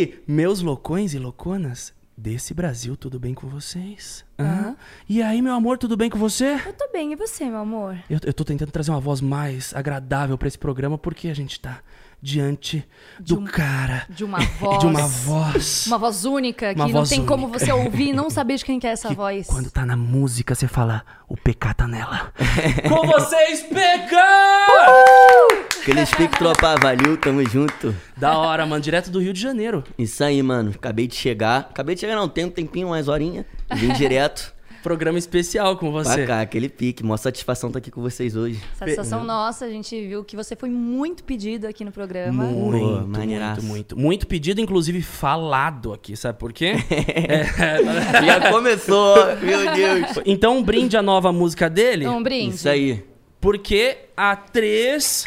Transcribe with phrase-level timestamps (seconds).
[0.00, 4.24] aí, meus loucões e louconas desse Brasil, tudo bem com vocês?
[4.38, 4.76] Hã?
[5.08, 6.54] E aí, meu amor, tudo bem com você?
[6.66, 7.98] Eu tô bem, e você, meu amor?
[8.08, 11.60] Eu, eu tô tentando trazer uma voz mais agradável pra esse programa porque a gente
[11.60, 11.82] tá
[12.22, 12.86] diante
[13.18, 14.04] do um- cara.
[14.10, 14.78] De uma voz.
[14.80, 15.86] De uma voz.
[15.86, 17.58] Uma voz única, Uma que voz não tem como única.
[17.58, 19.46] você ouvir e não saber de quem que é essa que voz.
[19.46, 22.32] Quando tá na música, você fala, o PK tá nela.
[22.88, 24.16] com vocês, PK!
[25.82, 27.94] Aqueles pique tropa, valeu, tamo junto.
[28.16, 29.82] Da hora, mano, direto do Rio de Janeiro.
[29.98, 30.72] Isso aí, mano.
[30.74, 31.60] Acabei de chegar.
[31.70, 33.44] Acabei de chegar, não, tem um tempinho, umas horinhas.
[33.74, 36.14] Vim direto Programa especial com você.
[36.18, 37.02] pra cá, aquele pique.
[37.04, 38.58] Mó satisfação estar aqui com vocês hoje.
[38.78, 42.44] Satisfação nossa, a gente viu que você foi muito pedido aqui no programa.
[42.44, 43.62] Muito, muito, maneiraço.
[43.62, 43.98] muito.
[43.98, 46.74] Muito pedido, inclusive falado aqui, sabe por quê?
[46.90, 47.44] É,
[48.24, 50.18] Já começou, meu Deus.
[50.24, 52.54] então, um brinde a nova música dele, Um brinde.
[52.54, 53.04] Isso aí.
[53.40, 55.26] porque a três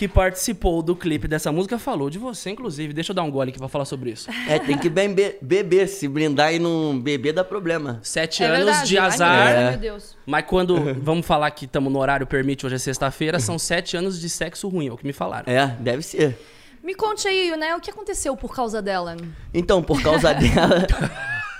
[0.00, 2.94] que participou do clipe dessa música falou de você, inclusive.
[2.94, 4.30] Deixa eu dar um gole aqui pra falar sobre isso.
[4.48, 5.86] É, tem que beber, beber.
[5.88, 8.00] Se brindar e não beber dá problema.
[8.02, 8.88] Sete É anos verdade.
[8.88, 9.36] de Ai, azar.
[9.36, 9.70] meu Deus, É.
[9.72, 10.16] meu Deus.
[10.24, 14.18] Mas quando vamos falar que estamos no horário permite, hoje é sexta-feira, são sete anos
[14.18, 15.52] de sexo ruim, é o que me falaram.
[15.52, 16.38] É, deve ser.
[16.82, 19.18] Me conte aí, né, o que aconteceu por causa dela?
[19.52, 20.86] Então, por causa dela,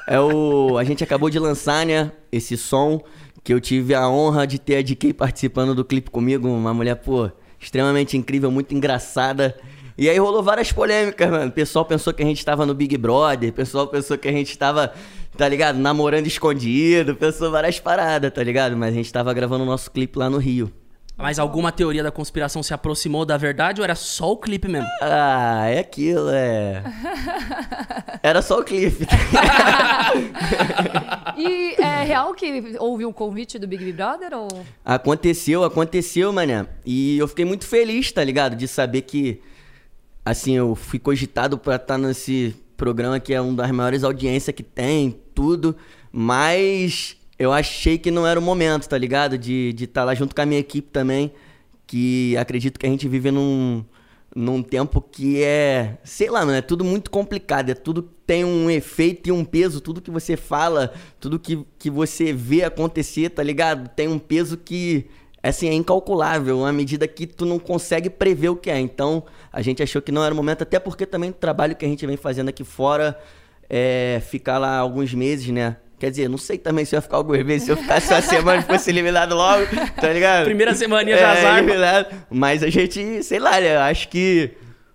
[0.06, 3.04] é o, a gente acabou de lançar, né, esse som
[3.44, 6.94] que eu tive a honra de ter a DK participando do clipe comigo, uma mulher,
[6.94, 7.30] pô,
[7.60, 9.56] extremamente incrível, muito engraçada.
[9.96, 11.48] E aí rolou várias polêmicas, mano.
[11.48, 14.32] O pessoal pensou que a gente tava no Big Brother, o pessoal pensou que a
[14.32, 14.94] gente tava,
[15.36, 18.76] tá ligado, namorando escondido, pensou várias paradas, tá ligado?
[18.76, 20.72] Mas a gente tava gravando o nosso clipe lá no Rio.
[21.20, 24.88] Mas alguma teoria da conspiração se aproximou da verdade ou era só o clipe mesmo?
[25.02, 26.82] Ah, é aquilo, é.
[28.22, 29.06] Era só o clipe.
[31.36, 34.48] E é real que houve um convite do Big Brother ou
[34.84, 36.66] Aconteceu, aconteceu, mané.
[36.84, 38.56] E eu fiquei muito feliz, tá ligado?
[38.56, 39.40] De saber que,
[40.24, 44.62] assim, eu fui cogitado pra estar nesse programa que é uma das maiores audiências que
[44.62, 45.76] tem, tudo.
[46.12, 49.38] Mas eu achei que não era o momento, tá ligado?
[49.38, 51.32] De estar tá lá junto com a minha equipe também.
[51.86, 53.82] Que acredito que a gente vive num,
[54.36, 58.70] num tempo que é, sei lá, mano, é tudo muito complicado, é tudo tem um
[58.70, 63.42] efeito e um peso, tudo que você fala, tudo que, que você vê acontecer, tá
[63.42, 63.88] ligado?
[63.88, 65.06] Tem um peso que,
[65.42, 68.78] assim, é incalculável, à medida que tu não consegue prever o que é.
[68.78, 71.86] Então, a gente achou que não era o momento, até porque também o trabalho que
[71.86, 73.18] a gente vem fazendo aqui fora
[73.70, 75.78] é ficar lá alguns meses, né?
[76.00, 78.22] Quer dizer, não sei também se eu ia ficar algumas vezes, se eu ficasse uma
[78.22, 79.66] semana e fosse eliminado logo,
[80.00, 80.44] tá ligado?
[80.46, 82.06] Primeira semaninha de é, eliminado.
[82.30, 83.76] Mas a gente, sei lá, né?
[83.76, 84.50] eu Acho que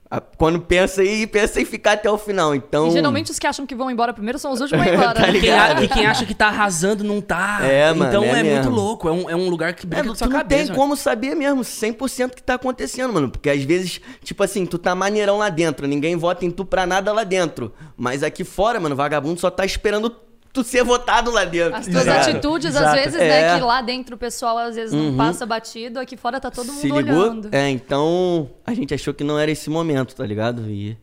[0.10, 2.56] a- quando pensa aí, pensa em ficar até o final.
[2.56, 2.88] Então.
[2.88, 5.14] E geralmente os que acham que vão embora primeiro são os últimos a ir embora.
[5.14, 5.40] Tá né?
[5.40, 7.60] Quem e quem acha que tá arrasando não tá.
[7.64, 9.08] É, mano, Então é é, muito louco.
[9.08, 10.58] É um, é um lugar que É, brinca com tu sua não cabeça.
[10.60, 10.80] tem mano.
[10.80, 13.30] como saber mesmo 100% o que tá acontecendo, mano.
[13.30, 16.86] Porque às vezes, tipo assim, tu tá maneirão lá dentro, ninguém vota em tu pra
[16.86, 17.74] nada lá dentro.
[17.98, 20.10] Mas aqui fora, mano, o vagabundo só tá esperando
[20.56, 21.76] tu ser votado lá dentro.
[21.76, 22.30] As tuas Exato.
[22.30, 22.86] atitudes, Exato.
[22.88, 23.28] às vezes, É.
[23.54, 26.68] né, que lá dentro o pessoal às vezes não passa batido, aqui fora tá todo
[26.68, 27.02] mundo Se ligou?
[27.14, 27.50] olhando.
[27.52, 30.64] É, então a gente achou que não era esse momento, tá ligado?
[30.70, 30.98] E.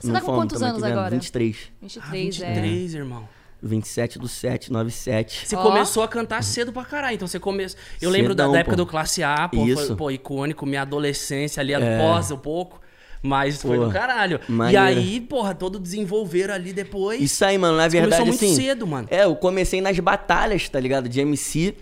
[0.00, 1.10] Você não tá com quantos anos agora?
[1.10, 1.56] 23.
[1.80, 2.54] 23, ah, é.
[2.54, 3.28] 23, irmão.
[3.62, 5.46] 27 do 7, 97.
[5.46, 5.62] Você Ó.
[5.62, 7.14] começou a cantar cedo pra caralho.
[7.14, 7.78] Então você começou.
[8.00, 8.84] Eu lembro da, Cedão, da época pô.
[8.84, 9.86] do Classe A, pô, Isso.
[9.86, 11.76] foi pô, icônico, minha adolescência ali, É.
[11.96, 12.80] após um pouco.
[13.24, 14.38] Mas foi Pô, do caralho.
[14.46, 14.82] E maneiro.
[14.84, 17.22] aí, porra, todo desenvolver ali depois.
[17.22, 18.54] Isso aí, mano, na verdade, começou muito assim.
[18.54, 19.08] cedo, mano.
[19.10, 21.08] É, eu comecei nas batalhas, tá ligado?
[21.08, 21.74] De MC.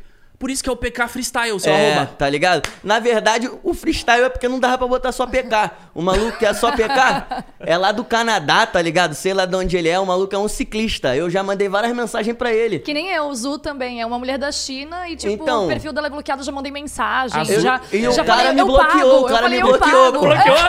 [0.42, 2.10] Por isso que é o PK Freestyle, seu É, arroba.
[2.18, 2.68] tá ligado?
[2.82, 5.70] Na verdade, o freestyle é porque não dava pra botar só PK.
[5.94, 9.14] O maluco que é só PK é lá do Canadá, tá ligado?
[9.14, 10.00] Sei lá de onde ele é.
[10.00, 11.14] O maluco é um ciclista.
[11.14, 12.80] Eu já mandei várias mensagens pra ele.
[12.80, 15.68] Que nem eu, o Zu também, é uma mulher da China e, tipo, Então- o
[15.68, 17.40] perfil dela é bloqueado, já mandei mensagem.
[17.40, 19.04] Ah, já, e o já cara falei, me eu bloqueou, pago.
[19.06, 20.12] o eu cara falei, me eu bloqueou.
[20.12, 20.18] pô.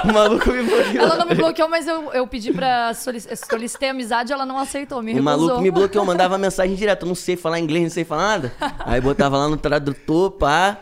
[0.10, 1.04] O maluco me bloqueou.
[1.04, 5.02] Ela não me bloqueou, mas eu, eu pedi pra solic- solicitei amizade ela não aceitou,
[5.02, 5.24] me O recusou.
[5.40, 7.04] maluco me bloqueou, mandava mensagem direto.
[7.04, 8.54] Eu não sei falar inglês, não sei falar nada.
[8.86, 10.78] Aí botava lá no tradutor, pá.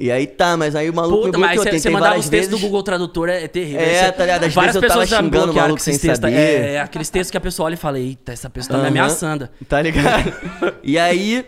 [0.00, 1.78] E aí tá, mas aí o maluco Puta, me mas bloqueou.
[1.78, 2.50] você- mandava os textos vezes.
[2.50, 3.80] do Google Tradutor, é, é terrível.
[3.80, 4.44] É, tá ligado?
[4.44, 6.32] Às Várias vezes eu tava me xingando o maluco sem saber.
[6.32, 8.98] É, é aqueles textos que a pessoa olha e fala, eita, essa pessoa tá me
[8.98, 9.04] Aham.
[9.06, 9.48] ameaçando.
[9.68, 10.32] Tá ligado?
[10.82, 11.46] E aí.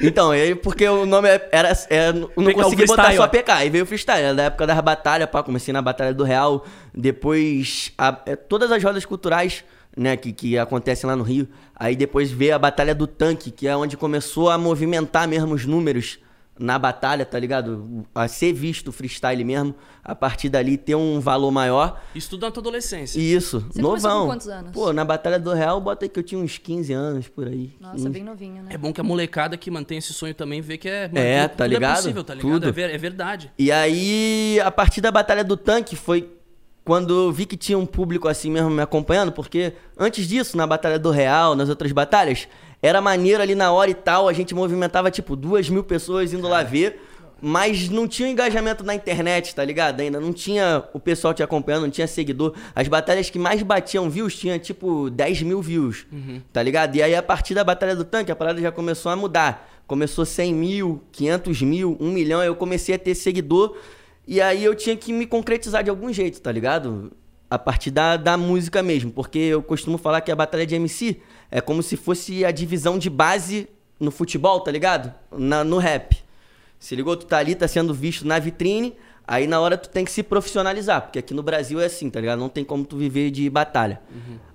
[0.00, 1.72] Então, aí porque o nome é- era.
[1.88, 3.26] é, não PK, consegui botar só.
[3.26, 3.52] PK.
[3.54, 4.22] Aí veio o freestyle.
[4.26, 5.42] Era da época das batalhas, pá.
[5.42, 6.64] Comecei na Batalha do Real.
[6.94, 7.92] Depois.
[7.96, 9.64] a- é, todas as rodas culturais,
[9.96, 11.48] né, que, que acontecem lá no Rio.
[11.74, 15.64] Aí depois veio a Batalha do Tanque, que é onde começou a movimentar mesmo os
[15.64, 16.18] números
[16.58, 18.06] na batalha, tá ligado?
[18.14, 19.74] A ser visto o freestyle mesmo.
[20.02, 22.00] A partir dali ter um valor maior.
[22.14, 23.18] Isso tudo na tua adolescência.
[23.20, 24.20] Isso, Você novão.
[24.22, 24.70] com quantos anos?
[24.72, 27.74] Pô, na Batalha do Real, bota aí que eu tinha uns 15 anos por aí.
[27.78, 28.08] Nossa, 15.
[28.08, 28.70] bem novinho, né?
[28.72, 31.08] É bom que a molecada que mantém esse sonho também vê que é.
[31.08, 31.92] mano, É, tudo- tá tudo ligado?
[31.92, 32.52] É possível, tá ligado?
[32.52, 32.68] Tudo.
[32.68, 33.52] É, ver- é verdade.
[33.58, 36.35] E aí, a partir da Batalha do Tanque, foi
[36.86, 40.64] quando eu vi que tinha um público assim mesmo me acompanhando, porque antes disso, na
[40.68, 42.46] Batalha do Real, nas outras batalhas,
[42.80, 46.46] era maneiro ali na hora e tal, a gente movimentava tipo duas mil pessoas indo
[46.46, 47.02] lá ver,
[47.42, 50.00] mas não tinha engajamento na internet, tá ligado?
[50.00, 52.54] Ainda não tinha o pessoal te acompanhando, não tinha seguidor.
[52.72, 56.06] As batalhas que mais batiam views tinha tipo 10 mil views,
[56.52, 56.94] tá ligado?
[56.94, 59.68] E aí a partir da Batalha do Tanque, a parada já começou a mudar.
[59.88, 63.76] Começou 100 mil, 500 mil, 1 milhão, aí eu comecei a ter seguidor.
[64.26, 67.12] E aí eu tinha que me concretizar de algum jeito, tá ligado?
[67.48, 69.12] A partir da, da música mesmo.
[69.12, 71.20] Porque eu costumo falar que a batalha de MC
[71.50, 73.68] é como se fosse a divisão de base
[74.00, 75.14] no futebol, tá ligado?
[75.30, 76.16] Na, no rap.
[76.78, 77.16] Se ligou?
[77.16, 78.94] Tu tá ali, tá sendo visto na vitrine,
[79.26, 82.20] aí na hora tu tem que se profissionalizar, porque aqui no Brasil é assim, tá
[82.20, 82.38] ligado?
[82.38, 84.00] Não tem como tu viver de batalha.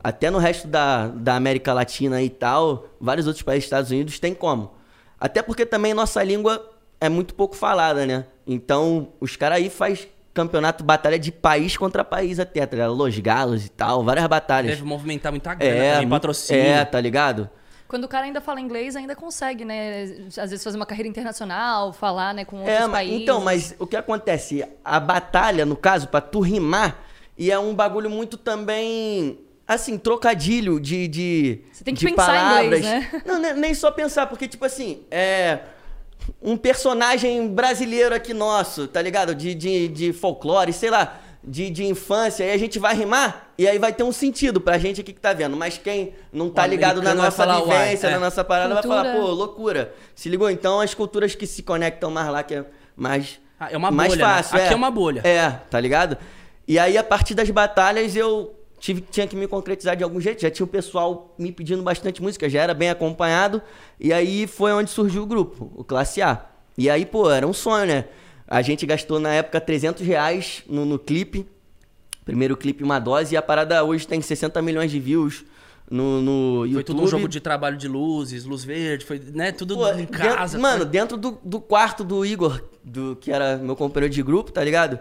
[0.03, 4.33] Até no resto da, da América Latina e tal, vários outros países, Estados Unidos, tem
[4.33, 4.73] como.
[5.19, 6.69] Até porque também nossa língua
[6.99, 8.25] é muito pouco falada, né?
[8.53, 12.93] Então, os caras aí faz campeonato batalha de país contra país até, tá ligado?
[12.93, 14.71] Los Galos e tal, várias batalhas.
[14.71, 16.61] Deve movimentar muita grana É, também, patrocínio.
[16.63, 17.49] é, tá ligado?
[17.87, 20.03] Quando o cara ainda fala inglês, ainda consegue, né?
[20.37, 23.21] Às vezes fazer uma carreira internacional, falar, né, com outros É, países.
[23.21, 24.65] então, mas o que acontece?
[24.85, 26.97] A batalha, no caso, pra tu rimar,
[27.37, 29.39] e é um bagulho muito também.
[29.67, 31.07] Assim, trocadilho de.
[31.07, 32.79] de Você tem que de pensar em palavras.
[32.79, 32.83] inglês,
[33.13, 33.21] né?
[33.25, 35.59] Não, ne- nem só pensar, porque, tipo assim, é.
[36.41, 39.35] Um personagem brasileiro aqui nosso, tá ligado?
[39.35, 43.67] De, de, de folclore, sei lá, de, de infância, aí a gente vai rimar e
[43.67, 45.57] aí vai ter um sentido pra gente aqui que tá vendo.
[45.57, 48.11] Mas quem não tá O ligado na vai nossa uai, vivência, é.
[48.11, 49.03] na nossa parada, vai Cultura.
[49.03, 49.93] falar, pô, loucura.
[50.15, 50.49] Se ligou?
[50.49, 52.65] Então as culturas que se conectam mais lá, que é
[52.95, 53.39] mais.
[53.59, 54.33] Ah, é uma mais bolha, né?
[54.35, 54.57] fácil.
[54.57, 55.21] Aqui é uma bolha.
[55.23, 56.17] É, tá ligado?
[56.67, 60.41] E aí, a partir das batalhas, eu tive, tinha que me concretizar de algum jeito.
[60.41, 63.61] Já tinha o pessoal me pedindo bastante música, já era bem acompanhado.
[63.99, 66.45] E aí foi onde surgiu o grupo, o Classe A.
[66.77, 68.05] E aí, pô, era um sonho, né?
[68.47, 71.45] A gente gastou na época 300 reais no, no clipe.
[72.25, 73.33] Primeiro clipe, uma dose.
[73.35, 75.45] E a parada hoje tem 60 milhões de views
[75.89, 76.73] no, no YouTube.
[76.73, 79.51] Foi tudo um jogo de trabalho de luzes, luz verde, foi, né?
[79.51, 80.57] Tudo Pô, em dentro- casa.
[80.57, 84.51] mano, foi- dentro do, do quarto do Igor, do, que era meu companheiro de grupo,
[84.51, 84.99] tá ligado?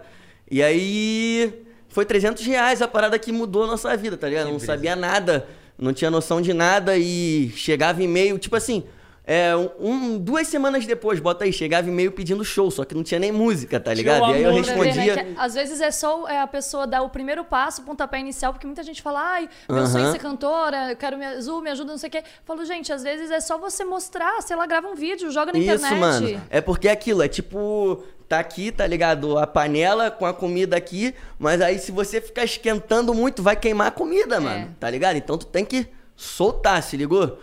[0.50, 4.46] E aí foi 300 reais a parada que mudou a nossa vida, tá ligado?
[4.46, 4.72] Que não brisa.
[4.72, 5.46] sabia nada,
[5.78, 8.84] não tinha noção de nada e chegava e-mail, tipo assim,
[9.32, 13.20] é, um, duas semanas depois, bota aí, chegava e-mail pedindo show, só que não tinha
[13.20, 14.30] nem música, tá ligado?
[14.30, 15.24] E aí eu amor, né, respondia.
[15.24, 18.52] que às vezes é só é, a pessoa dar o primeiro passo, o pontapé inicial,
[18.52, 21.70] porque muita gente fala, ai, meu sonho é ser cantora, eu quero me, Azul, me
[21.70, 22.18] ajuda, não sei o quê.
[22.18, 25.52] Eu falo, gente, às vezes é só você mostrar, sei lá, grava um vídeo, joga
[25.52, 26.00] na Isso, internet.
[26.00, 26.42] mano.
[26.50, 29.36] É porque é aquilo, é tipo, tá aqui, tá ligado?
[29.38, 33.88] A panela com a comida aqui, mas aí se você ficar esquentando muito, vai queimar
[33.88, 34.72] a comida, mano.
[34.78, 35.16] Tá ligado?
[35.16, 37.40] Então tu tem que soltar, se ligou?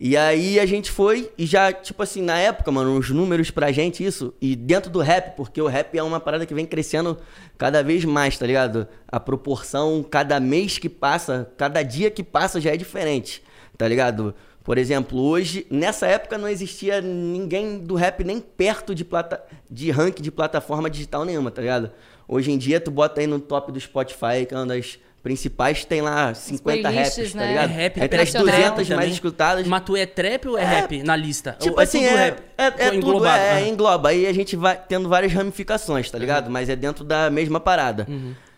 [0.00, 3.70] E aí a gente foi e já, tipo assim, na época, mano, os números pra
[3.70, 7.16] gente, isso, e dentro do rap, porque o rap é uma parada que vem crescendo
[7.56, 8.88] cada vez mais, tá ligado?
[9.06, 13.40] A proporção, cada mês que passa, cada dia que passa já é diferente,
[13.78, 14.34] tá ligado?
[14.64, 19.90] Por exemplo, hoje, nessa época não existia ninguém do rap nem perto de, plata, de
[19.90, 21.90] ranking de plataforma digital nenhuma, tá ligado?
[22.26, 25.84] Hoje em dia, tu bota aí no top do Spotify, que é uma das principais,
[25.86, 27.44] tem lá 50 playlists, raps, tá né?
[27.44, 27.70] É ligado?
[27.70, 29.08] rap, Entre as internacional 200 mais também.
[29.10, 29.66] escutadas.
[29.66, 31.56] Mas tu é trap ou é, rap na lista?
[31.58, 32.42] Tipo Ou assim, tudo é, rap?
[32.58, 33.60] é, é Ou tudo, é, Ah.
[33.62, 34.08] engloba.
[34.10, 36.50] Aí a gente vai tendo várias ramificações, tá ligado?
[36.50, 38.06] Mas é dentro da mesma parada.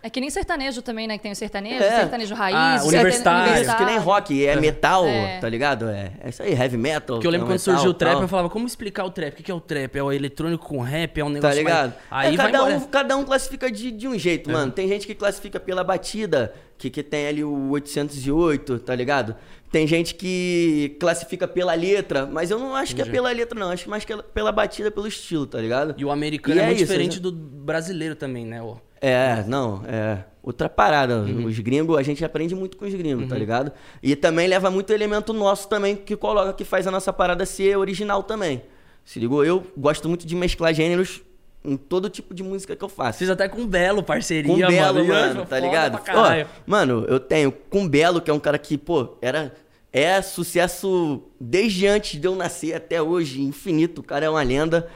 [0.07, 1.17] É que nem sertanejo também, né?
[1.17, 1.97] Que tem o sertanejo, É.
[2.01, 3.63] sertanejo raiz, Ah, sertane- universitário.
[3.63, 5.41] Isso, que nem rock, é metal, É.
[5.41, 5.89] tá ligado?
[5.89, 7.17] É, é isso aí, heavy metal.
[7.17, 8.23] Porque eu lembro é quando metal, surgiu o trap, tal.
[8.23, 9.41] eu falava, como explicar o trap?
[9.41, 9.97] O que é o trap?
[9.99, 11.19] É o eletrônico com rap?
[11.21, 11.91] É um Tá negócio ligado?
[11.91, 12.27] mais...
[12.29, 12.77] Aí É, vai cada, embora.
[12.77, 14.53] um, cada um classifica de, de um jeito, É.
[14.53, 14.71] mano.
[14.71, 19.35] Tem gente que classifica pela batida, que, que tem ali o 808, tá ligado?
[19.73, 23.71] Tem gente que classifica pela letra, mas eu não acho que é pela letra, não.
[23.73, 25.95] Acho mais que é pela batida, pelo estilo, tá ligado?
[25.99, 27.23] E o americano E é, é muito isso, diferente né?
[27.23, 28.63] do brasileiro também, né?
[28.63, 28.77] ô?
[29.01, 30.25] É, não, é.
[30.43, 31.23] Outra parada.
[31.23, 31.47] Uhum.
[31.47, 33.73] Os gringos, a gente aprende muito com os gringos, tá ligado?
[34.01, 37.77] E também leva muito elemento nosso também, que coloca, que faz a nossa parada ser
[37.77, 38.63] original também.
[39.05, 39.45] Se ligou?
[39.45, 41.21] Eu gosto muito de mesclar gêneros
[41.65, 43.19] em todo tipo de música que eu faço.
[43.19, 46.01] Fiz até com o Belo, parceria, Com Belo, mano, ó, tá ligado?
[46.15, 49.53] Ó, mano, eu tenho com Belo, que é um cara que, pô, era.
[49.93, 54.01] É sucesso desde antes de eu nascer até hoje, infinito.
[54.01, 54.89] O cara é uma lenda.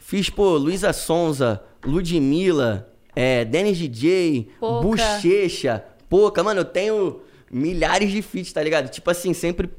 [0.00, 4.86] Fiz, pô, Luísa Sonza, Ludmilla, é, Dennis DJ, Pouca.
[4.86, 6.44] Bochecha, Pouca.
[6.44, 7.20] Mano, eu tenho
[7.50, 8.90] milhares de feats, tá ligado?
[8.90, 9.70] Tipo assim, sempre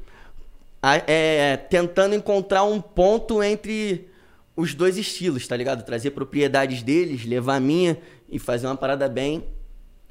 [1.06, 4.08] é, tentando encontrar um ponto entre
[4.56, 5.84] os dois estilos, tá ligado?
[5.84, 7.96] Trazer propriedades deles, levar a minha
[8.28, 9.44] e fazer uma parada bem.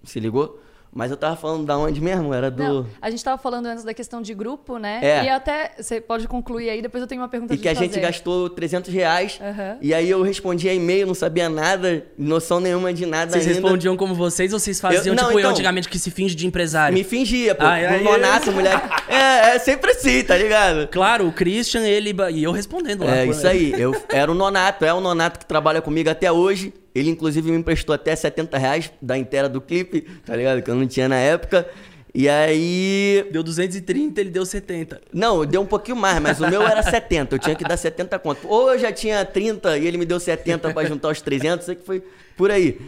[0.06, 0.62] Se ligou?
[0.98, 2.34] Mas eu tava falando da onde mesmo?
[2.34, 2.64] Era do.
[2.64, 5.00] Não, a gente tava falando antes da questão de grupo, né?
[5.04, 5.26] É.
[5.26, 7.74] E até, você pode concluir aí, depois eu tenho uma pergunta E de que a
[7.76, 8.02] gente fazer.
[8.02, 9.40] gastou 300 reais.
[9.40, 9.78] Aham.
[9.80, 13.60] E aí eu respondia e-mail, não sabia nada, noção nenhuma de nada Vocês ainda.
[13.62, 16.34] respondiam como vocês ou vocês faziam Eu- não, tipo eu então- antigamente que se finge
[16.34, 16.96] de empresário?
[16.98, 17.64] Me fingia, pô.
[17.64, 18.88] Ai, ai, no nonato, moleque.
[19.08, 20.88] É, é sempre assim, tá ligado?
[20.90, 22.14] Claro, o Christian, ele.
[22.34, 23.16] E eu respondendo lá.
[23.16, 23.74] É, pô, isso aí.
[23.80, 26.74] Eu era o nonato, é o nonato que trabalha comigo até hoje.
[26.94, 30.62] Ele, inclusive, me emprestou até 70 reais da inteira do clipe, tá ligado?
[30.62, 31.70] Que eu não tinha na época.
[32.14, 33.28] E aí.
[33.32, 35.02] Deu 230, ele deu 70.
[35.14, 37.36] Não, deu um pouquinho mais, mas o meu era 70.
[37.36, 38.48] Eu tinha que dar 70 conto.
[38.48, 41.76] Ou eu já tinha 30 e ele me deu 70 pra juntar os 300, sei
[41.76, 42.04] que foi
[42.36, 42.80] por aí.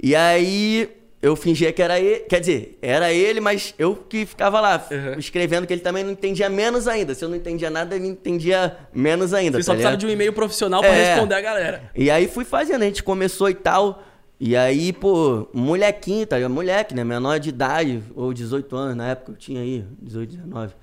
[0.00, 0.88] E aí
[1.22, 2.20] eu fingia que era ele.
[2.20, 5.18] Quer dizer, era ele, mas eu que ficava lá Uhum.
[5.18, 7.14] escrevendo que ele também não entendia menos ainda.
[7.14, 9.58] Se eu não entendia nada, ele entendia menos ainda.
[9.58, 10.00] Você só tá precisava ligado?
[10.00, 11.14] de um e-mail profissional pra É.
[11.14, 11.90] responder a galera.
[11.94, 14.02] E aí fui fazendo, a gente começou e tal.
[14.38, 16.52] E aí, pô, molequinho, tá ligado?
[16.52, 17.02] Moleque, né?
[17.02, 20.74] Menor de idade, ou 18 anos, na época eu tinha aí, 18, 19.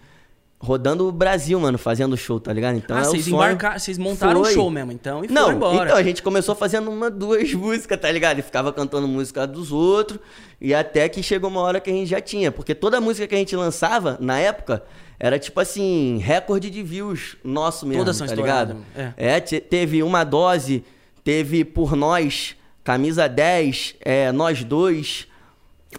[0.66, 2.78] Rodando o Brasil, mano, fazendo show, tá ligado?
[2.78, 4.54] Então ah, é vocês embarcaram, vocês montaram o Foi.
[4.54, 5.86] show mesmo, então, e Não, foram embora.
[5.90, 8.40] então a gente começou fazendo uma, duas músicas, tá ligado?
[8.40, 10.20] E ficava cantando música dos outros.
[10.62, 12.50] E até que chegou uma hora que a gente já tinha.
[12.50, 14.84] Porque toda música que a gente lançava, na época,
[15.20, 18.78] era tipo assim, recorde de views nosso mesmo, Todas são tá ligado?
[18.96, 19.12] é.
[19.18, 20.82] É, te- teve uma dose,
[21.26, 22.56] teve por nós,
[22.86, 25.28] camisa 10, é, nós dois.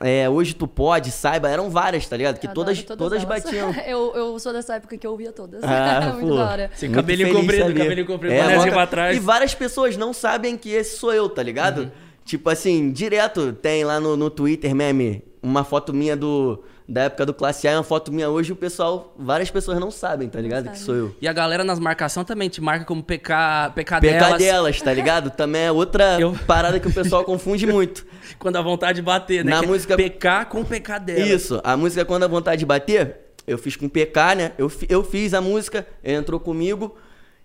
[0.01, 2.39] É, hoje tu pode, saiba, eram várias, tá ligado?
[2.39, 3.25] Que Eu todas, todas, elas.
[3.25, 3.75] batiam.
[3.87, 5.63] eu, eu sou dessa época que eu ouvia todas.
[5.63, 6.37] Ah, Muito pô.
[6.37, 6.71] da hora.
[6.75, 9.17] Sim, cabelinho comprido, cabelinho comprido, É, pra trás.
[9.17, 11.83] E várias pessoas não sabem que esse sou eu, tá ligado?
[11.83, 11.91] Uhum.
[12.25, 17.25] Tipo assim, direto tem lá no, no Twitter meme uma foto minha do da época
[17.25, 18.53] do Classe A e uma foto minha hoje.
[18.53, 20.65] O pessoal, várias pessoas não sabem, tá ligado?
[20.65, 20.83] Que sabem.
[20.83, 21.17] sou eu.
[21.21, 24.93] E a galera nas marcações também te marca como PK, PK, PK delas, delas, tá
[24.93, 25.31] ligado?
[25.31, 28.05] Também é outra Eu- parada que o pessoal confunde muito.
[28.39, 29.53] quando a vontade de bater, né?
[29.53, 31.29] Na Que é música- PK com PK delas.
[31.29, 34.53] Isso, a música Quando a Vontade de Bater, eu fiz com PK, né?
[34.59, 36.97] Eu, eu fiz a música, ele entrou comigo.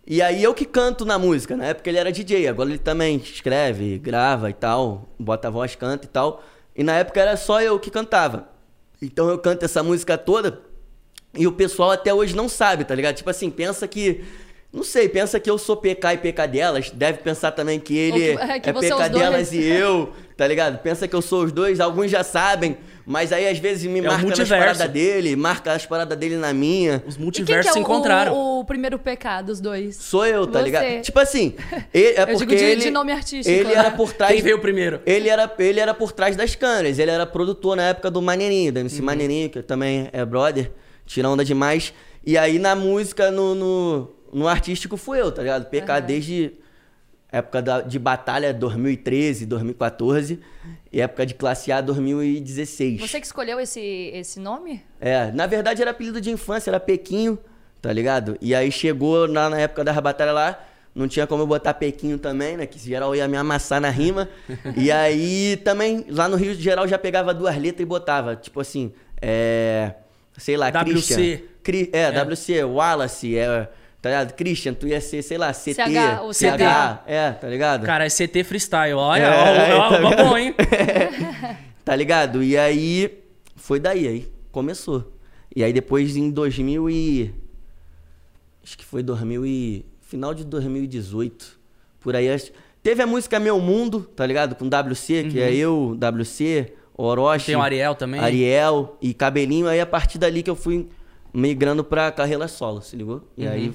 [0.05, 1.55] E aí eu que canto na música.
[1.55, 5.75] Na época ele era DJ, agora ele também escreve, grava e tal, bota a voz,
[5.75, 6.43] canta e tal.
[6.75, 8.47] E na época era só eu que cantava.
[9.01, 10.61] Então eu canto essa música toda
[11.33, 13.15] e o pessoal até hoje não sabe, tá ligado?
[13.15, 14.23] Tipo assim, pensa que.
[14.71, 16.89] Não sei, pensa que eu sou PK e PK delas.
[16.91, 20.45] Deve pensar também que ele Ou que- é que é PK delas e eu, tá
[20.47, 20.77] ligado?
[20.79, 22.77] Pensa que eu sou os dois, alguns já sabem,
[23.11, 24.53] mas aí às vezes me É marca multiverso.
[24.55, 27.03] paradas dele, marca as paradas dele na minha.
[27.07, 28.33] Os E quem multiversos que é se encontraram.
[28.35, 29.95] o, o primeiro PK dos dois?
[29.95, 30.65] Sou eu, tá Você.
[30.65, 31.01] ligado?
[31.01, 31.55] Tipo assim,
[31.91, 33.73] ele, é Eu porque digo de- ele, de nome artístico, Ele né?
[33.73, 34.31] era por trás.
[34.33, 35.01] Quem veio primeiro?
[35.07, 36.99] Ele era, ele era por trás das câmeras.
[36.99, 38.81] Ele era produtor na época do Maneirinho, do Uhum.
[38.81, 40.71] MC Maneirinho, que também é brother,
[41.05, 41.91] tira onda demais.
[42.23, 45.65] E aí na música, no, no, no artístico, fui eu, tá ligado?
[45.65, 46.01] PK Aham.
[46.01, 46.51] desde
[47.31, 50.39] época da- de batalha 2013, 2014
[50.91, 52.99] e época de classe A 2016.
[52.99, 53.79] Você que escolheu esse,
[54.13, 54.81] esse nome?
[54.99, 57.37] É, na verdade era apelido de infância, era Pequinho,
[57.81, 58.37] tá ligado?
[58.41, 60.59] E aí chegou na, na época das batalhas lá,
[60.95, 62.65] não tinha como eu botar Pequinho também, né?
[62.65, 64.27] Que geral ia me amassar na rima.
[64.75, 68.59] e aí também, lá no Rio de Geral já pegava duas letras e botava, tipo
[68.59, 69.93] assim, é.
[70.37, 70.83] Sei lá, WC.
[70.85, 71.39] Christian.
[71.61, 73.69] Cri- é, WC, Wallace, é.
[74.01, 74.33] Tá ligado?
[74.33, 75.73] Christian, tu ia ser, sei lá, CT.
[75.75, 77.85] CH, o CH, é, tá ligado?
[77.85, 78.93] Cara, é CT Freestyle.
[78.93, 80.23] Olha, É, ó, ó, tá ó, ligado?
[80.29, 80.55] bom, hein?
[81.83, 82.43] Tá ligado?
[82.43, 83.19] E aí
[83.55, 85.11] foi daí, aí começou.
[85.55, 87.33] E aí depois em 2000 e
[88.63, 91.59] acho que foi 2000 e final de 2018,
[91.99, 92.51] por aí acho-
[92.83, 94.55] teve a música Meu Mundo, tá ligado?
[94.55, 97.45] Com WC, que é eu, WC, Orochi, Uhum.
[97.47, 98.21] Tem o Ariel também.
[98.21, 100.87] Ariel e Cabelinho, aí a partir dali que eu fui
[101.33, 103.27] migrando pra carreira solo, se ligou?
[103.37, 103.51] E Uhum.
[103.51, 103.73] aí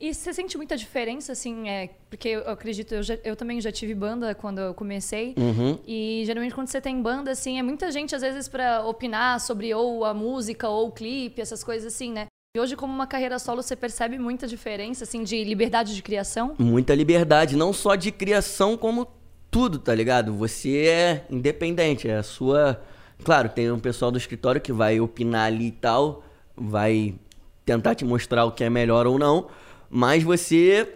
[0.00, 3.70] E você sente muita diferença, assim, é, porque eu acredito, eu, já- eu também já
[3.70, 5.34] tive banda quando eu comecei.
[5.36, 5.78] Uhum.
[5.86, 9.74] E geralmente quando você tem banda, assim, é muita gente, às vezes, pra opinar sobre
[9.74, 12.26] ou a música ou o clipe, essas coisas assim, né?
[12.56, 16.54] E hoje, como uma carreira solo, você percebe muita diferença, assim, de liberdade de criação?
[16.58, 19.06] muita liberdade, não só de criação, como
[19.50, 20.32] tudo, tá ligado?
[20.34, 22.80] Você é independente, é a sua.
[23.22, 26.24] Claro, tem um pessoal do escritório que vai opinar ali e tal,
[26.56, 27.14] vai
[27.66, 29.46] tentar te mostrar o que é melhor ou não,
[29.90, 30.88] mas você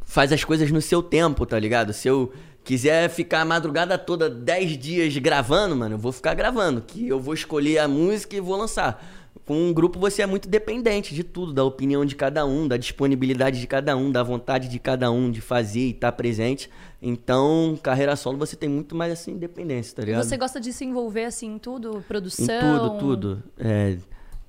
[0.00, 1.92] faz as coisas no seu tempo, tá ligado?
[1.92, 2.32] Se eu
[2.64, 7.20] quiser ficar a madrugada toda 10 dias gravando, mano, eu vou ficar gravando, que eu
[7.20, 9.04] vou escolher a música e vou lançar.
[9.44, 12.76] Com um grupo você é muito dependente de tudo, da opinião de cada um, da
[12.76, 16.68] disponibilidade de cada um, da vontade de cada um de fazer e estar presente.
[17.00, 20.24] Então, carreira solo você tem muito mais assim independência, tá ligado?
[20.24, 21.98] você gosta de se envolver, assim, em tudo?
[21.98, 22.46] Em Produção?
[22.60, 23.42] tudo, tudo.
[23.58, 23.96] É,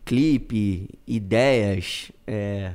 [0.04, 2.74] clipe, ideias, é,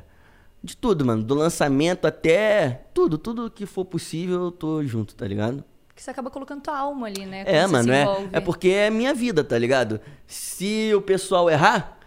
[0.64, 1.23] de tudo, mano.
[1.23, 5.62] Do lançamento até tudo, tudo que for possível eu tô junto, tá ligado?
[5.87, 7.42] Porque você acaba colocando tua alma ali, né?
[7.47, 10.00] É, quando você mano, é, é porque é minha vida, tá ligado?
[10.26, 11.99] Se o pessoal errar,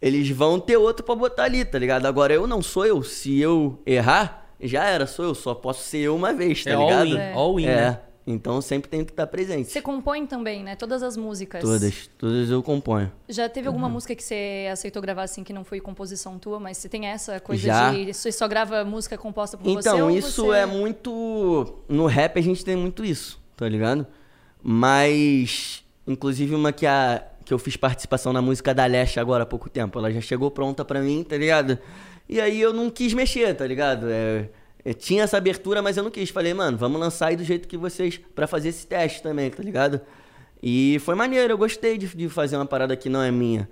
[0.00, 2.06] eles vão ter outro pra botar ali, tá ligado?
[2.06, 3.02] Agora eu não sou eu.
[3.02, 5.34] Se eu errar, já era, sou eu.
[5.34, 7.06] Só posso ser eu uma vez, tá é all ligado?
[7.08, 7.32] in, É.
[7.34, 7.74] all in, é.
[7.76, 8.00] né?
[8.30, 9.70] Então sempre tenho que estar presente.
[9.70, 10.76] Você compõe também, né?
[10.76, 11.62] Todas as músicas.
[11.62, 13.10] Todas, todas eu componho.
[13.28, 13.74] Já teve Uhum.
[13.74, 17.06] alguma música que você aceitou gravar assim que não foi composição tua, mas você tem
[17.06, 17.90] essa coisa Já.
[17.90, 19.88] de você só grava música composta por você?
[19.88, 21.78] Então, isso você- é muito.
[21.88, 24.06] No rap a gente tem muito isso, tá ligado?
[24.62, 25.82] Mas.
[26.06, 27.22] Inclusive uma que, a...
[27.44, 29.98] que eu fiz participação na música da Leste agora há pouco tempo.
[29.98, 31.78] Ela já chegou pronta pra mim, tá ligado?
[32.28, 34.06] E aí eu não quis mexer, tá ligado?
[34.10, 34.48] É...
[34.88, 36.30] é, Tinha essa abertura, mas eu não quis.
[36.30, 38.18] Falei, mano, vamos lançar aí do jeito que vocês.
[38.34, 40.00] pra fazer esse teste também, tá ligado?
[40.62, 43.68] E foi maneiro, eu gostei de, de fazer uma parada que não é minha.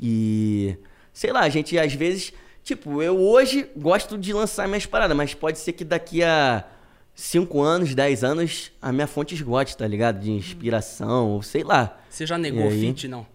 [0.00, 0.76] E.
[1.12, 2.32] Sei lá, a gente às vezes.
[2.64, 6.64] Tipo, eu hoje gosto de lançar minhas paradas, mas pode ser que daqui a
[7.14, 10.20] 5 anos, 10 anos, a minha fonte esgote, tá ligado?
[10.20, 11.98] De inspiração, ou sei lá.
[12.08, 12.80] Você já negou aí?
[12.80, 13.26] feat, não?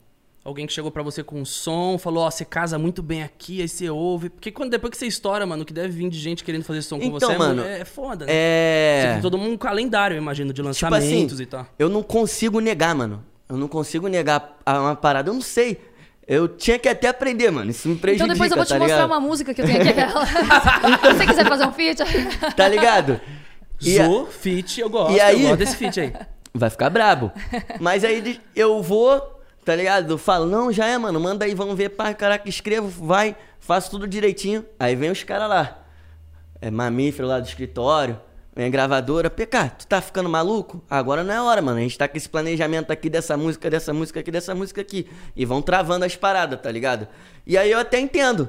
[0.45, 3.61] Alguém que chegou pra você com um som, falou, ó, você casa muito bem aqui,
[3.61, 4.29] aí você ouve.
[4.29, 6.83] Porque quando, depois que você estoura, mano, o que deve vir de gente querendo fazer
[6.83, 8.31] som com Então, você é mano, mu- é, foda, né?
[8.31, 9.01] É.
[9.07, 11.65] Você tem todo mundo um calendário, eu imagino, de Tipo lançamentos assim, e tal.
[11.79, 13.23] eu não consigo negar, mano.
[13.49, 15.81] Eu não consigo negar a- uma parada, eu não sei.
[16.27, 17.71] Eu tinha que até aprender, mano.
[17.71, 19.11] Isso me prejudica, Então depois eu vou te tá mostrar ligado?
[19.11, 19.89] uma música que eu tenho aqui.
[19.99, 20.25] aquela.
[20.27, 21.97] Se você quiser fazer um feat.
[22.55, 23.19] Tá ligado?
[23.81, 26.13] E a- Zo, feat, eu gosto, E aí- eu gosto desse feat aí.
[26.53, 27.31] Vai ficar brabo.
[27.79, 29.34] Mas aí eu vou,
[29.65, 30.11] tá ligado?
[30.11, 33.89] Eu falo, não, já é, mano, manda aí, vamos ver, pá, caraca, escrevo, vai, faço
[33.89, 34.63] tudo direitinho.
[34.79, 35.83] Aí vem os caras lá.
[36.61, 38.19] É mamífero lá do escritório,
[38.55, 40.83] vem a gravadora, PK, tu tá ficando maluco?
[40.87, 41.79] Agora não é hora, mano.
[41.79, 45.09] A gente tá com esse planejamento aqui dessa música, dessa música aqui, dessa música aqui.
[45.35, 47.07] E vão travando as paradas, tá ligado?
[47.45, 48.47] E aí eu até entendo.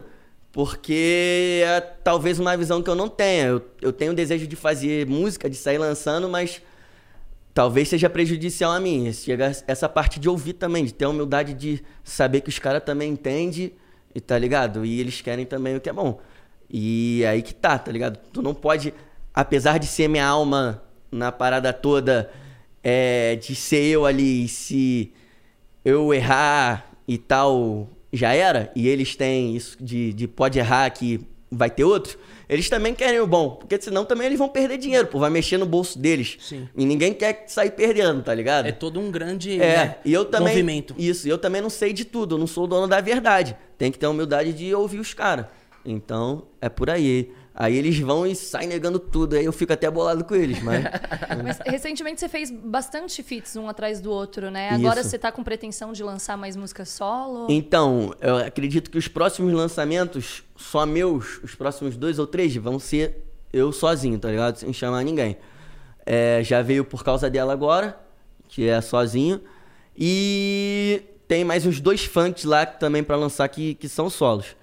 [0.52, 3.46] Porque é talvez uma visão que eu não tenha.
[3.46, 6.62] Eu, eu tenho o desejo de fazer música, de sair lançando, mas
[7.56, 9.10] talvez seja prejudicial a mim.
[9.14, 12.84] Chega essa parte de ouvir também, de ter a humildade de saber que os caras
[12.84, 13.72] também entendem,
[14.14, 14.84] e tá ligado?
[14.84, 16.20] E eles querem também o que é bom.
[16.68, 18.18] E aí que tá, tá ligado?
[18.30, 18.92] Tu não pode,
[19.32, 22.30] apesar de ser minha alma na parada toda,
[22.84, 25.14] é, de ser eu ali, e se
[25.82, 31.26] eu errar e tal, já era, e eles têm isso de, de pode errar que
[31.50, 35.06] vai ter outro, eles também querem o bom, porque senão também eles vão perder dinheiro,
[35.08, 36.36] pô, vai mexer no bolso deles.
[36.40, 36.68] Sim.
[36.76, 38.66] E ninguém quer sair perdendo, tá ligado?
[38.66, 40.48] É todo um grande É, né, e eu também.
[40.48, 40.94] movimento.
[40.98, 43.56] Isso, eu também não sei de tudo, eu não sou o dono da verdade.
[43.76, 45.46] Tem que ter a humildade de ouvir os caras.
[45.84, 47.30] Então, é por aí.
[47.58, 50.84] Aí eles vão e saem negando tudo, aí eu fico até bolado com eles, mas.
[51.42, 54.70] Mas recentemente você fez bastante feats um atrás do outro, né?
[54.70, 55.10] Agora Isso.
[55.10, 57.46] você tá com pretensão de lançar mais música solo?
[57.48, 62.78] Então, eu acredito que os próximos lançamentos, só meus, os próximos dois ou três, vão
[62.78, 64.56] ser eu sozinho, tá ligado?
[64.56, 65.38] Sem chamar ninguém.
[66.04, 67.98] É, já veio por causa dela agora,
[68.48, 69.40] que é sozinho.
[69.96, 74.56] E tem mais uns dois funks lá também pra lançar que, que são solos.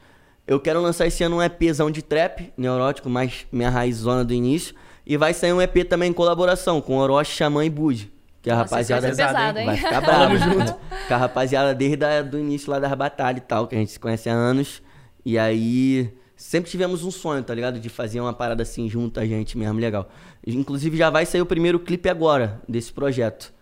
[0.46, 4.76] Eu quero lançar esse ano um EPzão de trap, neurótico, mais minha raizona do início.
[5.06, 8.12] E vai sair um EP também em colaboração com Orochi, Xamã e Bud.
[8.42, 9.66] Que a Nossa, isso rapaziada vai ser pesado, hein?
[9.66, 10.74] vai ficar bravo junto.
[11.08, 13.92] Com a rapaziada desde a, do início lá das batalhas e tal, que a gente
[13.92, 14.82] se conhece há anos.
[15.26, 17.80] E aí, sempre tivemos um sonho, tá ligado?
[17.80, 20.10] De fazer uma parada assim junto a gente mesmo, legal.
[20.46, 23.54] Inclusive já vai sair o primeiro clipe agora desse projeto.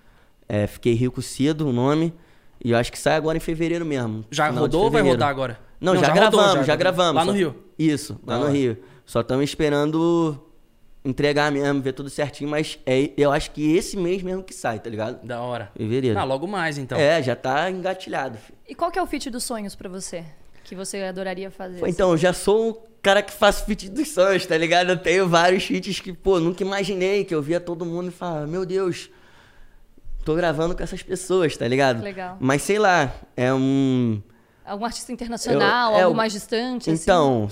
[0.50, 2.12] É, Fiquei Rico Cedo, o nome.
[2.64, 4.26] E eu acho que sai agora em fevereiro mesmo.
[4.32, 5.60] Já rodou ou vai rodar agora?
[5.82, 7.16] Não, já, rodou, gravamos, já, gravamos.
[7.16, 7.56] Lá no Só- Rio.
[7.78, 8.54] Isso, lá Da no hora.
[8.54, 8.78] Rio.
[9.06, 10.40] Só estamos esperando
[11.04, 14.80] entregar mesmo, ver tudo certinho, mas é, eu acho que esse mês mesmo que sai,
[14.80, 15.26] tá ligado?
[15.26, 15.72] Da hora.
[15.76, 16.18] Fevereiro.
[16.20, 16.98] Ah, logo mais, então.
[16.98, 18.38] É, já tá engatilhado.
[18.38, 18.58] filho.
[18.70, 20.24] E qual que é o feat dos sonhos pra você?
[20.64, 21.80] Que você adoraria fazer?
[21.80, 21.94] Pô, assim?
[21.94, 24.92] Então, eu já sou o cara que faz feat dos sonhos, tá ligado?
[24.92, 28.46] Eu tenho vários feats que, pô, nunca imaginei, que eu via todo mundo e falava,
[28.46, 29.10] meu Deus,
[30.24, 32.04] tô gravando com essas pessoas, tá ligado?
[32.04, 32.38] Legal.
[32.40, 34.22] Mas sei lá, é um.
[34.66, 36.90] Algum artista internacional, Eu- é, algo mais distante?
[36.90, 37.02] assim?
[37.02, 37.48] Então,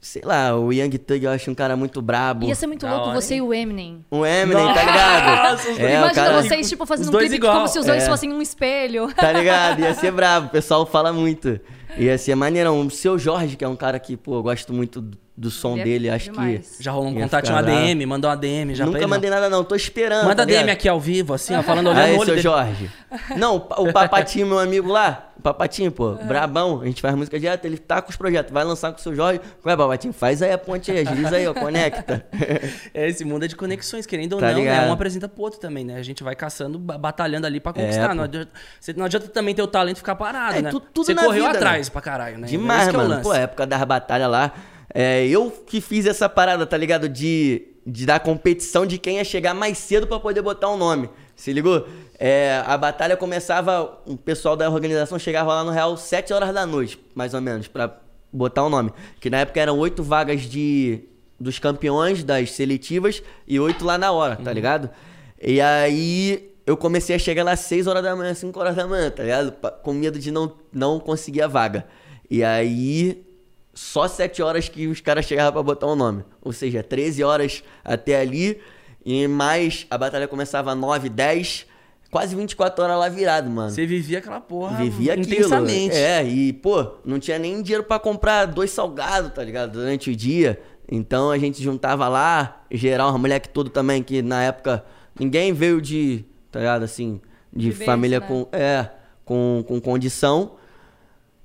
[0.00, 2.46] sei lá, o Young Thug eu acho um cara muito brabo.
[2.46, 3.38] Ia ser muito Da louco hora, você hein?
[3.38, 4.04] e o Eminem.
[4.10, 5.26] O Eminem, tá ligado?
[5.52, 7.54] Nossa, é, Imagina cara, vocês, tipo, fazendo um clipe igual.
[7.54, 8.06] como se os dois É.
[8.06, 9.12] fossem um espelho.
[9.14, 9.80] Tá ligado?
[9.80, 11.58] Ia ser brabo, o pessoal fala muito.
[11.98, 12.80] Ia ser maneirão.
[12.86, 15.02] O seu Jorge, que é um cara que, pô, eu gosto muito
[15.36, 16.76] do, som é dele, acho demais.
[16.78, 16.82] que.
[16.82, 17.68] Já rolou um contato, um bravo.
[17.70, 20.22] ADM, mandou um ADM já pra Nunca ele, mandei nada, não, tô esperando.
[20.24, 20.68] Manda tá ADM ligado?
[20.70, 22.42] aqui ao vivo, assim, ó, falando olhando Aí, no olho seu dele.
[22.42, 22.90] Jorge.
[23.36, 27.14] Não, o Pa- o Papatinho, meu amigo lá, o Papatinho, pô, brabão, a gente faz
[27.14, 29.40] música direto, ele tá com os projetos, vai lançar com o seu Jorge.
[29.62, 30.12] Qual é, Papatinho?
[30.12, 32.24] Faz aí a ponte aí, agiliza aí, ó, conecta.
[32.94, 34.60] É, esse mundo é de conexões, querendo ou Tá não, né?
[34.60, 34.88] ligado.
[34.88, 35.96] Um apresenta pro outro também, né?
[35.96, 38.08] A gente vai caçando, ba- batalhando ali pra conquistar.
[38.08, 38.14] pô.
[38.14, 40.70] não, adianta, você- não adianta também ter o talento e ficar parado, É, né?
[40.70, 41.92] tu- tudo você na correu vida, atrás né?
[41.92, 42.46] pra caralho, né?
[42.46, 43.08] Demais, é o mano.
[43.10, 43.22] lance.
[43.22, 44.52] Pô, época das batalhas lá.
[44.98, 47.06] É, eu que fiz essa parada, tá ligado?
[47.06, 51.10] De, de dar competição de quem ia chegar mais cedo pra poder botar um nome.
[51.36, 51.86] Se ligou?
[52.18, 56.64] É, a batalha começava, o pessoal da organização chegava lá no Real 7 horas da
[56.64, 57.94] noite, mais ou menos, pra
[58.32, 58.90] botar o nome.
[59.20, 61.00] Que na época eram oito vagas de
[61.38, 64.88] dos campeões das seletivas e oito lá na hora, tá ligado?
[65.42, 68.86] E aí eu comecei a chegar lá às 6 horas da manhã, 5 horas da
[68.86, 69.52] manhã, tá ligado?
[69.82, 71.86] Com medo de não, não conseguir a vaga.
[72.30, 73.25] E aí,
[73.76, 76.24] só 7 horas que os caras chegavam pra botar o nome.
[76.40, 78.58] Ou seja, 13 horas até ali.
[79.04, 81.66] E mais, a batalha começava às 9, 10.
[82.10, 83.70] Quase 24 horas lá virado, mano.
[83.70, 85.28] Você vivia aquela porra Vivia aquilo.
[85.30, 85.94] intensamente.
[85.94, 89.72] É, e, pô, não tinha nem dinheiro pra comprar dois salgados, tá ligado?
[89.72, 90.58] Durante o dia.
[90.90, 94.84] Então a gente juntava lá, geral, os moleque todo também, que na época
[95.18, 97.20] ninguém veio de, tá ligado, assim,
[97.52, 98.26] de, De família né?
[98.26, 98.48] com.
[98.52, 98.88] É,
[99.22, 100.52] com, com condição.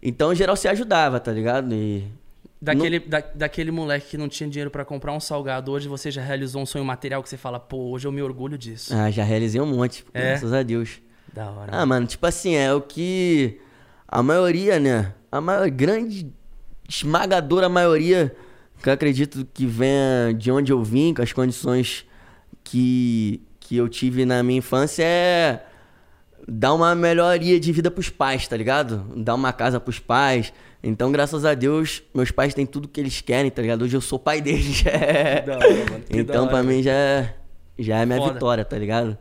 [0.02, 1.74] Então geral se ajudava, tá ligado?
[1.74, 2.21] E.
[2.62, 6.22] Daquele, da- daquele moleque que não tinha dinheiro pra comprar um salgado, hoje você já
[6.22, 8.94] realizou um sonho material que você fala, pô, hoje eu me orgulho disso.
[8.94, 10.30] Ah, já realizei um monte, É?
[10.32, 11.02] graças a Deus.
[11.34, 11.72] Da hora.
[11.74, 13.60] Ah, mano, tipo assim, é o que
[14.08, 15.14] a maioria, né?
[15.32, 16.32] A maior, grande,
[16.88, 18.36] esmagadora maioria,
[18.84, 22.06] que eu acredito que venha de onde eu vim, com as condições
[22.64, 25.66] que, que eu tive na minha infância, é
[26.48, 29.06] dar uma melhoria de vida pros pais, tá ligado?
[29.16, 30.54] Dar uma casa pros pais.
[30.84, 33.84] Então, graças a Deus, meus pais têm tudo que eles querem, tá ligado?
[33.84, 34.84] Hoje eu sou pai deles.
[34.88, 35.60] Hora,
[35.92, 36.04] mano.
[36.06, 37.36] Que da então, pra mim, já, é-
[37.78, 38.34] já é minha Foda.
[38.34, 39.18] vitória, tá ligado?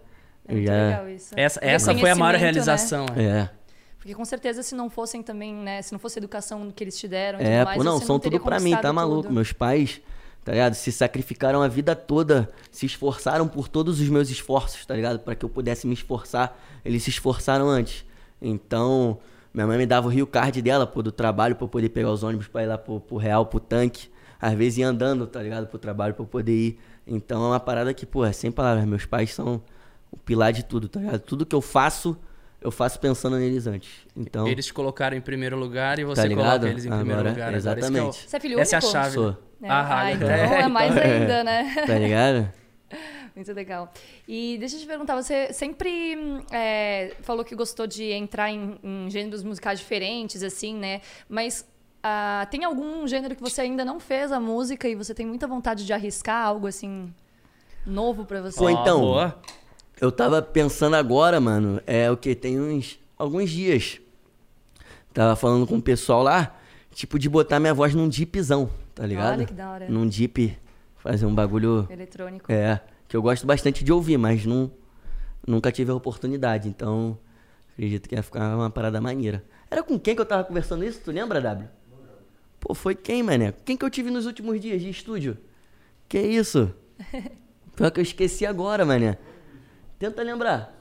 [0.48, 0.72] É já...
[0.72, 1.34] legal isso.
[1.36, 2.38] Essa, essa foi a maior né?
[2.38, 3.06] realização.
[3.16, 3.22] é.
[3.22, 3.50] É.
[3.98, 5.82] Porque com certeza se não fossem também, né?
[5.82, 8.06] Se não fosse a educação que eles te deram É, tudo mais, pô, não, você
[8.06, 9.24] são teria tudo pra mim, tá maluco?
[9.24, 9.34] tudo.
[9.34, 10.00] Meus pais,
[10.44, 10.74] tá ligado?
[10.74, 15.18] Se sacrificaram a vida toda, se esforçaram por todos os meus esforços, tá ligado?
[15.20, 16.58] Pra que eu pudesse me esforçar.
[16.84, 18.04] Eles se esforçaram antes.
[18.40, 19.18] Então,
[19.52, 22.22] minha mãe me dava o Rio Card dela, pô, do trabalho, eu poder pegar os
[22.22, 24.08] ônibus pra ir lá pro, pro Real, pro tanque.
[24.40, 25.66] Às vezes ia andando, tá ligado?
[25.66, 26.78] Pro trabalho eu poder ir.
[27.06, 28.86] Então é uma parada que, pô, é sem palavras.
[28.86, 29.62] Meus pais são
[30.10, 31.20] o pilar de tudo, tá ligado?
[31.20, 32.16] Tudo que eu faço,
[32.60, 33.88] eu faço pensando neles antes.
[34.16, 37.30] Então, Eles te colocaram em primeiro lugar e você Tá coloca eles em primeiro Agora,
[37.30, 37.48] lugar.
[37.54, 38.28] Agora, esse que é o- exatamente.
[38.30, 38.92] Você é filho Essa é a único?
[38.92, 39.14] chave.
[39.14, 39.36] Sou.
[39.62, 41.74] É, Ah, ah, então é, é mais então- ainda, né?
[41.86, 42.52] tá ligado?
[43.36, 43.92] Muito legal.
[44.26, 46.16] E deixa eu te perguntar, você sempre
[46.50, 51.00] é, falou que gostou de entrar em, em gêneros musicais diferentes, assim, né?
[51.28, 51.64] Mas
[52.02, 55.46] ah, tem algum gênero que você ainda não fez a música e você tem muita
[55.46, 57.12] vontade de arriscar algo assim
[57.86, 58.58] novo pra você?
[58.58, 59.40] Pô, então, boa.
[60.00, 62.34] Eu tava pensando agora, mano, é o que?
[62.34, 62.98] Tem uns.
[63.18, 64.00] alguns dias.
[65.12, 66.56] Tava falando com o pessoal lá,
[66.92, 69.38] tipo, de botar minha voz num jeepzão, tá ligado?
[69.38, 69.88] Olha que da hora.
[69.90, 70.56] Num jeep,
[70.98, 71.86] fazer um bagulho.
[71.90, 72.50] Eletrônico.
[72.50, 74.70] É, que eu gosto bastante de ouvir, mas não,
[75.46, 77.18] nunca tive a oportunidade, então
[77.72, 79.44] acredito que ia ficar uma parada maneira.
[79.70, 81.00] Era com quem que eu tava conversando isso?
[81.04, 81.68] Tu lembra, W?
[82.58, 83.52] Pô, foi quem, mané?
[83.64, 85.36] Quem que eu tive nos últimos dias de estúdio?
[86.08, 86.72] Que isso?
[87.76, 89.18] Pior que eu esqueci agora, mané.
[90.00, 90.74] Tenta lembrar.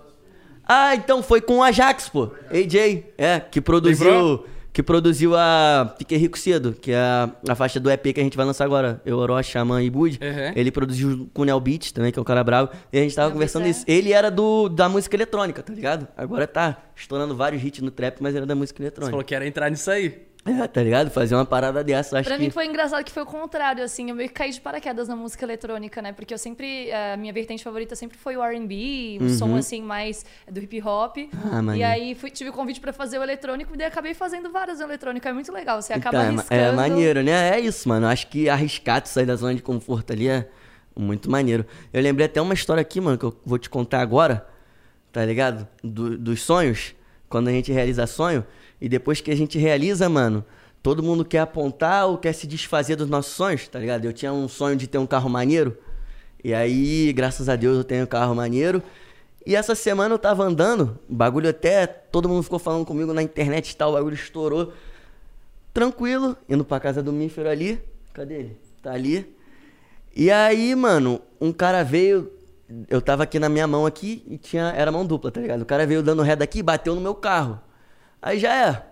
[0.66, 2.32] Ah, então foi com o Ajax, pô.
[2.50, 4.06] AJ, é, que produziu.
[4.08, 4.48] Lembrou?
[4.72, 8.24] Que produziu a Fiquei Rico Cedo, que é a, a faixa do EP que a
[8.24, 9.02] gente vai lançar agora.
[9.04, 10.18] Eu, Orochi, Xamã e Bud.
[10.22, 10.54] Uhum.
[10.56, 12.70] Ele produziu com o Neo Beat também, que é um cara bravo.
[12.94, 13.84] E a gente tava Neo conversando isso.
[13.86, 13.92] é.
[13.92, 16.08] Ele era do, da música eletrônica, tá ligado?
[16.16, 19.12] Agora tá estourando vários hits no trap, mas era da música Você eletrônica.
[19.12, 20.29] falou que era entrar nisso aí.
[20.46, 21.12] É, tá ligado?
[21.12, 22.44] Fazer uma parada dessa, acho Pra que.
[22.44, 25.16] mim foi engraçado que foi o contrário, assim, eu meio que caí de paraquedas na
[25.16, 26.14] música eletrônica, né?
[26.14, 30.26] Porque eu sempre, a minha vertente favorita sempre foi o R&B, o som, assim, mais
[30.50, 31.18] do hip hop.
[31.18, 31.70] Uhum.
[31.72, 34.50] Ah, e aí fui- tive o convite pra fazer o eletrônico e daí acabei fazendo
[34.50, 36.62] vários eletrônicos, é muito legal, você acaba Então, é ma- arriscando.
[36.62, 37.50] é, maneiro, né?
[37.58, 38.08] É isso, mano.
[38.08, 40.48] Acho que arriscar sair da zona de conforto ali é
[40.98, 41.66] muito maneiro.
[41.94, 44.48] Eu lembrei até uma história aqui, mano, que eu vou te contar agora,
[45.12, 45.68] tá ligado?
[45.84, 46.96] Do- dos sonhos,
[47.28, 48.44] quando a gente realiza sonho,
[48.80, 50.44] e depois que a gente realiza, mano,
[50.82, 54.06] todo mundo quer apontar ou quer se desfazer dos nossos sonhos, tá ligado?
[54.06, 55.78] Eu tinha um sonho de ter um carro maneiro,
[56.44, 58.82] e aí, graças a Deus, eu tenho um carro maneiro.
[59.46, 63.22] E essa semana eu tava andando, o bagulho até, todo mundo ficou falando comigo na
[63.22, 64.72] internet e tal, o bagulho estourou
[65.74, 67.82] tranquilo, indo pra casa do Mífero ali.
[68.14, 68.58] Cadê ele?
[68.82, 69.36] Tá ali.
[70.16, 72.32] E aí, mano, um cara veio.
[72.88, 74.74] Eu tava aqui na minha mão aqui e tinha.
[74.76, 75.62] Era mão dupla, tá ligado?
[75.62, 77.60] O cara veio dando ré daqui e bateu no meu carro.
[78.22, 78.86] Aí já é.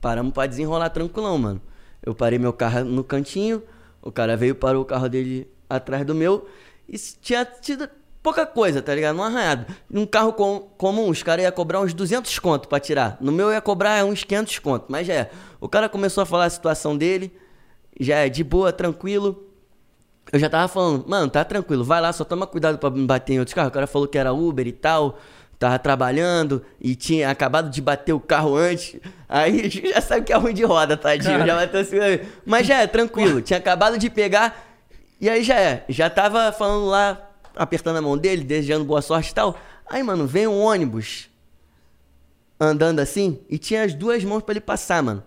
[0.00, 1.60] Paramos pra desenrolar tranquilão, mano.
[2.04, 3.62] Eu parei meu carro no cantinho,
[4.00, 6.46] o cara veio, parou o carro dele atrás do meu
[6.88, 7.88] e tinha tido
[8.22, 9.16] pouca coisa, tá ligado?
[9.18, 9.66] Um arranhado.
[9.88, 13.16] Num carro com- comum, os caras iam cobrar uns 200 conto pra tirar.
[13.20, 15.30] No meu ia cobrar uns 500 conto, mas já é.
[15.60, 17.32] O cara começou a falar a situação dele,
[18.00, 19.48] já é de boa, tranquilo.
[20.32, 23.34] Eu já tava falando, mano, tá tranquilo, vai lá, só toma cuidado pra me bater
[23.34, 23.70] em outros carros.
[23.70, 25.18] O cara falou que era Uber e tal,
[25.62, 28.96] tava trabalhando e tinha acabado de bater o carro antes.
[29.28, 31.38] Aí já sabe que é ruim de roda, tadinho.
[31.38, 31.46] Cara.
[31.46, 31.96] Já bateu assim.
[32.44, 33.40] Mas já é, tranquilo.
[33.42, 34.66] Tinha acabado de pegar.
[35.20, 35.84] E aí já é.
[35.88, 39.56] Já tava falando lá, apertando a mão dele, desejando boa sorte e tal.
[39.88, 41.30] Aí, mano, vem um ônibus
[42.58, 45.22] andando assim e tinha as duas mãos pra ele passar, mano.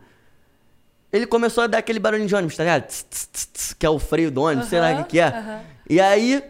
[1.14, 2.88] Ele começou a dar aquele barulhinho de ônibus, tá ligado?
[2.88, 5.62] Tss, tss, tss, que é o freio do ônibus, sei lá o que, que é.
[5.90, 6.44] E aí,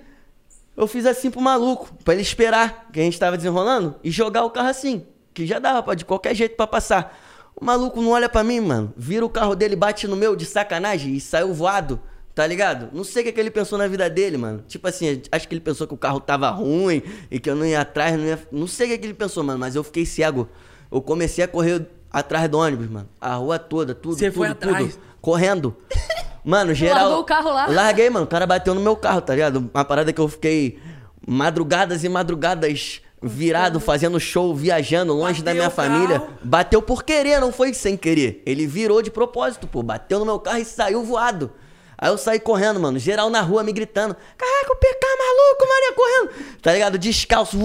[0.76, 4.44] eu fiz assim pro maluco, pra ele esperar que a gente tava desenrolando e jogar
[4.46, 7.18] o carro assim, que já dava pra, de qualquer jeito pra passar.
[7.56, 10.46] O maluco não olha pra mim, mano, vira o carro dele, bate no meu de
[10.46, 12.02] sacanagem e saiu voado,
[12.34, 12.90] tá ligado?
[12.92, 14.64] Não sei o que, que ele pensou na vida dele, mano.
[14.68, 17.66] Tipo assim, acho que ele pensou que o carro tava ruim e que eu não
[17.66, 18.40] ia atrás, não ia.
[18.52, 20.50] Não sei o que, que ele pensou, mano, mas eu fiquei cego.
[20.92, 23.10] Eu comecei a correr atrás do ônibus, mano.
[23.22, 24.94] A rua toda, tudo, Você tudo, foi atrás?
[24.96, 25.02] tudo.
[25.22, 25.78] Correndo.
[26.46, 27.06] Mano, geral.
[27.06, 27.66] Largou o carro lá?
[27.68, 28.26] Larguei, mano.
[28.26, 29.70] O cara bateu no meu carro, tá ligado?
[29.74, 30.80] Uma parada que eu fiquei
[31.28, 36.20] madrugadas e madrugadas virado, fazendo show, viajando, longe da Bateu minha o família.
[36.20, 36.34] carro?
[36.44, 38.44] Bateu por querer, não foi sem querer.
[38.46, 39.82] Ele virou de propósito, pô.
[39.82, 41.52] Bateu no meu carro e saiu voado.
[41.98, 43.00] Aí eu saí correndo, mano.
[43.00, 44.16] Geral na rua me gritando.
[44.38, 46.60] Caraca, o PK maluco, Maria, correndo.
[46.62, 46.98] Tá ligado?
[47.00, 47.58] Descalço.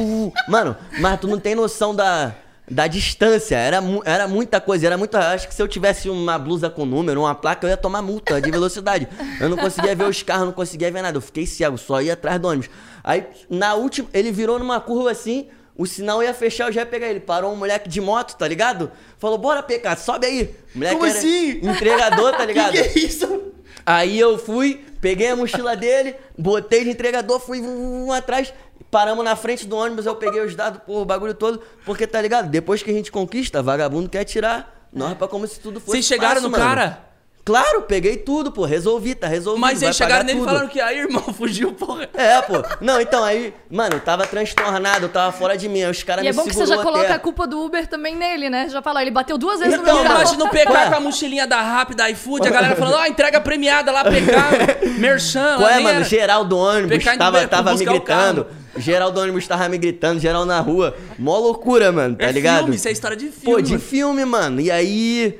[0.48, 2.34] Mano, mas tu não tem noção da,
[2.70, 3.56] da distância.
[3.56, 4.86] Era, era muita coisa.
[4.86, 5.16] Era muito.
[5.16, 8.40] Acho que se eu tivesse uma blusa com número, uma placa, eu ia tomar multa
[8.40, 9.08] de velocidade.
[9.40, 11.18] Eu não conseguia ver os carros, não conseguia ver nada.
[11.18, 12.70] Eu fiquei cego, só ia atrás do ônibus.
[13.02, 15.48] Aí, na última, ele virou numa curva assim.
[15.76, 17.20] O sinal ia fechar, eu já ia pegar ele.
[17.20, 18.92] Parou um moleque de moto, tá ligado?
[19.18, 20.54] Falou, bora, PK, sobe aí.
[20.74, 21.50] O moleque Como assim?
[21.62, 22.72] entregador, tá ligado?
[22.72, 23.50] Que que é isso?
[23.84, 28.52] Aí eu fui, peguei a mochila dele, botei de entregador, fui vum, vum, atrás,
[28.90, 32.20] paramos na frente do ônibus, eu peguei os dados, pô, o bagulho todo, porque tá
[32.20, 32.48] ligado?
[32.48, 36.04] Depois que a gente conquista, vagabundo quer tirar nós pra como se tudo fosse Vocês
[36.06, 36.64] chegaram fácil, no mano.
[36.64, 37.10] cara?
[37.42, 39.60] Claro, peguei tudo, pô, resolvi, tá resolvido.
[39.62, 42.06] Mas eles chegaram nele e falaram que aí, irmão, fugiu, porra.
[42.12, 42.62] É, pô.
[42.82, 46.22] Não, então aí, mano, eu tava transtornado, eu tava fora de mim, aí os caras
[46.22, 47.12] E me é bom que você já coloca até.
[47.14, 48.68] a culpa do Uber também nele, né?
[48.68, 50.20] Já falou, ele bateu duas vezes no Então, meu carro.
[50.20, 50.88] Imagina o PK Ué.
[50.90, 54.90] com a mochilinha da Rap, da iFood, a galera falando, ó, entrega premiada lá, PK,
[55.00, 55.56] merchan.
[55.56, 55.88] Qual é, mano?
[55.96, 56.04] era.
[56.04, 58.46] Geral do ônibus PK tava, tava me gritando.
[58.76, 60.96] Geral do ônibus tava me gritando, geral na rua.
[61.18, 62.64] Mó loucura, mano, tá é ligado?
[62.64, 63.56] filme, isso é história de filme.
[63.56, 64.60] Pô, de filme, mano.
[64.60, 65.38] E aí.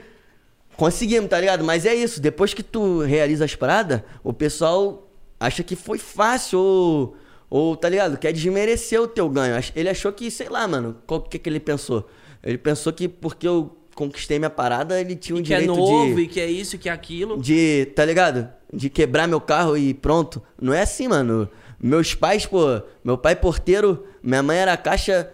[0.77, 1.63] Conseguimos, tá ligado?
[1.63, 6.59] Mas é isso, depois que tu realiza as paradas, o pessoal acha que foi fácil
[6.59, 7.17] ou.
[7.49, 8.17] Ou, tá ligado?
[8.17, 9.61] Quer desmerecer o teu ganho.
[9.75, 12.09] Ele achou que, sei lá, mano, qual que que ele pensou?
[12.45, 15.77] Ele pensou que porque eu conquistei minha parada, ele tinha o E que é direito
[15.77, 17.37] novo, de e que é isso, que é aquilo.
[17.41, 18.49] de, tá ligado?
[18.73, 20.41] De quebrar meu carro e pronto.
[20.63, 21.49] Não é assim, mano.
[21.83, 25.33] Meus pais, pô, meu pai porteiro, minha mãe era caixa,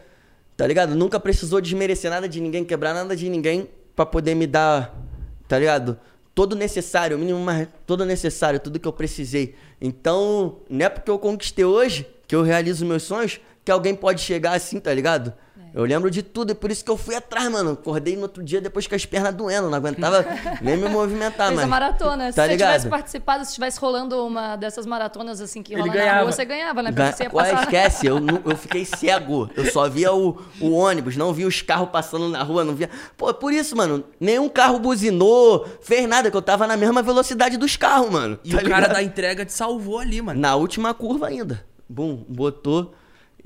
[0.57, 0.95] tá ligado?
[0.95, 4.95] Nunca precisou desmerecer nada de ninguém, quebrar nada de ninguém pra poder me dar,
[5.49, 5.99] tá ligado?
[6.35, 9.57] Todo necessário, o mínimo, mas todo necessário, tudo que eu precisei.
[9.81, 14.21] Então, não é porque eu conquistei hoje que eu realizo meus sonhos que alguém pode
[14.21, 15.35] chegar assim, tá ligado?
[15.77, 17.73] Eu lembro de tudo, e por isso que eu fui atrás, mano.
[17.73, 20.25] Acordei no outro dia depois com as pernas doendo, não aguentava
[20.63, 21.67] nem me movimentar, Fez mano.
[21.67, 22.33] a maratona.
[22.33, 22.69] Se Tá você ligado?
[22.71, 26.23] tivesse participado, se tivesse rolando uma dessas maratonas assim que Ele rola na ganhava.
[26.23, 26.91] rua, você ganhava, né?
[26.91, 27.63] Ga- Porque você ia Ué, passar.
[27.65, 29.51] esquece, eu, eu fiquei cego.
[29.55, 32.89] Eu só via o, o ônibus, não via os carros passando na rua, não via.
[33.15, 37.59] Pô, por isso, mano, nenhum carro buzinou, fez nada, que eu tava na mesma velocidade
[37.59, 38.39] dos carros, mano.
[38.43, 38.93] E tá o cara ligado?
[38.95, 40.41] da entrega te salvou ali, mano.
[40.41, 41.63] Na última curva ainda.
[41.87, 42.95] Bum, botou.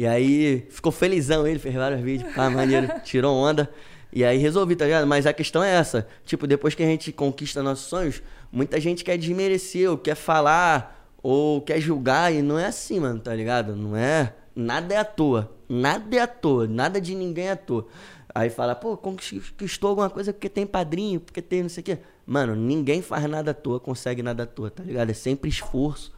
[0.01, 3.69] E aí ficou felizão ele, fez vários vídeos, pá, maneiro, tirou onda.
[4.11, 5.07] E aí resolvi, tá ligado?
[5.07, 6.09] Mas a questão é essa.
[6.25, 11.15] Tipo, depois que a gente conquista nossos sonhos, muita gente quer desmerecer, ou quer falar,
[11.23, 13.77] ou quer julgar, e não é assim, mano, tá ligado?
[13.77, 14.33] Não é.
[14.57, 15.53] Nada é à toa.
[15.69, 16.67] Nada é à toa.
[16.67, 17.87] Nada de ninguém é à toa.
[18.35, 21.99] Aí fala, pô, conquistou alguma coisa porque tem padrinho, porque tem não sei o quê.
[22.25, 25.11] Mano, ninguém faz nada à toa, consegue nada à toa, tá ligado?
[25.11, 26.11] É sempre esforço.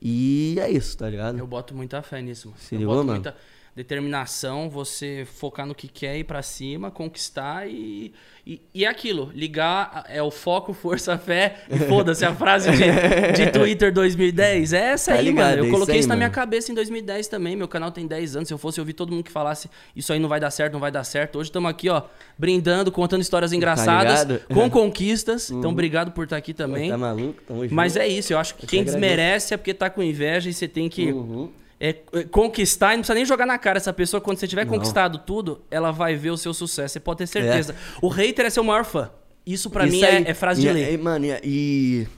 [0.00, 1.38] E é isso, tá ligado?
[1.38, 2.60] Eu boto muita fé nisso, mano.
[2.60, 3.20] Se eu ligou, boto mano?
[3.20, 3.36] muita
[3.78, 8.12] determinação, você focar no que quer ir pra cima, conquistar e,
[8.46, 9.30] e, e é aquilo.
[9.34, 14.72] Ligar é o foco, força, fé e foda-se a frase de, de Twitter 2010.
[14.72, 15.56] É essa Tá aí, ligado, mano.
[15.56, 16.34] é Eu isso coloquei aí, isso na minha mano.
[16.34, 17.54] cabeça em 2010 também.
[17.56, 18.48] Meu canal tem 10 anos.
[18.48, 20.80] Se eu fosse ouvir todo mundo que falasse isso aí não vai dar certo, não
[20.80, 21.38] vai dar certo.
[21.38, 22.02] Hoje estamos aqui, ó,
[22.36, 24.40] brindando, contando histórias engraçadas, ligado?
[24.52, 25.50] com conquistas.
[25.50, 26.90] Então, obrigado por estar aqui também.
[26.90, 27.40] Tá maluco?
[27.46, 27.74] Tamo junto.
[27.74, 30.50] Mas é isso, eu acho que Eu que quem desmerece é porque tá com inveja
[30.50, 31.50] e você tem que Uhum.
[31.80, 34.20] É, é, conquistar e não precisa nem jogar na cara essa pessoa.
[34.20, 34.72] Quando você tiver Não.
[34.74, 34.76] É.
[34.76, 36.94] conquistado tudo, ela vai ver o seu sucesso.
[36.94, 37.74] Você pode ter certeza.
[38.02, 39.10] O hater é seu maior fã.
[39.46, 40.24] Isso pra Isso mim aí.
[40.24, 40.92] é, é frase de lei.
[40.92, 42.08] e, mano, e, e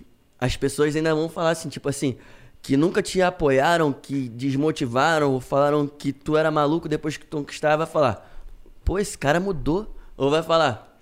[0.40, 2.16] as pessoas ainda vão falar assim, tipo assim,
[2.62, 7.36] que nunca te apoiaram, que desmotivaram, ou falaram que tu era maluco depois que tu
[7.36, 8.42] conquistava, vai falar,
[8.84, 9.94] pô, esse cara mudou.
[10.16, 10.98] Ou vai falar,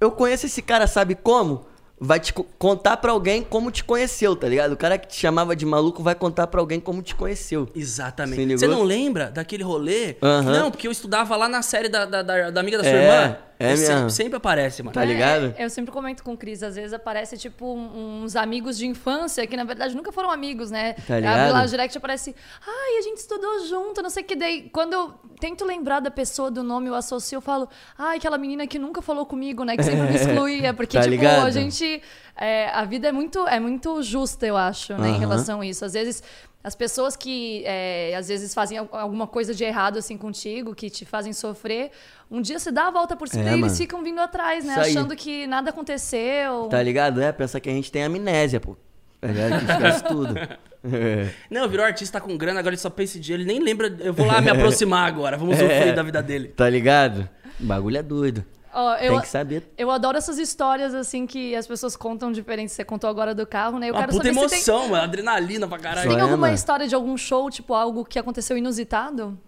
[0.00, 1.66] eu conheço esse cara, sabe como?
[2.00, 4.72] Vai te co- contar pra alguém como te conheceu, tá ligado?
[4.72, 7.68] O cara que te chamava de maluco vai contar pra alguém como te conheceu.
[7.74, 8.58] Exatamente.
[8.58, 10.16] Você não lembra daquele rolê?
[10.22, 10.52] Aham.
[10.52, 13.02] Não, porque eu estudava lá na série da, da, da- da amiga da sua É,
[13.24, 13.36] irmã.
[13.64, 14.94] É Eu sempre, sempre aparece, mano.
[14.94, 15.54] Tá ligado?
[15.56, 18.86] É, eu sempre comento com o Cris, às vezes aparece tipo um- uns amigos de
[18.86, 20.92] infância que na verdade nunca foram amigos, né?
[20.94, 21.52] Tá Abre ligado?
[21.52, 22.34] lá o direct aparece,
[22.66, 24.36] ai, a gente estudou junto, não sei o que.
[24.36, 28.38] Daí, quando eu tento lembrar da pessoa, do nome, eu associo, eu falo, ai, aquela
[28.38, 29.76] menina que nunca falou comigo, né?
[29.76, 30.72] Que sempre me excluía.
[30.74, 31.46] Porque, Tá tipo, ligado?
[31.46, 32.02] a gente.
[32.36, 35.08] é, a vida é muito, é muito justa, eu acho, né?
[35.08, 35.18] Em Aham.
[35.20, 35.84] relação a isso.
[35.84, 36.22] Às vezes.
[36.64, 40.88] As pessoas que é, às vezes fazem al- alguma coisa de errado assim contigo, que
[40.88, 41.90] te fazem sofrer,
[42.30, 44.72] um dia você dá a volta por cima É, e eles ficam vindo atrás, né?
[44.72, 44.90] Isso aí.
[44.92, 46.68] Achando que nada aconteceu.
[46.70, 47.20] Tá ligado?
[47.20, 48.76] É, pensa que a gente tem amnésia, pô.
[49.20, 49.58] Tá ligado?
[49.64, 50.34] Que esquece tudo.
[50.38, 51.28] É.
[51.50, 53.94] Não, virou artista com grana, agora ele só pensa em dinheiro, ele nem lembra.
[54.00, 56.48] Eu vou lá me aproximar agora, vamos sofrer da vida dele.
[56.48, 57.28] Tá ligado?
[57.60, 58.42] O bagulho é doido.
[58.76, 59.72] Ó, eu, Tem que saber.
[59.78, 62.74] eu adoro essas histórias assim que as pessoas contam diferentes.
[62.74, 63.88] Você contou agora do carro, né?
[63.88, 65.04] Eu Uma quero puta saber tem, emoção, mano.
[65.04, 66.08] Adrenalina pra caralho.
[66.08, 66.54] tem é, alguma mano.
[66.54, 69.38] história de algum show, tipo algo que aconteceu inusitado?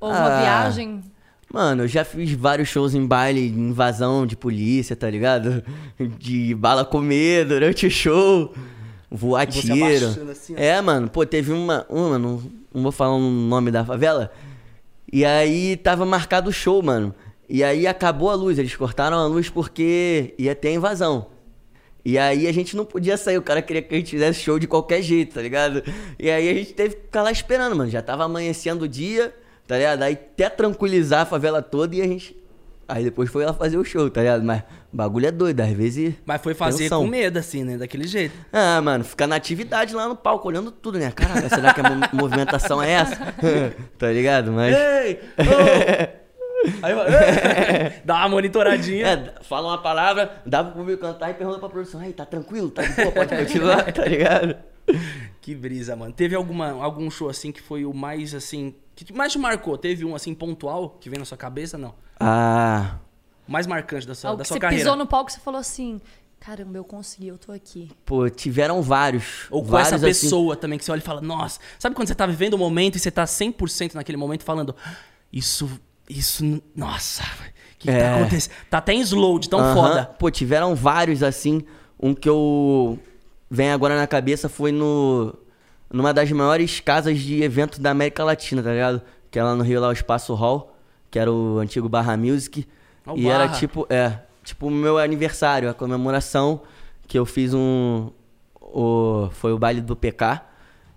[0.00, 0.40] Ou uma Ah.
[0.40, 1.02] viagem?
[1.52, 5.64] Mano, eu já fiz vários shows em baile, invasão de polícia, tá ligado?
[6.18, 8.52] De bala comer durante o show,
[9.10, 10.30] voar você tiro.
[10.30, 10.58] assim, ó.
[10.60, 12.42] é, mano, pô, teve uma, uma não,
[12.74, 14.30] não vou falar o nome da favela.
[15.10, 17.14] E aí tava marcado o show, mano.
[17.48, 21.28] E aí acabou a luz, eles cortaram a luz porque ia ter invasão.
[22.04, 24.58] E aí a gente não podia sair, o cara queria que a gente fizesse show
[24.58, 25.82] de qualquer jeito, tá ligado?
[26.18, 27.90] E aí a gente teve que ficar lá esperando, mano.
[27.90, 29.34] Já tava amanhecendo o dia,
[29.66, 30.02] tá ligado?
[30.02, 32.36] Aí até tranquilizar a favela toda e a gente.
[32.86, 34.42] Aí depois foi lá fazer o show, tá ligado?
[34.42, 36.14] Mas o bagulho é doido, às vezes.
[36.24, 37.02] Mas foi fazer tensão.
[37.02, 37.76] com medo, assim, né?
[37.76, 38.34] Daquele jeito.
[38.50, 41.10] Ah, mano, ficar na atividade lá no palco, olhando tudo, né?
[41.10, 43.16] Caraca, será que a mo- movimentação é essa?
[43.98, 44.50] tá ligado?
[44.52, 44.74] Mas.
[44.74, 45.20] Ei!
[45.38, 46.18] ô!
[46.82, 49.06] Aí "Ei!" dá uma monitoradinha.
[49.06, 52.70] É, fala uma palavra, dá pro público cantar e pergunta pra produção, aí, tá tranquilo?
[52.70, 53.12] Tá de boa?
[53.12, 54.56] Pode continuar, tá ligado?
[55.40, 56.12] Que brisa, mano.
[56.12, 58.74] Teve alguma, algum show assim que foi o mais assim.
[58.94, 59.78] Que mais te marcou?
[59.78, 61.78] Teve um assim pontual que vem na sua cabeça?
[61.78, 61.94] Não.
[62.18, 62.96] Ah.
[63.46, 64.84] Mais marcante da sua, Algo da que sua você carreira.
[64.84, 66.00] pisou no palco e você falou assim:
[66.40, 67.90] caramba, eu consegui, eu tô aqui.
[68.04, 69.46] Pô, tiveram vários.
[69.50, 70.26] Ou com vários, essa assim.
[70.26, 72.96] pessoa também que você olha e fala, nossa, sabe quando você tá vivendo o momento
[72.96, 74.74] e você tá 100% naquele momento falando,
[75.32, 75.68] isso,
[76.08, 78.00] isso, nossa, o que, que É.
[78.10, 78.52] tá acontecendo?
[78.70, 79.74] Tá até em slow de tão Aham.
[79.74, 80.04] foda.
[80.18, 81.62] Pô, tiveram vários assim.
[82.00, 82.98] Um que eu
[83.50, 85.34] vem agora na cabeça foi no
[85.90, 89.00] numa das maiores casas de evento da América Latina, tá ligado?
[89.30, 90.76] Que é lá no Rio, lá o Espaço Hall,
[91.10, 92.66] que era o antigo Barra Music.
[93.06, 93.58] Ah, o e era Barra.
[93.58, 96.60] tipo, é, tipo o meu aniversário, a comemoração
[97.06, 98.10] que eu fiz um
[98.60, 100.42] o foi o baile do PK.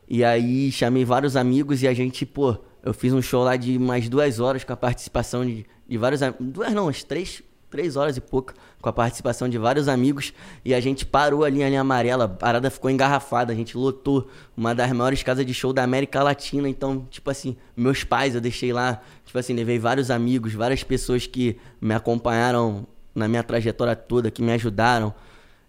[0.09, 3.77] E aí chamei vários amigos e a gente, pô, eu fiz um show lá de
[3.79, 7.95] mais duas horas com a participação de, de vários am- Duas não, umas três, três
[7.95, 10.33] horas e pouco, com a participação de vários amigos.
[10.65, 14.27] E a gente parou ali a linha amarela, a parada ficou engarrafada, a gente lotou
[14.57, 16.67] uma das maiores casas de show da América Latina.
[16.67, 21.27] Então, tipo assim, meus pais eu deixei lá, tipo assim, levei vários amigos, várias pessoas
[21.27, 25.13] que me acompanharam na minha trajetória toda, que me ajudaram.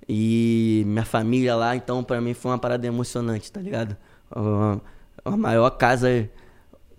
[0.09, 3.97] E minha família lá, então pra mim foi uma parada emocionante, tá ligado?
[5.25, 6.29] A maior casa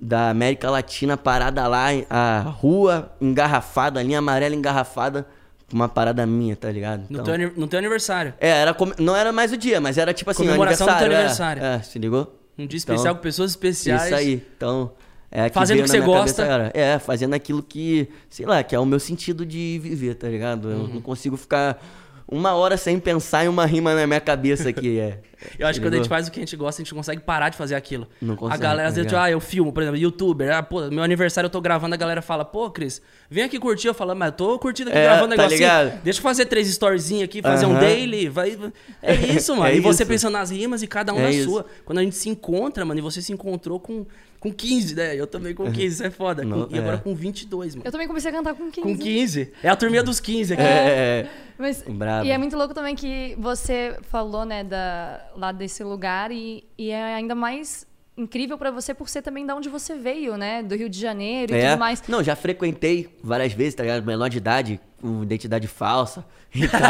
[0.05, 5.25] da América Latina parada lá, a rua engarrafada, a linha amarela engarrafada,
[5.71, 7.01] uma parada minha, tá ligado?
[7.09, 8.33] No, Então- teu, ani- no teu aniversário.
[8.39, 11.61] é, era não era mais o dia, mas era tipo assim, Comemoração do teu aniversário.
[11.63, 11.63] aniversário.
[11.63, 12.21] É, é, se ligou?
[12.57, 14.03] Um dia Então, especial com pessoas especiais.
[14.05, 14.45] Isso aí.
[14.57, 14.91] Então,
[15.31, 16.45] é que Fazendo o que você gosta.
[16.45, 16.71] cabeça.
[16.75, 20.69] É, fazendo aquilo que, sei lá, que é o meu sentido de viver, tá ligado?
[20.69, 20.87] Eu Uhum.
[20.95, 21.81] não consigo ficar
[22.27, 25.19] uma hora sem pensar em uma rima na minha cabeça aqui, é.
[25.59, 27.19] Eu acho que quando a gente faz o que a gente gosta, a gente consegue
[27.21, 28.07] parar de fazer aquilo.
[28.21, 29.25] Não a consegue, galera, às tá vezes, ligado?
[29.25, 30.55] ah, eu filmo, por exemplo, youtuber.
[30.55, 33.87] Ah, pô, meu aniversário eu tô gravando, a galera fala, pô, Cris, vem aqui curtir.
[33.89, 35.59] Eu falo, mas eu tô curtindo aqui, É, gravando um tá negocinho.
[35.59, 36.01] ligado?
[36.01, 38.29] Deixa eu fazer três storyzinhos aqui, fazer um daily.
[38.29, 38.57] Vai...
[39.01, 39.67] É isso, mano.
[39.69, 40.11] É e você isso.
[40.13, 41.49] pensando nas rimas e cada um É na isso.
[41.49, 41.65] sua.
[41.83, 44.05] Quando a gente se encontra, mano, e você se encontrou com,
[44.43, 45.15] com 15, né?
[45.15, 46.43] Eu também com 15, isso é foda.
[46.43, 46.99] Não, Com- E agora é.
[46.99, 47.87] com 22, mano.
[47.87, 48.81] Eu também comecei a cantar com 15.
[48.81, 49.53] Com 15.
[49.63, 50.61] É a turminha dos 15 aqui.
[50.61, 51.27] É,
[51.57, 52.25] Mas, Brabo.
[52.25, 56.91] e é muito louco também que você falou, né, da, lá desse lugar e, e
[56.91, 60.75] é ainda mais incrível pra você por ser também da onde você veio, né, do
[60.75, 61.69] Rio de Janeiro e é.
[61.71, 62.03] tudo mais.
[62.07, 64.03] Não, já frequentei várias vezes, tá ligado?
[64.05, 66.81] Menor de idade, com identidade falsa e tal.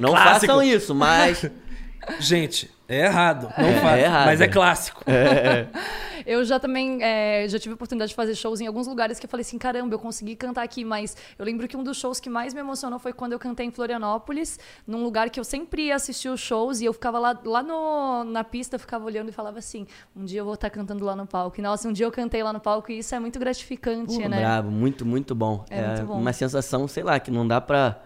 [0.00, 0.46] não Clássico.
[0.46, 1.48] façam isso, mas.
[2.18, 3.52] Gente, é errado.
[3.56, 4.00] Não É, faz.
[4.00, 4.26] é errado.
[4.26, 5.02] Mas é clássico.
[6.24, 9.26] Eu já também é, já tive a oportunidade de fazer shows em alguns lugares que
[9.26, 12.20] eu falei assim, caramba, eu consegui cantar aqui, mas eu lembro que um dos shows
[12.20, 15.86] que mais me emocionou foi quando eu cantei em Florianópolis, num lugar que eu sempre
[15.86, 19.32] ia assistir os shows e eu ficava lá, lá no, na pista, ficava olhando e
[19.32, 19.84] falava assim,
[20.14, 21.58] um dia eu vou estar cantando lá no palco.
[21.58, 24.28] E, nossa, um dia eu cantei lá no palco e isso é muito gratificante, Pô,
[24.28, 24.38] né?
[24.38, 25.64] Brabo, muito, muito bom.
[25.68, 26.20] É muito bom.
[26.20, 28.00] uma sensação, sei lá, que não dá pra,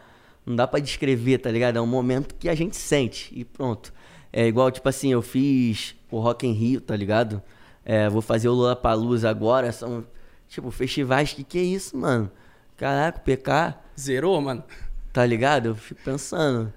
[0.47, 1.76] Não dá pra descrever, tá ligado?
[1.76, 3.93] É um momento que a gente sente e pronto.
[4.39, 7.43] É igual, tipo assim, eu fiz o Rock em Rio, tá ligado?
[7.82, 10.05] É, vou fazer o Lollapalooza agora, são,
[10.47, 12.30] tipo, festivais que que é isso, mano?
[12.76, 14.62] Caraca, o PK, Zerou, mano?
[15.11, 15.68] tá ligado?
[15.70, 16.70] Eu fico pensando.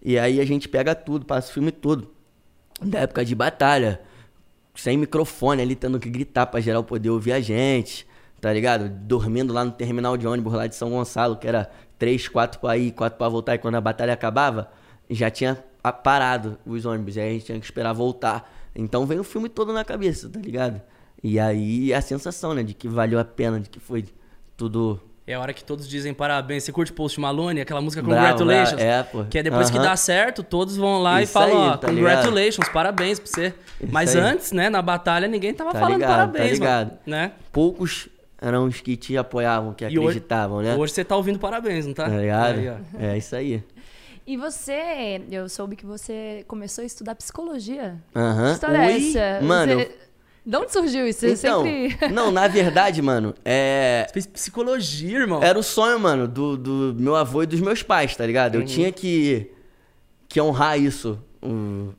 [0.00, 2.14] E aí a gente pega tudo, passa o filme todo.
[2.80, 4.00] Da época de batalha.
[4.76, 8.06] Sem microfone ali, tendo que gritar pra geral poder ouvir a gente.
[8.40, 8.88] Tá ligado?
[8.88, 12.76] Dormindo lá no terminal de ônibus lá de São Gonçalo, que era três, quatro pra
[12.78, 13.56] ir, quatro pra voltar.
[13.56, 14.70] E quando a batalha acabava,
[15.10, 17.16] já tinha parado os ônibus.
[17.16, 18.50] E aí a gente tinha que esperar voltar.
[18.74, 20.80] Então vem o filme todo na cabeça, tá ligado?
[21.22, 22.62] E aí a sensação, né?
[22.62, 24.04] De que valeu a pena, de que foi
[24.56, 26.64] tudo É a hora que todos dizem parabéns.
[26.64, 28.82] Você curte Post Malone, aquela música Bravo, Congratulations?
[28.82, 28.90] bravo.
[28.90, 29.24] É, pô.
[29.30, 29.86] Que é depois que Aham.
[29.86, 33.46] dá certo, todos vão lá Isso e falam, aí, ó, tá congratulations, parabéns pra você.
[33.80, 34.22] Isso Mas aí.
[34.22, 36.86] antes, né, na batalha, ninguém tava Tá falando ligado, tá parabéns, ligado.
[36.88, 36.98] mano.
[37.06, 37.32] Né?
[37.52, 38.08] poucos
[38.42, 40.74] eram os que te apoiavam, que E hoje- acreditavam, né?
[40.74, 42.04] Hoje você tá ouvindo parabéns, não tá?
[42.08, 42.58] Tá ligado?
[42.58, 43.62] Aí, é isso aí.
[44.26, 48.00] E você, eu soube que você começou a estudar psicologia.
[48.14, 48.46] Aham.
[48.46, 49.44] Que história é Ui, essa?
[49.44, 50.10] Mano, Você...
[50.44, 51.20] De onde surgiu isso?
[51.20, 52.08] Você então, sempre...
[52.12, 54.04] não, na verdade, mano, é...
[54.06, 55.42] Você fez psicologia, irmão.
[55.42, 58.54] Era o sonho, mano, do, do meu avô e dos meus pais, tá ligado?
[58.54, 58.62] Uhum.
[58.62, 59.50] Eu tinha que,
[60.28, 61.18] que honrar isso.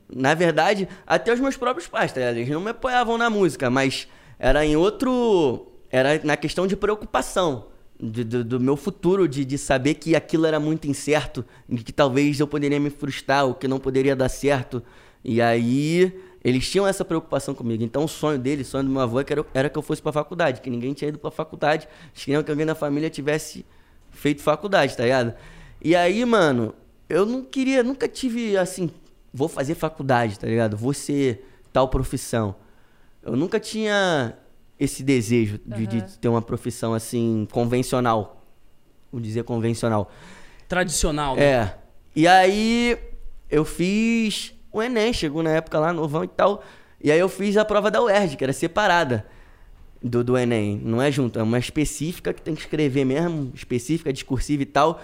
[0.08, 2.36] Na verdade, até os meus próprios pais, tá ligado?
[2.36, 4.08] Eles não me apoiavam na música, mas
[4.38, 5.66] era em outro.
[5.90, 7.66] Era na questão de preocupação.
[8.02, 11.44] De- do, do meu futuro, de, de saber que aquilo era muito incerto,
[11.84, 14.82] que talvez eu poderia me frustrar, ou que não poderia dar certo.
[15.24, 17.84] E aí, eles tinham essa preocupação comigo.
[17.84, 20.10] Então, o sonho deles, o sonho do meu avô, era, era que eu fosse pra
[20.12, 21.86] faculdade, que ninguém tinha ido pra faculdade.
[22.12, 23.64] Eles queriam que alguém da família tivesse
[24.10, 25.34] feito faculdade, tá ligado?
[25.80, 26.74] E aí, mano,
[27.08, 28.90] eu não queria, nunca tive assim,
[29.32, 30.76] vou fazer faculdade, tá ligado?
[30.76, 32.56] Vou ser tal profissão.
[33.22, 34.34] Eu nunca tinha
[34.82, 36.06] esse desejo de, de Aham.
[36.20, 38.44] ter uma profissão assim, convencional.
[39.12, 40.10] Vou dizer convencional.
[40.66, 41.42] Tradicional, né?
[41.42, 41.78] É.
[42.16, 42.98] E aí
[43.48, 46.64] eu fiz o Enem, chegou na época lá, novão e tal.
[47.00, 49.24] E aí eu fiz a prova da UERJ, que era separada
[50.02, 50.80] do, do Enem.
[50.82, 55.00] Não é junto, é uma específica que tem que escrever mesmo, específica, discursiva e tal.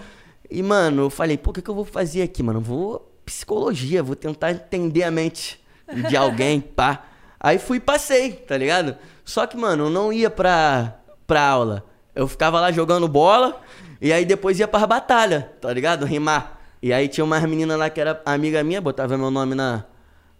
[0.49, 2.59] E, mano, eu falei, pô, o que, que eu vou fazer aqui, mano?
[2.59, 5.63] Eu Vou psicologia, vou tentar entender a mente
[6.09, 7.05] de alguém, pá.
[7.39, 8.97] Aí fui e passei, tá ligado?
[9.29, 10.95] Só que, mano, eu não ia pra,
[11.27, 11.83] pra aula.
[12.15, 13.61] Eu ficava lá jogando bola
[14.01, 16.03] e aí depois ia pra batalha, tá ligado?
[16.05, 16.59] Rimar.
[16.81, 19.85] E aí tinha umas meninas lá que era amiga minha, botava meu nome na,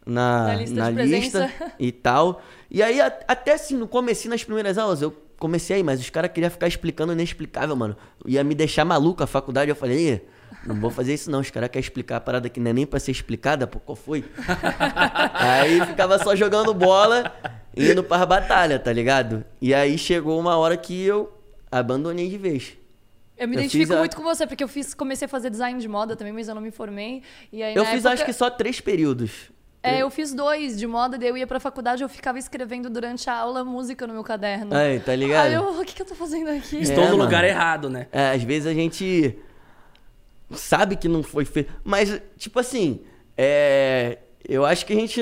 [0.05, 1.39] na, Na lista na lista
[1.79, 2.41] e tal.
[2.71, 6.09] E aí, a- até assim, no começo, nas primeiras aulas, eu comecei aí, mas os
[6.09, 7.95] caras queriam ficar explicando o inexplicável, mano.
[8.25, 9.69] Ia me deixar maluco a faculdade.
[9.69, 10.21] Eu falei, "Ih,
[10.65, 11.39] não vou fazer isso não.
[11.39, 13.95] Os caras querem explicar a parada que não é nem pra ser explicada, pô, qual
[13.95, 14.23] foi?
[15.33, 17.33] aí ficava só jogando bola
[17.75, 19.43] e indo pra batalha, tá ligado?
[19.61, 21.31] E aí chegou uma hora que eu
[21.71, 22.73] abandonei de vez.
[23.37, 25.79] Eu me Eu identifico a- muito com você, porque eu fiz, comecei a fazer design
[25.79, 27.23] de moda também, mas eu não me formei.
[27.53, 29.49] E aí, Eu fiz época- acho que só três períodos.
[29.81, 33.29] É, eu fiz dois de moda, daí eu ia pra faculdade eu ficava escrevendo durante
[33.29, 34.75] a aula música no meu caderno.
[34.75, 35.45] Aí, tá ligado?
[35.45, 36.81] Aí eu, o que, que eu tô fazendo aqui?
[36.81, 37.23] Estou É, no mano.
[37.23, 38.07] lugar errado, né?
[38.11, 39.37] É, às vezes a gente
[40.51, 41.71] sabe que não foi feito.
[41.83, 43.01] Mas, tipo assim,
[43.37, 45.21] é, eu acho que a gente.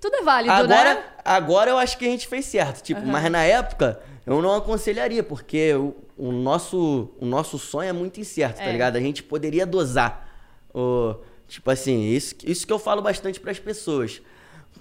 [0.00, 1.04] Tudo é válido, Agora, né?
[1.24, 2.82] agora eu acho que a gente fez certo.
[2.82, 7.92] Tipo, mas na época eu não aconselharia, porque o, o nosso, o nosso sonho é
[7.92, 8.72] muito incerto, tá É.
[8.72, 8.96] ligado?
[8.96, 10.28] A gente poderia dosar.
[10.74, 11.16] O,
[11.48, 14.20] tipo assim, isso, isso que eu falo bastante pras pessoas.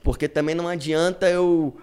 [0.03, 1.75] Porque também não adianta eu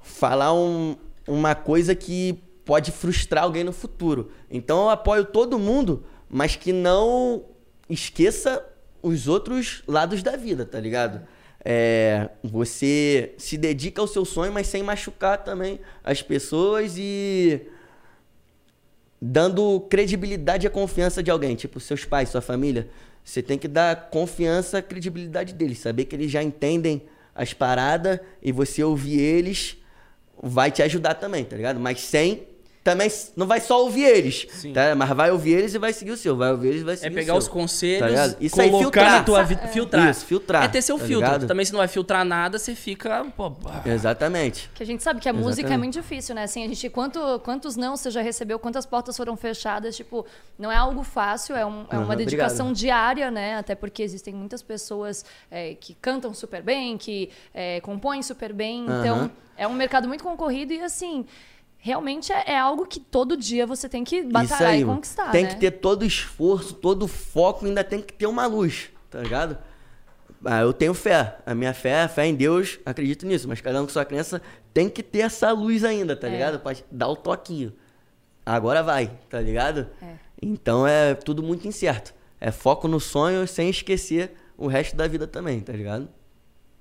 [0.00, 0.96] falar um-
[1.26, 4.30] uma coisa que pode frustrar alguém no futuro.
[4.50, 7.44] Então eu apoio todo mundo, mas que não
[7.88, 8.64] esqueça
[9.02, 11.26] os outros lados da vida, tá ligado?
[11.64, 17.60] É, você se dedica ao seu sonho, mas sem machucar também as pessoas e
[19.20, 22.88] dando credibilidade à confiança de alguém, tipo seus pais, sua família.
[23.24, 27.02] Você tem que dar confiança, credibilidade deles, saber que eles já entendem
[27.34, 29.76] as paradas e você ouvir eles
[30.40, 31.80] vai te ajudar também, tá ligado?
[31.80, 32.46] Mas sem
[32.86, 34.72] também não vai só ouvir eles, Sim.
[34.72, 34.94] tá?
[34.94, 36.96] Mas vai ouvir eles e vai seguir o seu, vai ouvir eles e vai É
[36.96, 37.52] seguir pegar o os seu.
[37.52, 38.36] conselhos, Tá?
[38.40, 39.12] Isso aí, colocar filtrar.
[39.18, 40.10] na tua vida, filtrar.
[40.10, 41.26] Isso, filtrar, É ter seu tá filtro.
[41.26, 41.46] ligado?
[41.46, 43.52] Também se não vai filtrar nada, você fica, pô,
[43.84, 44.70] Exatamente.
[44.74, 45.78] Que a gente sabe que a música é Exatamente.
[45.78, 46.44] muito difícil, né?
[46.44, 50.24] Assim, a gente, quanto, quantos não você já recebeu, quantas portas foram fechadas, tipo,
[50.58, 52.80] não é algo fácil, é, um- é uma dedicação obrigado.
[52.80, 53.56] diária, né?
[53.56, 58.84] Até porque existem muitas pessoas é, que cantam super bem, que é, compõem super bem,
[58.84, 59.30] então Aham.
[59.56, 61.24] é um mercado muito concorrido e assim.
[61.86, 65.30] Realmente é, é algo que todo dia você tem que batalhar aí, e conquistar.
[65.30, 65.50] Tem né?
[65.50, 69.20] que ter todo o esforço, todo o foco, ainda tem que ter uma luz, tá
[69.20, 69.56] ligado?
[70.44, 71.36] Ah, eu tenho fé.
[71.46, 74.42] A minha fé é fé em Deus, acredito nisso, mas cada um com sua crença
[74.74, 76.30] tem que ter essa luz ainda, tá É.
[76.30, 76.58] ligado?
[76.58, 77.72] Pra dar o toquinho.
[78.44, 79.88] Agora vai, tá ligado?
[80.02, 80.14] É.
[80.42, 82.12] Então é tudo muito incerto.
[82.40, 86.08] é foco no sonho sem esquecer o resto da vida também, tá ligado?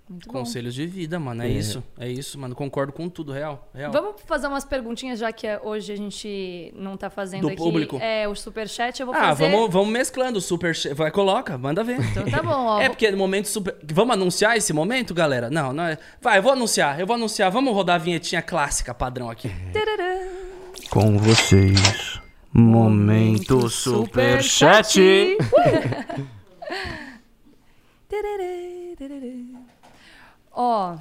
[0.07, 0.33] Muito bom.
[0.39, 1.41] Conselhos de vida, mano.
[1.41, 1.49] É, É.
[1.49, 1.83] isso.
[1.97, 2.53] É isso, mano.
[2.53, 3.67] Concordo com tudo, real.
[3.73, 3.91] real.
[3.91, 7.57] Vamos fazer umas perguntinhas, já que é- hoje a gente não tá fazendo Do aqui.
[7.57, 7.97] público.
[7.99, 9.49] É, o superchat eu vou Ah, fazer.
[9.49, 10.73] vamos, vamos mesclando o super.
[10.93, 11.99] Vai, coloca, manda ver.
[11.99, 12.79] Então tá bom, ó.
[12.85, 13.75] É porque no momento super.
[13.93, 15.49] Vamos anunciar esse momento, galera?
[15.49, 15.97] Não, não é.
[16.21, 17.49] Vai, eu vou anunciar, eu vou anunciar.
[17.49, 19.49] Vamos rodar a vinhetinha clássica, padrão aqui.
[20.91, 22.21] Com vocês.
[22.53, 24.99] Momento Superchat.
[28.07, 29.65] Tarará.
[30.55, 30.95] Ó.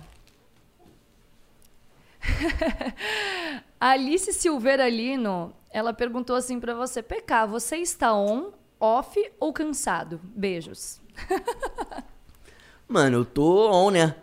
[3.81, 8.51] Alice Silveira Lino, ela perguntou assim pra você: PK, você está on,
[8.81, 10.21] off ou cansado?
[10.23, 11.01] Beijos.
[12.89, 14.15] Mano, eu tô on, né?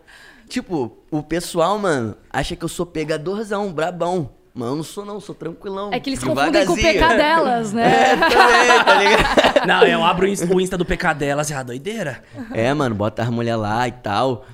[0.48, 4.32] Tipo, o pessoal, mano, acha que eu sou pegadorzão, brabão.
[4.54, 5.92] Mas eu não sou, não, sou tranquilão.
[5.94, 6.76] É que eles confundem com o.
[6.76, 7.86] PK delas, né?
[8.12, 9.66] É, também, tá ligado?
[9.68, 12.22] Não, eu abro o ins- o Insta do PK delas, é a doideira.
[12.54, 14.46] É, mano, bota as mulher lá e tal.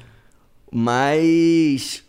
[0.72, 2.04] Mas.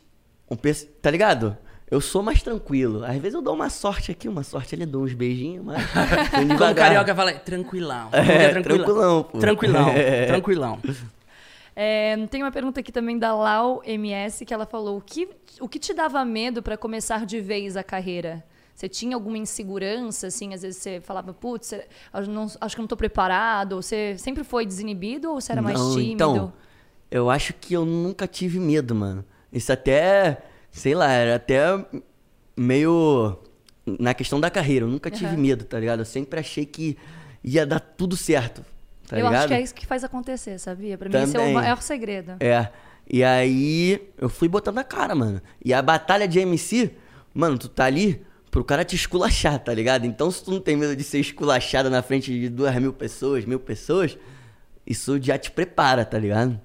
[0.50, 0.56] Um
[1.02, 1.56] Tá ligado?
[1.90, 3.02] Eu sou mais tranquilo.
[3.04, 5.82] Às vezes eu dou uma sorte aqui, uma sorte ali, dou uns beijinhos, mas.
[6.30, 8.08] Como o carioca fala, tranquilão.
[8.12, 8.84] É, Tranquilão.
[8.84, 9.38] tranquilão, pô.
[9.38, 10.26] Tranquilão, É.
[10.26, 10.78] tranquilão.
[11.74, 15.28] É, tem uma pergunta aqui também da Lau MS que ela falou: o que,
[15.60, 18.44] o que te dava medo pra começar de vez a carreira?
[18.74, 20.54] Você tinha alguma insegurança, assim?
[20.54, 21.74] Às vezes você falava, putz,
[22.60, 23.72] acho que não tô preparado.
[23.72, 26.12] Ou Você sempre foi desinibido ou você era mais Não, tímido?
[26.12, 26.52] Então,
[27.10, 29.24] eu acho que eu nunca tive medo, mano.
[29.52, 30.38] Isso até,
[30.70, 31.58] sei lá, era até
[32.56, 33.38] meio
[33.86, 34.84] na questão da carreira.
[34.84, 35.36] Eu nunca tive Aham.
[35.38, 36.00] medo, tá ligado?
[36.00, 36.96] Eu sempre achei que
[37.42, 38.62] ia dar tudo certo.
[39.06, 39.34] Tá eu ligado?
[39.36, 40.98] acho que é isso que faz acontecer, sabia?
[40.98, 41.54] Pra mim, esse é o Também.
[41.54, 42.36] maior segredo.
[42.40, 42.68] É.
[43.10, 45.40] E aí eu fui botando a cara, mano.
[45.64, 46.90] E a batalha de MC,
[47.32, 50.04] mano, tu tá ali pro cara te esculachar, tá ligado?
[50.04, 53.46] Então se tu não tem medo de ser esculachado na frente de duas mil pessoas,
[53.46, 54.18] mil pessoas,
[54.86, 56.60] isso já te prepara, tá ligado?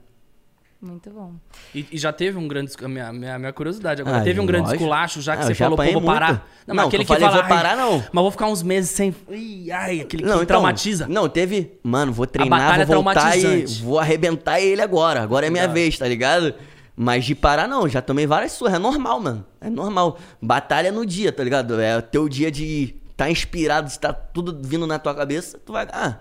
[0.83, 1.31] Muito bom.
[1.73, 2.73] E, e já teve um grande.
[2.83, 4.17] A minha, minha, minha curiosidade agora.
[4.17, 6.27] Ah, teve um grande esculacho já que Ah, você já falou, pô, vou parar.
[6.27, 6.41] muito.
[6.67, 7.47] Não, Não, mas aquele que eu que, falei, fala.
[7.47, 9.15] vou parar, "Ai, não." Mas vou ficar uns meses sem.
[9.29, 11.07] Ih, ai, aquele que Não, então, traumatiza.
[11.07, 11.79] Não, teve.
[11.81, 15.21] Mano, vou treinar, vou voltar e vou arrebentar ele agora.
[15.21, 15.73] Agora é minha Legal.
[15.73, 16.53] vez, tá ligado?
[16.97, 17.87] Mas de parar, não.
[17.87, 18.75] Já tomei várias surras.
[18.75, 19.45] É normal, mano.
[19.61, 20.19] É normal.
[20.41, 21.79] Batalha no dia, tá ligado?
[21.79, 25.57] É o teu dia de tá inspirado, de tá tudo vindo na tua cabeça.
[25.65, 25.87] Tu vai.
[25.93, 26.17] Ah.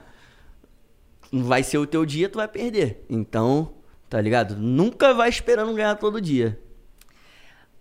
[1.32, 3.04] Não vai ser o teu dia, tu vai perder.
[3.10, 3.72] Então,
[4.12, 4.54] tá ligado?
[4.56, 6.60] Nunca vai esperando ganhar todo dia.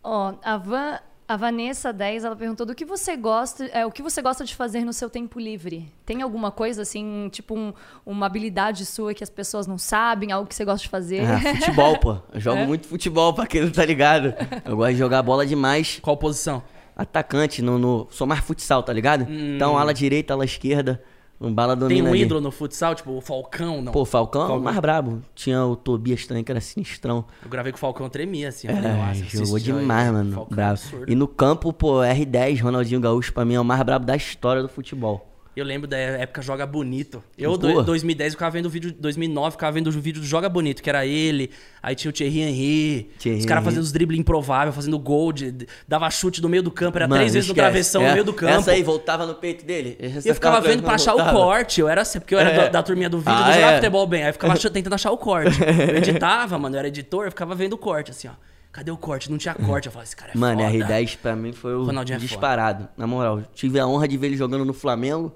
[0.01, 4.01] Ó, a, Van, a Vanessa 10, ela perguntou do que você gosta, é, o que
[4.01, 5.91] você gosta de fazer no seu tempo livre?
[6.05, 7.73] Tem alguma coisa assim, tipo um-
[8.05, 11.21] uma habilidade sua que as pessoas não sabem, algo que você gosta de fazer?
[11.25, 12.17] Ah, futebol, pô.
[12.33, 12.65] Eu jogo É?
[12.65, 14.33] muito futebol, pra quem não tá ligado.
[14.63, 15.99] Eu gosto de jogar bola demais.
[16.01, 16.63] Qual posição?
[16.93, 19.25] atacante no, no- Sou mais futsal, tá ligado?
[19.29, 21.01] Então, ala direita, ala esquerda,
[21.41, 22.21] um bala domina Tem um ali.
[22.21, 23.91] ídolo no futsal, tipo o Falcão, não?
[23.91, 25.21] Pô, Falcão é Qual- o mais brabo.
[25.33, 27.25] Tinha o Tobias também, que era sinistrão.
[27.43, 28.67] Eu gravei com o Falcão, tremia assim.
[28.67, 30.33] É, nossa, jogou demais, olha, mano.
[30.35, 30.71] Falcão é brabo.
[30.71, 31.11] absurdo.
[31.11, 34.61] E no campo, pô, R10, Ronaldinho Gaúcho, pra mim, é o mais brabo da história
[34.61, 35.27] do futebol.
[35.53, 37.21] Eu lembro da época Joga Bonito.
[37.37, 38.95] Eu, do, 2010, eu ficava vendo o vídeo.
[38.97, 41.49] 2009, ficava vendo o vídeo do Joga Bonito, que era ele.
[41.83, 43.09] Aí tinha o Thierry Henry.
[43.19, 45.33] Thierry os caras fazendo os dribles improváveis, fazendo gol.
[45.33, 46.97] de- dava chute no meio do campo.
[46.97, 48.53] Era Mano, três vezes no travessão, É, no meio do campo.
[48.53, 49.97] Essa aí voltava no peito dele.
[49.99, 51.37] E eu ficava vendo pra achar o voltava.
[51.37, 51.81] corte.
[51.81, 52.55] Eu era assim, porque eu era É.
[52.55, 53.75] da, da turminha do vídeo, eu Ah, não jogava é.
[53.75, 54.23] futebol bem.
[54.23, 55.59] Aí eu ficava tentando achar o corte.
[55.61, 58.50] Eu editava, mano, eu era editor, eu ficava vendo o corte, assim, ó.
[58.71, 59.29] Cadê o corte?
[59.29, 59.87] Não tinha corte.
[59.87, 60.73] Eu falava, esse cara é Mano, foda.
[60.73, 62.87] R10 pra mim foi o Ronaldinho é disparado.
[62.95, 65.33] Na moral, tive a honra de ver ele jogando no Flamengo.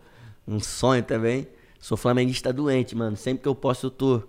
[0.47, 1.47] Um sonho também.
[1.79, 3.17] Sou flamenguista doente, mano.
[3.17, 4.23] Sempre que eu posso, eu tô,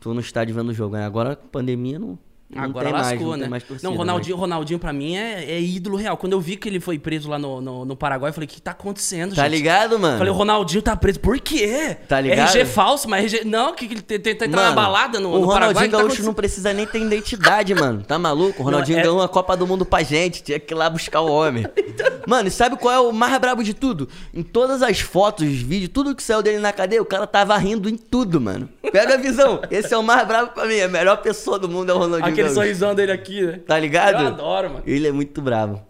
[0.00, 0.96] tô no estádio vendo o jogo.
[0.96, 2.18] Agora, pandemia, não,
[2.50, 3.48] não Agora tem mais, lascou, não né?
[3.48, 3.90] mais torcida.
[3.90, 6.16] não, Ronaldinho, Ronaldinho pra mim é, é ídolo real.
[6.16, 8.50] Quando eu vi que ele foi preso lá no, no, no Paraguai, eu falei, o
[8.50, 9.52] que tá acontecendo, mas- Tá gente?
[9.52, 10.16] ligado, mano?
[10.18, 11.20] Falei, o Ronaldinho tá preso.
[11.20, 11.96] Por quê?
[12.08, 12.48] Tá ligado?
[12.48, 13.44] RG falso, mas RG...
[13.44, 15.58] Não, que que ele tem- tá na balada no, o no Paraguai.
[15.68, 16.26] Ronaldinho que tá Gaúcho acontecendo?
[16.26, 18.02] não precisa nem ter identidade, mano.
[18.02, 18.62] Tá maluco?
[18.62, 20.42] O Ronaldinho Não, é- ganhou uma Copa do Mundo pra gente.
[20.42, 21.66] Tinha que ir lá buscar o homem.
[22.26, 24.08] mano, e sabe qual é o mais brabo de tudo?
[24.32, 27.88] Em todas as fotos, vídeos, tudo que saiu dele na cadeia, o cara tava rindo
[27.90, 28.68] em tudo, mano.
[28.90, 29.60] Pega a visão.
[29.70, 30.80] Esse é o mais brabo pra mim.
[30.80, 33.60] A melhor pessoa do mundo é o Ronaldinho Aquele sorrisão dele aqui, né?
[33.66, 34.22] Tá ligado?
[34.22, 34.82] Eu adoro, mano.
[34.86, 35.84] Ele é muito bravo.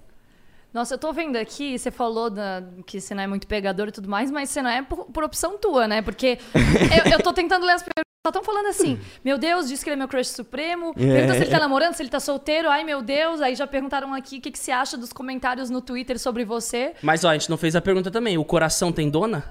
[0.72, 3.92] Nossa, eu tô vendo aqui, você falou da- que você não é muito pegador e
[3.92, 6.02] tudo mais, mas você não é por, por opção tua, né?
[6.02, 6.38] Porque
[7.06, 9.88] eu, eu tô tentando ler as perguntas, só estão falando assim, meu Deus, diz que
[9.88, 12.84] ele é meu crush supremo, pergunta se ele tá namorando, se ele tá solteiro, ai
[12.84, 16.18] meu Deus, aí já perguntaram aqui o que, que você acha dos comentários no Twitter
[16.18, 16.92] sobre você.
[17.02, 18.36] Mas, ó, a gente não fez a pergunta também.
[18.36, 19.44] O coração tem dona?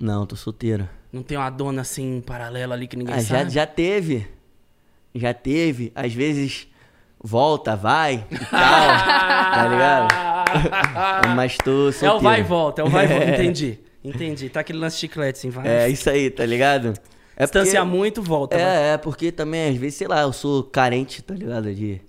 [0.00, 0.88] Não, tô solteiro.
[1.12, 3.50] Não tem uma dona, assim, paralela ali que ninguém Ah, já, sabe?
[3.50, 4.26] já teve.
[5.18, 5.92] Já teve.
[5.94, 6.68] Às vezes
[7.22, 8.50] volta, vai e tal.
[8.50, 10.14] tá ligado?
[11.34, 13.24] Mas tô É o vai e volta, é o vai e volta.
[13.30, 13.78] Entendi.
[14.04, 14.48] Entendi.
[14.48, 15.66] Tá aquele lance de chiclete, assim, vai.
[15.66, 16.94] É isso aí, tá ligado?
[17.36, 18.56] É Distanciar porque- muito, volta.
[18.56, 18.64] vai.
[18.64, 21.74] É, é, porque também, às vezes, sei lá, eu sou carente, tá ligado?
[21.74, 22.00] De...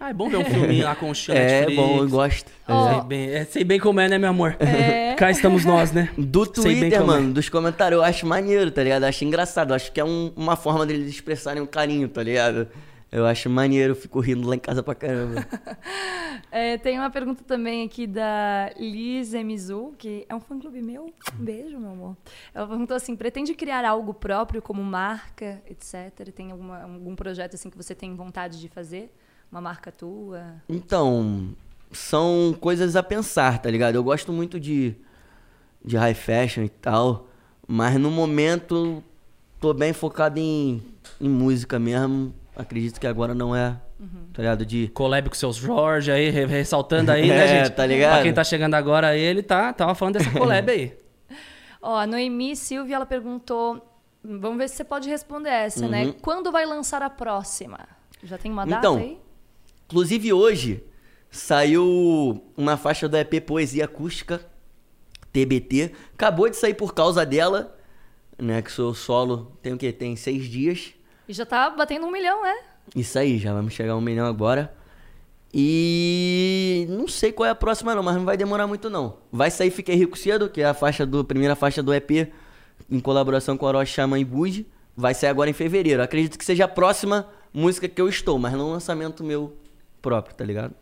[0.00, 1.76] Ah, é bom ver um filminho lá com o É, Netflix.
[1.76, 2.52] bom, eu gosto.
[2.68, 2.92] Ó.
[2.92, 4.56] Sei bem, é, sei bem como é, né, meu amor?
[4.60, 5.14] É.
[5.18, 6.08] Cá estamos nós, né?
[6.16, 7.04] Do Twitter, é.
[7.04, 9.02] mano, dos comentários, eu acho maneiro, tá ligado?
[9.02, 9.70] Eu acho engraçado.
[9.70, 12.68] Eu acho que é um- uma forma deles expressarem um carinho, tá ligado?
[13.10, 15.44] Eu acho maneiro, eu fico rindo lá em casa pra caramba.
[16.50, 21.12] É, tem uma pergunta também aqui da Liz Emizu, que é um fã-clube meu.
[21.38, 22.16] Um beijo, meu amor.
[22.54, 26.30] Ela perguntou assim, pretende criar algo próprio como marca, etc?
[26.34, 29.12] Tem alguma, algum projeto assim que você tem vontade de fazer?
[29.50, 30.42] Uma marca tua?
[30.68, 31.48] Então,
[31.92, 33.94] são coisas a pensar, tá ligado?
[33.94, 34.94] Eu gosto muito de,
[35.84, 37.26] de high fashion e tal,
[37.66, 39.02] mas no momento
[39.60, 40.82] tô bem focado em,
[41.20, 42.34] em música mesmo.
[42.54, 43.76] Acredito que agora não é,
[44.34, 44.66] tá ligado?
[44.66, 47.74] De Collab com seus Jorge aí, re- ressaltando aí, né, É, gente?
[47.74, 48.14] tá ligado?
[48.14, 50.92] Pra quem tá chegando agora, ele tá, tava falando dessa collab aí.
[51.80, 53.80] Ó, a Noemi Silvia, ela perguntou,
[54.22, 56.06] vamos ver se você pode responder essa, né?
[56.06, 56.12] Uhum.
[56.20, 57.78] Quando vai lançar a próxima?
[58.24, 59.18] Já tem uma data Então, aí?
[59.88, 60.84] Inclusive hoje
[61.30, 64.38] saiu uma faixa do EP Poesia Acústica,
[65.32, 65.92] TBT.
[66.12, 67.74] Acabou de sair por causa dela,
[68.36, 68.60] né?
[68.60, 69.90] Que sou solo, tem o quê?
[69.90, 70.92] Tem seis dias.
[71.26, 72.54] E já tá batendo um milhão, né?
[72.94, 74.74] Isso aí, já vamos chegar a um milhão agora.
[75.54, 79.16] E não sei qual é a próxima não, mas não vai demorar muito não.
[79.32, 82.30] Vai sair Fiquei Rico Cedo, que é a faixa do primeira faixa do EP,
[82.90, 84.66] em colaboração com Orochi Chama e Bud.
[84.94, 86.02] Vai sair agora em fevereiro.
[86.02, 89.56] Acredito que seja a próxima música que eu estou, mas não um lançamento meu
[90.00, 90.74] próprio, tá ligado?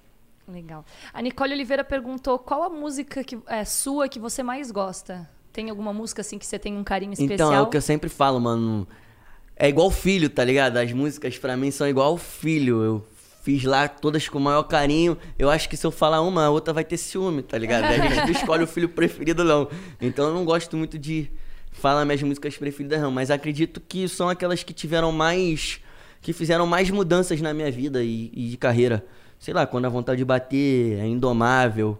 [0.49, 0.85] Legal.
[1.12, 5.29] A Nicole Oliveira perguntou qual a música que é sua que você mais gosta?
[5.53, 7.49] Tem alguma música assim que você tem um carinho especial?
[7.49, 8.87] Então, é o que eu sempre falo, mano.
[9.57, 10.77] É igual filho, tá ligado?
[10.77, 12.83] As músicas pra mim são igual filho.
[12.83, 13.07] Eu
[13.43, 15.17] fiz lá todas com o maior carinho.
[15.39, 17.85] Eu acho que se eu falar uma, a outra vai ter ciúme, tá ligado?
[17.85, 19.69] A gente não escolhe o filho preferido, não.
[20.01, 21.31] Então eu não gosto muito de
[21.73, 23.11] falar minhas músicas preferidas, não.
[23.11, 25.81] Mas acredito que são aquelas que tiveram mais.
[26.21, 29.05] Que fizeram mais mudanças na minha vida e, e de carreira.
[29.39, 31.99] Sei lá, quando a vontade de bater é indomável.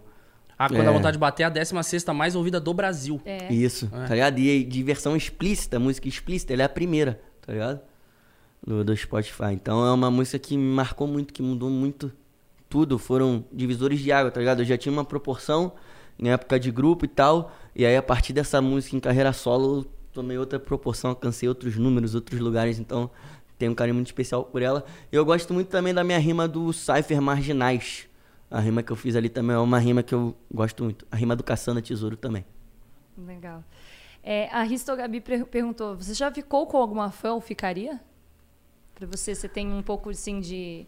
[0.57, 0.87] Ah, quando É.
[0.87, 3.21] a vontade de bater, a 16 mais ouvida do Brasil.
[3.23, 3.53] É.
[3.53, 4.07] Isso, É.
[4.07, 4.39] tá ligado?
[4.39, 7.79] E de versão explícita, música explícita, ele é a primeira, tá ligado?
[8.65, 9.53] Do, do Spotify.
[9.53, 12.11] Então é uma música que me marcou muito, que mudou muito
[12.67, 12.97] tudo.
[12.97, 14.61] Foram divisores de água, tá ligado?
[14.61, 15.73] Eu já tinha uma proporção
[16.19, 17.51] em época de grupo e tal.
[17.75, 21.77] E aí, a partir dessa música em carreira solo, eu tomei outra proporção, alcancei outros
[21.77, 22.79] números, outros lugares.
[22.79, 23.11] Então,
[23.57, 24.85] tenho um carinho muito especial por ela.
[25.11, 28.07] E eu gosto muito também da minha rima do Cypher Marginais.
[28.49, 31.05] A rima que eu fiz ali também é uma rima que eu gosto muito.
[31.11, 32.45] A rima do Caçanda Tesouro também.
[33.17, 33.63] Legal.
[34.23, 37.99] É, a Risto Gabi per- perguntou: você já ficou com alguma fã ou ficaria?
[38.95, 40.85] Pra você, você tem um pouco assim de,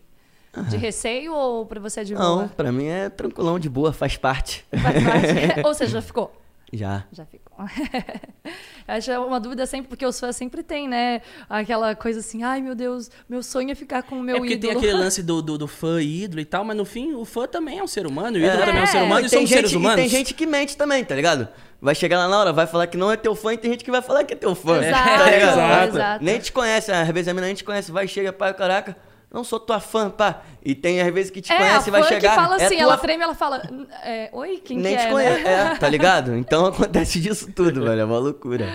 [0.70, 2.48] de receio ou pra você é de Não, boa?
[2.50, 4.66] pra mim é tranquilão, de boa, faz parte.
[4.72, 5.62] Faz parte.
[5.66, 6.32] ou você já ficou?
[6.72, 7.04] Já.
[7.12, 7.58] Já ficou.
[8.88, 11.22] Acho uma dúvida sempre, porque os fãs sempre têm, né?
[11.50, 14.54] Aquela coisa assim, ai meu Deus, meu sonho é ficar com o meu é porque
[14.54, 14.74] ídolo.
[14.74, 17.48] tem aquele lance do, do, do fã ídolo e tal, mas no fim, o fã
[17.48, 18.66] também é um ser humano, o ídolo É.
[18.66, 20.00] também é um ser humano E e tem somos gente, seres humanos.
[20.00, 21.48] E tem gente que mente também, tá ligado?
[21.82, 23.84] Vai chegar lá na hora, vai falar que não é teu fã e tem gente
[23.84, 24.78] que vai falar que é teu fã.
[24.84, 25.52] Exato, tá ligado?
[25.54, 25.96] exato.
[25.98, 26.24] exato.
[26.24, 28.96] Nem te conhece, às vezes a mina nem te conhece, vai, chega, pai, caraca,
[29.32, 30.42] não sou tua fã, pá.
[30.64, 32.30] E tem às vezes que te é, conhece e vai chegar.
[32.30, 33.62] que fala é assim, tua ela treme, ela fala,
[34.04, 35.54] é, oi, quem Nem que te é, conhece, né?
[35.54, 36.36] é, tá ligado?
[36.36, 38.68] Então acontece disso tudo, velho, é uma loucura.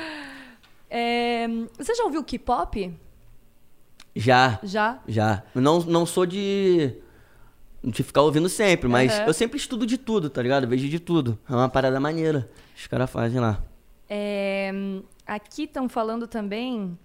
[0.88, 2.94] É, você já ouviu K-pop?
[4.14, 5.00] Já, Já?
[5.08, 5.42] Já.
[5.54, 6.94] Não, não sou de.
[7.82, 9.26] de ficar ouvindo sempre, mas Aham.
[9.26, 10.68] eu sempre estudo de tudo, tá ligado?
[10.68, 11.36] Vejo de tudo.
[11.50, 12.48] É uma parada maneira.
[12.76, 13.60] Os caras fazem lá.
[14.08, 14.70] É,
[15.26, 16.96] aqui estão falando também.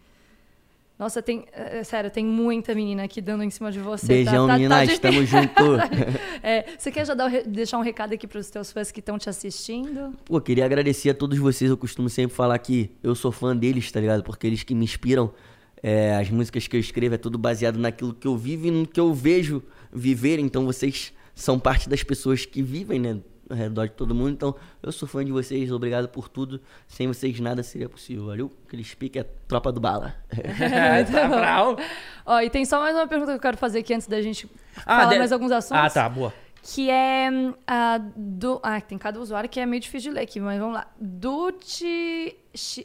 [1.00, 1.45] Nossa, tem.
[1.54, 4.06] é, sério, tem muita menina aqui dando em cima de você.
[4.06, 4.82] Beijão, tá, tá, meninas.
[4.82, 5.02] difícil.
[5.02, 6.20] Tamo junto.
[6.41, 9.18] É, você quer já dar deixar um recado aqui para os teus fãs que estão
[9.18, 10.14] te assistindo?
[10.26, 11.70] Pô, queria agradecer a todos vocês.
[11.70, 14.24] Eu costumo sempre falar que eu sou fã deles, tá ligado?
[14.24, 15.34] Porque eles que me inspiram.
[15.82, 18.86] É, as músicas que eu escrevo é tudo baseado naquilo que eu vivo e no
[18.86, 20.39] que eu vejo viver.
[20.39, 23.20] Então vocês são parte das pessoas que vivem, né?
[23.50, 24.30] Ao redor de todo mundo.
[24.32, 25.72] Então eu sou fã de vocês.
[25.72, 26.62] Obrigado por tudo.
[26.88, 28.28] Sem vocês nada seria possível.
[28.28, 28.52] Valeu?
[28.68, 30.16] Aquele speak é tropa do bala.
[31.12, 31.78] tá bravo.
[32.26, 34.47] Ó, e tem só mais uma pergunta que eu quero fazer aqui antes da gente
[34.86, 35.84] Ah, falar de- mais alguns assuntos.
[35.84, 36.34] Ah, tá, boa.
[36.62, 37.30] Que é
[37.66, 38.60] a do.
[38.62, 40.88] Ah, tem cada usuário que é meio difícil de ler aqui, mas vamos lá.
[41.00, 42.36] Duti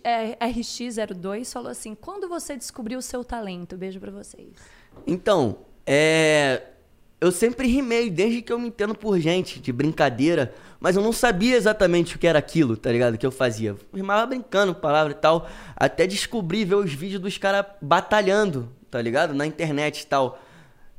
[0.05, 3.77] é, RX02 falou assim: quando você descobriu o seu talento?
[3.77, 4.49] Beijo pra vocês.
[5.07, 6.63] Então, é.
[7.25, 11.11] Eu sempre rimei, desde que eu me entendo por gente, de brincadeira, mas eu não
[11.11, 13.17] sabia exatamente o que era aquilo, tá ligado?
[13.17, 13.75] Que eu fazia.
[13.95, 19.33] Rimava brincando, palavra e tal, até descobrir ver os vídeos dos caras batalhando, tá ligado?
[19.33, 20.39] Na internet e tal.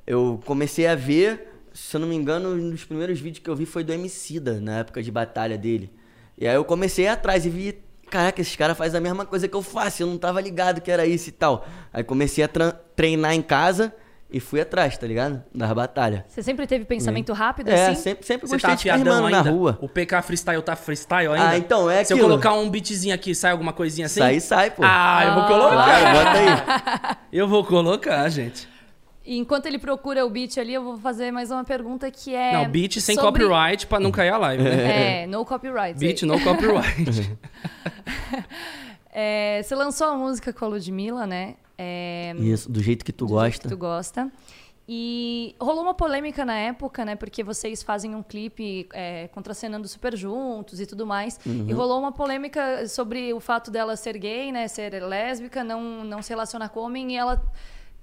[0.08, 3.56] Eu comecei a ver, se eu não me engano, um dos primeiros vídeos que eu
[3.56, 5.94] vi foi do Emicida, na época de batalha dele.
[6.40, 7.78] E aí eu comecei atrás e vi,
[8.10, 10.90] caraca, esses caras fazem a mesma coisa que eu faço, eu não tava ligado que
[10.90, 11.68] era isso e tal.
[11.94, 12.48] Aí comecei a
[12.96, 13.94] treinar em casa
[14.36, 15.42] e fui atrás, tá ligado?
[15.54, 16.24] Das batalhas.
[16.28, 18.02] Você sempre teve pensamento rápido É, assim?
[18.02, 19.50] sempre, sempre Você gostei tá de ficar rimando na ainda?
[19.50, 19.78] rua.
[19.82, 21.50] O PK Freestyle tá freestyle ainda?
[21.52, 22.30] Ah, então, é Se eu aquilo.
[22.32, 24.20] colocar um beatzinho aqui, sai alguma coisinha assim?
[24.20, 24.82] Sai, sai, pô.
[24.84, 25.76] Ah, eu vou colocar.
[25.76, 27.16] Claro, bota aí.
[27.32, 28.68] Eu vou colocar, gente.
[29.26, 32.54] E enquanto ele procura o beat ali, eu vou fazer mais uma pergunta que é.
[32.54, 35.24] Não, beat sem sobre- copyright pra não cair a live, né?
[35.24, 35.98] É, no copyright.
[35.98, 37.38] Beat no copyright.
[39.18, 41.56] É, você lançou a música com a Ludmilla, né?
[41.78, 43.62] É, Isso, do jeito que tu do jeito gosta.
[43.64, 44.32] que tu gosta.
[44.88, 47.16] E rolou uma polêmica na época, né?
[47.16, 51.40] Porque vocês fazem um clipe é, contracenando super juntos e tudo mais.
[51.44, 51.66] Uhum.
[51.68, 54.68] E rolou uma polêmica sobre o fato dela ser gay, né?
[54.68, 57.14] Ser lésbica, não, não se relacionar com homem.
[57.14, 57.42] E ela...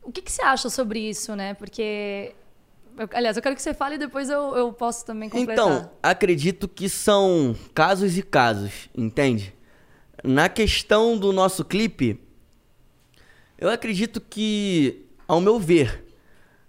[0.02, 1.54] O que, que você acha sobre isso, né?
[1.54, 2.34] Porque...
[2.98, 5.64] eu- aliás, eu quero que você fale e depois eu, eu posso também completar.
[5.64, 9.54] Então, acredito que são casos e casos, entende?
[10.24, 12.20] Na questão do nosso clipe,
[13.62, 16.04] eu acredito que, ao meu ver,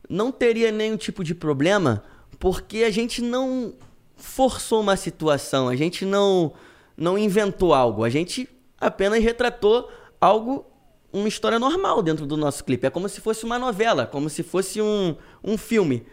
[0.07, 2.03] não teria nenhum tipo de problema,
[2.37, 3.73] porque a gente não
[4.15, 6.53] forçou uma situação, a gente não,
[6.95, 8.47] não inventou algo, a gente
[8.79, 9.89] apenas retratou
[10.21, 10.67] algo,
[11.11, 12.85] uma história normal dentro do nosso clipe.
[12.85, 16.05] É como se fosse uma novela, como se fosse um, um filme.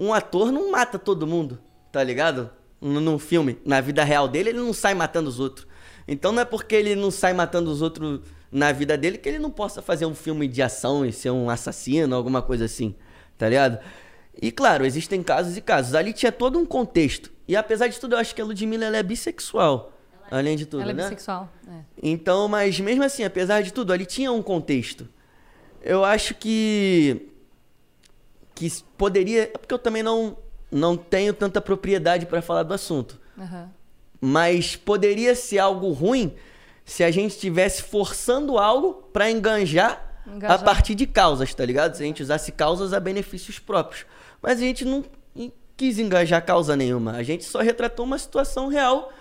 [0.00, 1.58] Um ator não mata todo mundo,
[1.92, 2.50] tá ligado?
[2.80, 5.66] No filme, na vida real dele, ele não sai matando os outros.
[6.08, 8.22] Então não é porque ele não sai matando os outros
[8.52, 11.48] na vida dele que ele não possa fazer um filme de ação e ser um
[11.48, 12.94] assassino, alguma coisa assim,
[13.38, 13.78] tá ligado?
[14.40, 15.94] E claro, existem casos e casos.
[15.94, 17.32] Ali tinha todo um contexto.
[17.48, 19.92] E apesar de tudo, eu acho que a Ludmilla ela é bissexual.
[20.30, 21.02] Além de tudo, Ela é né?
[21.02, 21.52] bissexual.
[21.68, 21.80] é.
[22.02, 25.06] Então, mas mesmo assim, apesar de tudo, ali tinha um contexto.
[25.82, 27.28] Eu acho que
[28.54, 30.36] que poderia, é porque eu também não
[30.70, 33.68] não tenho tanta propriedade para falar do assunto, Aham.
[34.20, 36.32] mas poderia ser algo ruim
[36.84, 40.60] se a gente estivesse forçando algo para enganjar, Engajar.
[40.60, 41.94] a partir de causas, tá ligado?
[41.96, 44.06] Se a gente usasse causas a benefícios próprios.
[44.40, 45.04] Mas a gente não
[45.76, 47.12] quis engajar causa nenhuma.
[47.12, 49.12] A gente só retratou uma situação real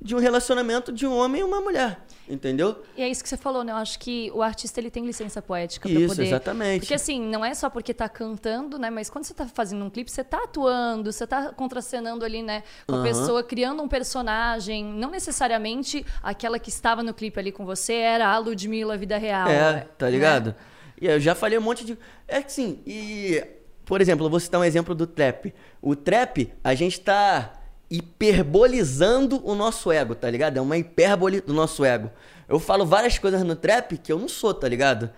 [0.00, 2.82] de um relacionamento de um homem e uma mulher, entendeu?
[2.96, 3.72] E é isso que você falou, né?
[3.72, 6.26] Eu acho que o artista ele tem licença poética pra Isso, poder.
[6.28, 6.80] exatamente.
[6.80, 8.90] Porque assim, não é só porque tá cantando, né?
[8.90, 12.62] Mas quando você tá fazendo um clipe, você tá atuando, você tá contracenando ali, né?
[12.86, 13.04] Com a Aham.
[13.04, 14.84] pessoa, criando um personagem.
[14.84, 19.48] Não necessariamente aquela que estava no clipe ali com você era a Ludmilla vida real.
[19.48, 19.86] É, né?
[19.98, 20.54] tá ligado?
[21.00, 21.98] E eu já falei um monte de.
[22.28, 23.44] É que sim, e.
[23.84, 25.52] Por exemplo, eu vou citar um exemplo do trap.
[25.80, 27.57] O trap, a gente tá
[27.90, 30.56] hiperbolizando o nosso ego, tá ligado?
[30.56, 32.10] É uma hipérbole do nosso ego.
[32.48, 35.10] Eu falo várias coisas no trap que eu não sou, tá ligado?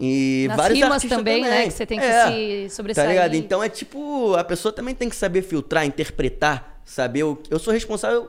[0.00, 1.68] E Nas vários rimas artistas também, né, também.
[1.68, 2.26] que você tem que É,
[2.68, 3.06] se sobressair.
[3.06, 3.34] Tá ligado?
[3.34, 7.72] Então é tipo, a pessoa também tem que saber filtrar, interpretar, saber o eu sou
[7.72, 8.28] responsável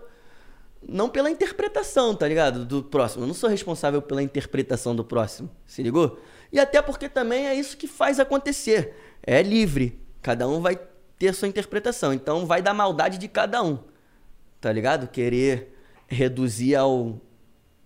[0.87, 2.65] não pela interpretação, tá ligado?
[2.65, 3.23] Do próximo.
[3.23, 5.49] Eu não sou responsável pela interpretação do próximo.
[5.65, 6.19] Se ligou?
[6.51, 8.93] E até porque também é isso que faz acontecer.
[9.25, 9.99] É livre.
[10.21, 10.77] Cada um vai
[11.27, 12.13] ter sua interpretação.
[12.13, 13.77] Então vai da maldade de cada um.
[14.59, 15.07] Tá ligado?
[15.07, 15.73] Querer
[16.07, 17.19] reduzir ao,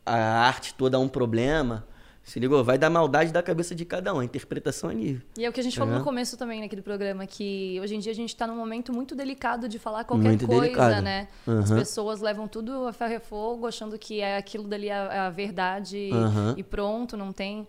[0.06, 1.86] a arte toda a um problema.
[2.24, 2.62] Se ligou?
[2.62, 4.20] Vai da maldade da cabeça de cada um.
[4.20, 5.26] A interpretação é livre.
[5.38, 6.06] E é o que a gente Tá falou no ligado?
[6.06, 9.16] começo também aqui do programa, que hoje em dia a gente tá num momento muito
[9.16, 11.02] delicado de falar qualquer Muito coisa, delicado.
[11.04, 11.30] né?
[11.48, 11.80] As Aham.
[11.80, 16.10] pessoas levam tudo a ferro e fogo, achando que é aquilo dali a, a verdade
[16.12, 16.54] Aham.
[16.58, 17.66] e pronto, não tem.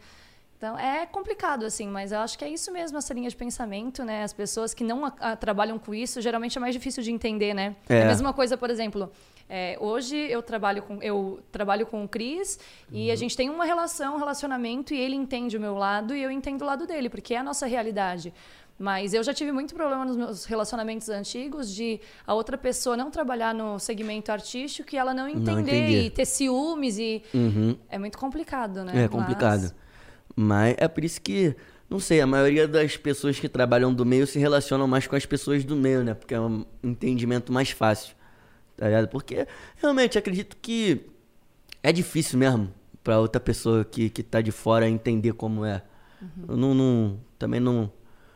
[0.59, 4.04] Então é complicado, assim, mas eu acho que é isso mesmo, essa linha de pensamento,
[4.04, 4.24] né?
[4.24, 7.54] As pessoas que não a- a- trabalham com isso, geralmente é mais difícil de entender,
[7.54, 7.76] né?
[7.88, 8.02] É.
[8.02, 9.09] a mesma coisa, por exemplo,
[9.48, 12.59] é, hoje eu trabalho com eu trabalho com o Cris
[12.90, 16.20] e a gente tem uma relação, um relacionamento e ele entende o meu lado e
[16.20, 18.34] eu entendo o lado dele, porque é a nossa realidade.
[18.80, 23.11] Mas eu já tive muito problema nos meus relacionamentos antigos de a outra pessoa não
[23.12, 26.02] trabalhar no segmento artístico e ela não entender entender.
[26.04, 27.76] e ter ciúmes e Uhum.
[27.88, 29.04] é muito complicado, né?
[29.04, 29.62] É complicado.
[29.62, 29.88] Mas
[30.76, 31.55] é por isso que,
[31.89, 35.26] não sei, a maioria das pessoas que trabalham do meio se relacionam mais com as
[35.26, 36.14] pessoas do meio, né?
[36.14, 38.14] Porque é um entendimento mais fácil.
[38.76, 39.09] Tá ligado?
[39.09, 41.01] Porque realmente acredito que
[41.82, 42.72] é difícil mesmo
[43.03, 45.82] pra outra pessoa que, que tá de fora entender como é.
[46.20, 46.28] Uhum.
[46.49, 47.91] Eu não, não- também não.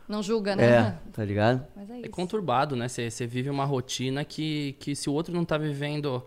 [0.07, 0.63] Não julga, né?
[0.65, 1.65] É, tá ligado?
[1.75, 2.87] Mas é É conturbado, né?
[2.89, 6.23] Você você vive uma rotina que, que se o outro não tá vivendo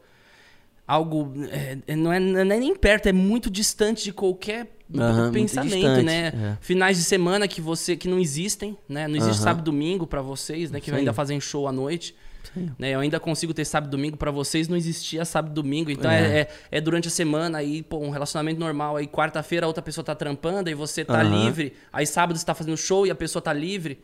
[0.87, 1.32] algo.
[1.51, 6.03] é, é, não, é, não é nem perto, é muito distante de qualquer muito pensamento,
[6.03, 6.28] né?
[6.28, 6.57] é.
[6.61, 9.09] Finais de semana que você que não existem, né?
[9.09, 9.43] Não existe Aham.
[9.45, 10.80] sábado e domingo pra vocês, né?
[10.80, 12.14] Que ainda fazem show à noite.
[12.78, 15.91] Né, eu ainda consigo ter sábado e domingo pra vocês, não existia sábado e domingo.
[15.91, 16.39] Então é, É.
[16.39, 18.97] é, é durante a semana aí, pô, um relacionamento normal.
[18.97, 21.45] Aí quarta-feira a outra pessoa tá trampando, aí você tá Aham.
[21.45, 21.74] livre.
[21.93, 23.99] Aí sábado você tá fazendo show e a pessoa tá livre.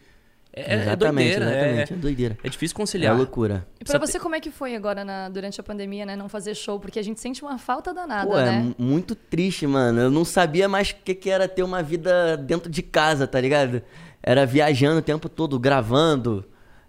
[0.54, 0.98] É, é exatamente,
[1.38, 1.92] doideira, é- exatamente.
[1.92, 2.38] É, doideira.
[2.44, 3.16] É difícil É conciliar.
[3.16, 3.66] loucura.
[3.80, 6.14] E pra você, como é que foi agora na- durante a pandemia, né?
[6.14, 6.78] Não fazer show?
[6.78, 8.58] Porque a gente sente uma falta danada, Pô, é né?
[8.60, 9.98] mu- muito triste, mano.
[10.00, 13.40] Eu não sabia mais o que, que era ter uma vida dentro de casa, tá
[13.40, 13.80] ligado?
[14.22, 16.44] Era viajando o tempo todo, gravando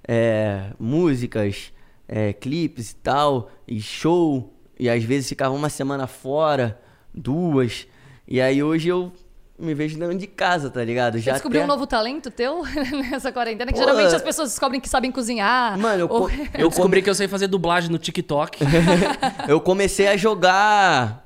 [0.06, 1.72] é, músicas,
[2.08, 4.54] é, clipes e tal, e show.
[4.78, 6.78] E às vezes ficava uma semana fora,
[7.14, 7.88] duas.
[8.28, 9.14] E aí hoje eu
[9.58, 11.20] me vejo dentro de casa, tá ligado?
[11.20, 12.64] Você descobriu até- um novo talento teu
[13.12, 13.72] nessa quarentena?
[13.72, 15.78] Que Pô, geralmente as pessoas descobrem que sabem cozinhar.
[15.78, 18.60] Mano, eu, ou- co- Eu descobri que eu sei fazer dublagem no TikTok.
[19.48, 21.24] eu comecei a jogar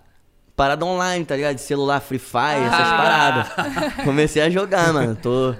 [0.55, 1.55] parada online, tá ligado?
[1.55, 2.97] De celular, Free Fire, essas Ah.
[2.97, 4.03] paradas.
[4.03, 5.15] Comecei a jogar, mano.
[5.15, 5.53] Tô.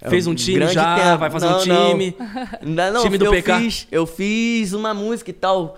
[0.00, 2.16] é Fez um time grande já, vai fazer um Não, time.
[2.62, 3.58] Não, não, não Time do eu PK.
[3.58, 5.76] Fiz, eu fiz uma música e tal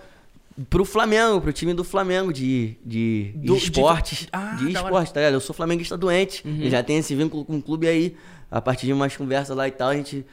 [0.69, 4.21] pro Flamengo, pro time do Flamengo de, de, de Do- de- esportes.
[4.21, 4.59] De, Ah.
[4.61, 4.69] Uhum.
[4.69, 5.35] esportes, tá ligado?
[5.35, 6.43] Eu sou flamenguista doente.
[6.47, 8.17] E já tenho esse vínculo com o clube aí.
[8.51, 10.25] A partir de umas conversas lá e tal, a gente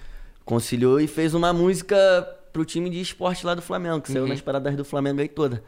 [0.45, 1.95] conciliou e fez uma música
[2.53, 4.13] pro time de esporte lá do Flamengo, que Uhum.
[4.15, 5.61] saiu nas paradas do Flamengo aí toda.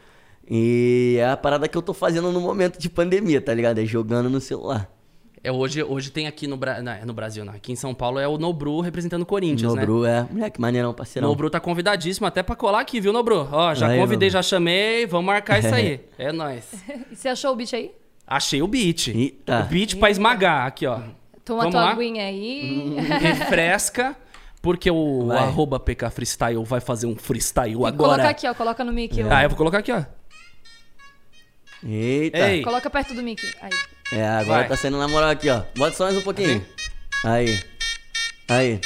[0.50, 3.80] E é a parada que eu tô fazendo no momento de pandemia, tá ligado?
[3.80, 4.90] É jogando no celular.
[5.44, 6.82] É, hoje, hoje tem aqui no, Bra...
[6.82, 7.54] não, no Brasil, não.
[7.54, 9.82] Aqui em São Paulo é o Nobru representando o Corinthians, né?
[9.82, 10.28] Nobru, é.
[10.32, 11.30] Moleque, maneirão, parceirão.
[11.30, 13.48] Nobru tá convidadíssimo até pra colar aqui, viu, Nobru?
[13.52, 14.34] Ó, já Aí, convidei, Nobru.
[14.34, 16.02] já chamei, vamos marcar isso aí.
[16.18, 16.66] É nóis.
[17.12, 17.92] E você achou o beat aí?
[18.26, 19.08] Achei o beat.
[19.10, 19.62] Eita.
[19.62, 21.00] O beat pra esmagar, aqui, ó.
[21.46, 21.92] Toma Vamos tua lá?
[21.92, 22.96] aguinha aí.
[23.22, 24.18] Refresca,
[24.62, 25.38] porque o, Vai.
[25.38, 27.94] arroba PK Freestyle vai fazer um freestyle E agora.
[27.96, 28.54] Coloca aqui, ó.
[28.54, 29.24] Coloca no mic.
[29.24, 29.28] ó.
[29.34, 30.04] Ah, eu vou colocar aqui, ó.
[31.84, 32.38] Eita.
[32.50, 32.64] Ei.
[32.64, 33.42] Coloca perto do mic.
[33.62, 33.70] Aí.
[34.12, 34.68] É, agora Vai.
[34.70, 35.64] tá saindo na moral aqui, ó.
[35.76, 36.66] Bota só mais um pouquinho.
[37.24, 37.60] Aí.
[38.48, 38.80] Aí.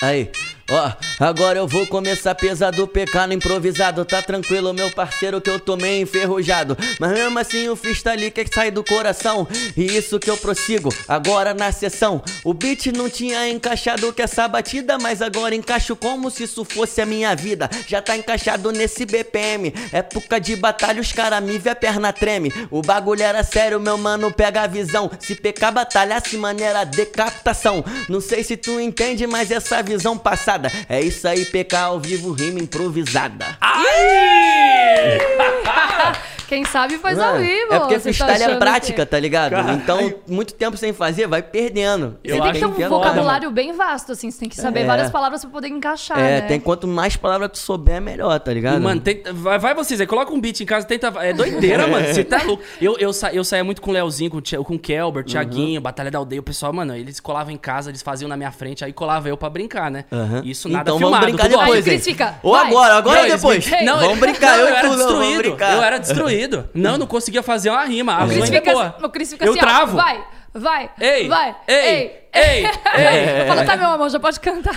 [0.00, 0.30] Aí.
[0.68, 2.90] Ó, agora eu vou começar pesado,
[3.28, 4.04] no improvisado.
[4.04, 6.76] Tá tranquilo, meu parceiro, que eu tô meio enferrujado.
[6.98, 9.46] Mas mesmo assim o freestyle que sai do coração.
[9.76, 12.20] E isso que eu prossigo agora na sessão.
[12.42, 17.00] O beat não tinha encaixado com essa batida, mas agora encaixo como se isso fosse
[17.00, 17.70] a minha vida.
[17.86, 19.72] Já tá encaixado nesse BPM.
[19.92, 22.52] Época de batalha, os cara me vê a perna treme.
[22.72, 25.10] O bagulho era sério, meu mano, pega a visão.
[25.20, 27.84] Se PK batalhasse, maneira decapitação.
[28.08, 30.55] Não sei se tu entende, mas essa visão passada.
[30.88, 33.56] É isso aí, PK ao vivo, rima improvisada.
[33.60, 35.18] Ai!
[36.48, 37.72] Quem sabe faz ao Mano, vivo.
[37.74, 39.50] É porque Você tá freestyle é prática, que- tá ligado?
[39.52, 39.76] Caralho.
[39.78, 42.16] Então, muito tempo sem fazer, vai perdendo.
[42.22, 44.30] Eu Você tem que ter um é vocabulário bem vasto, assim.
[44.30, 44.84] Você tem que saber É.
[44.84, 46.40] várias palavras pra poder encaixar, É, né?
[46.42, 48.76] tem quanto mais palavras tu souber, melhor, tá ligado?
[48.76, 51.08] E, mano, tenta- vai, vai vocês aí, coloca um beat em casa, tenta.
[51.20, 52.06] É doideira, mano.
[52.06, 52.62] Você tá louco.
[52.80, 55.28] Eu, eu, sa, eu saía muito com o Leozinho, com com o Kelber, Uhum.
[55.28, 56.40] Thiaguinho, Batalha da Aldeia.
[56.40, 59.36] O pessoal, mano, eles colavam em casa, eles faziam na minha frente, aí colava eu
[59.36, 60.04] pra brincar, né?
[60.12, 60.42] Aham.
[60.44, 61.24] Isso nada então filmado.
[61.26, 62.12] vamos brincar depois, Cris hein?
[62.12, 62.66] fica, Ou vai.
[62.66, 63.70] agora, agora ou depois?
[63.84, 65.42] não, vamos brincar, eu, e era tu, não, vamos destruído.
[65.42, 65.72] brincar.
[65.74, 66.35] Eu era destruído.
[66.74, 68.16] Não, não conseguia fazer uma rima.
[68.16, 68.92] A Cris é boa.
[68.92, 69.92] fica, o Cris fica Eu assim, travo.
[69.96, 70.02] ó.
[70.02, 70.24] Vai,
[70.54, 71.56] vai, Ei, vai.
[71.68, 72.66] ei, ei, ei.
[73.42, 74.72] Eu falo, tá, meu amor, já pode cantar.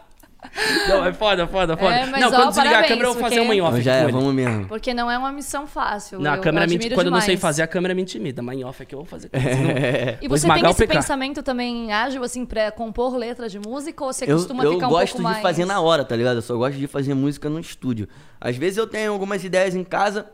[0.87, 1.93] Não, é foda, foda, foda.
[1.95, 3.61] É, mas, não, ó, quando desligar a parabéns, câmera, eu vou fazer porque- uma em
[3.61, 3.81] off.
[3.81, 4.67] Já é, vamos mesmo.
[4.67, 6.19] Porque não é uma missão fácil.
[6.19, 7.41] Não, a eu- câmera eu me Quando eu não sei demais.
[7.41, 8.41] fazer, a câmera me intimida.
[8.41, 9.29] Mas em off é que eu vou fazer.
[9.29, 10.17] com eles.
[10.21, 14.03] E você tem esse pensamento também ágil, assim, pra compor letras de música?
[14.03, 15.41] Ou você Eu, costuma eu ficar um gosto pouco de mais...
[15.41, 16.35] fazer na hora, tá ligado?
[16.37, 18.07] Eu só gosto de fazer música no estúdio.
[18.39, 20.25] Às vezes eu tenho algumas ideias em casa,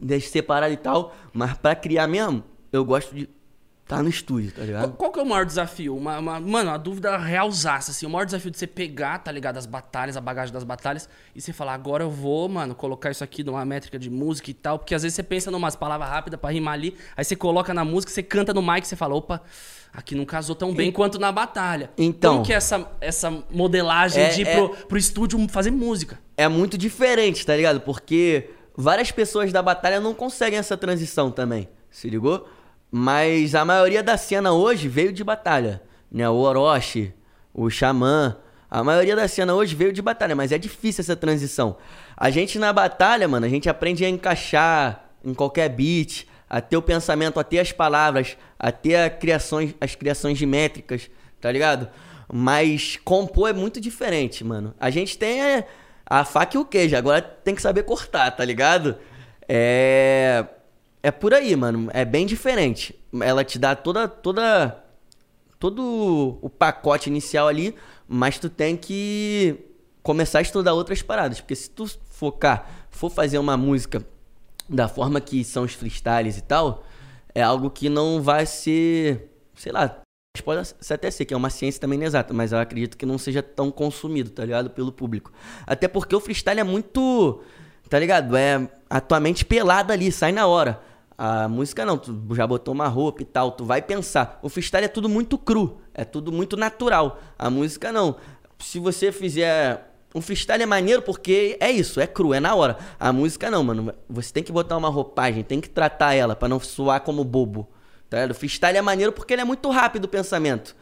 [0.00, 2.42] deixo separado e tal, mas pra criar mesmo,
[2.72, 3.28] eu gosto de
[3.90, 4.92] estar no estúdio, tá Qual, ligado?
[4.96, 5.96] qual que é o maior desafio?
[5.96, 8.06] Uma, uma- mano, uma dúvida realzaça, assim.
[8.06, 9.56] O maior desafio de você pegar, tá ligado?
[9.56, 13.24] As batalhas, a bagagem das batalhas, e você falar, agora eu vou, mano, colocar isso
[13.24, 14.78] aqui numa métrica de música e tal.
[14.78, 17.84] Porque às vezes você pensa numas palavras rápidas pra rimar ali, aí você coloca na
[17.84, 19.42] música, você canta no mic, você fala, opa,
[19.92, 21.90] aqui não casou tão bem quanto na batalha.
[21.98, 25.70] Então- Como que é essa, essa modelagem É- de ir é- pro, pro estúdio fazer
[25.70, 26.18] música?
[26.36, 27.80] É muito diferente, tá ligado?
[27.80, 32.48] Porque várias pessoas da batalha não conseguem essa transição também, se ligou?
[32.90, 36.28] Mas a maioria da cena hoje veio de batalha, né?
[36.28, 37.14] O Orochi,
[37.54, 38.36] o Xamã,
[38.70, 41.76] a maioria da cena hoje veio de batalha, mas é difícil essa transição.
[42.16, 46.76] A gente na batalha, mano, a gente aprende a encaixar em qualquer beat, a ter
[46.76, 51.10] o pensamento, a ter as palavras, a ter a criações, as criações de métricas,
[51.40, 51.88] tá ligado?
[52.32, 54.74] Mas compor é muito diferente, mano.
[54.78, 55.66] A gente tem é,
[56.06, 58.98] a faca e o queijo, agora tem que saber cortar, tá ligado?
[59.48, 60.44] É.
[61.02, 61.88] É por aí, mano.
[61.92, 62.94] É bem diferente.
[63.20, 64.08] Ela te dá toda.
[64.08, 64.84] toda
[65.60, 67.74] todo o pacote inicial ali,
[68.08, 69.58] mas tu tem que
[70.02, 71.40] começar a estudar outras paradas.
[71.40, 74.04] Porque se tu focar, for fazer uma música
[74.68, 76.82] da forma que são os freestyles e tal,
[77.34, 80.00] é algo que não vai ser, sei lá,
[80.42, 83.42] pode até ser que é uma ciência também inexata, mas eu acredito que não seja
[83.42, 84.70] tão consumido, tá ligado?
[84.70, 85.30] Pelo público.
[85.66, 87.42] Até porque o freestyle é muito,
[87.88, 88.34] tá ligado?
[88.34, 90.80] É a tua mente pelada ali, sai na hora.
[91.22, 94.38] A música não, tu já botou uma roupa e tal, tu vai pensar.
[94.40, 97.20] O freestyle é tudo muito cru, é tudo muito natural.
[97.38, 98.16] A música não.
[98.58, 99.92] Se você fizer.
[100.14, 102.78] O freestyle é maneiro porque é isso, é cru, é na hora.
[102.98, 103.92] A música não, mano.
[104.08, 107.68] Você tem que botar uma roupagem, tem que tratar ela pra não soar como bobo.
[108.08, 108.24] Tá?
[108.30, 110.74] O freestyle é maneiro porque ele é muito rápido o pensamento.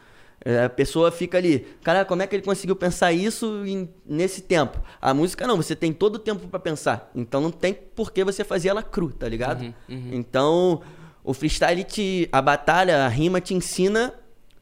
[0.43, 4.41] É, A pessoa fica ali, cara, como é que ele conseguiu pensar isso em- nesse
[4.41, 4.81] tempo?
[5.01, 7.11] A música não, você tem todo o tempo pra pensar.
[7.13, 9.61] Então não tem por que você fazer ela cru, tá ligado?
[9.89, 10.81] Uhum, Então,
[11.23, 12.29] o freestyle te.
[12.31, 14.13] A batalha, a rima te ensina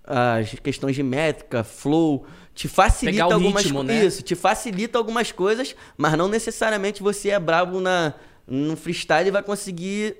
[0.03, 2.25] as questões de métrica, flow,
[2.55, 3.95] te facilita algumas ritmo, coisas.
[4.01, 4.05] né?
[4.05, 8.13] Isso, te facilita algumas coisas, mas não necessariamente você é brabo na,
[8.47, 10.15] no freestyle e vai conseguir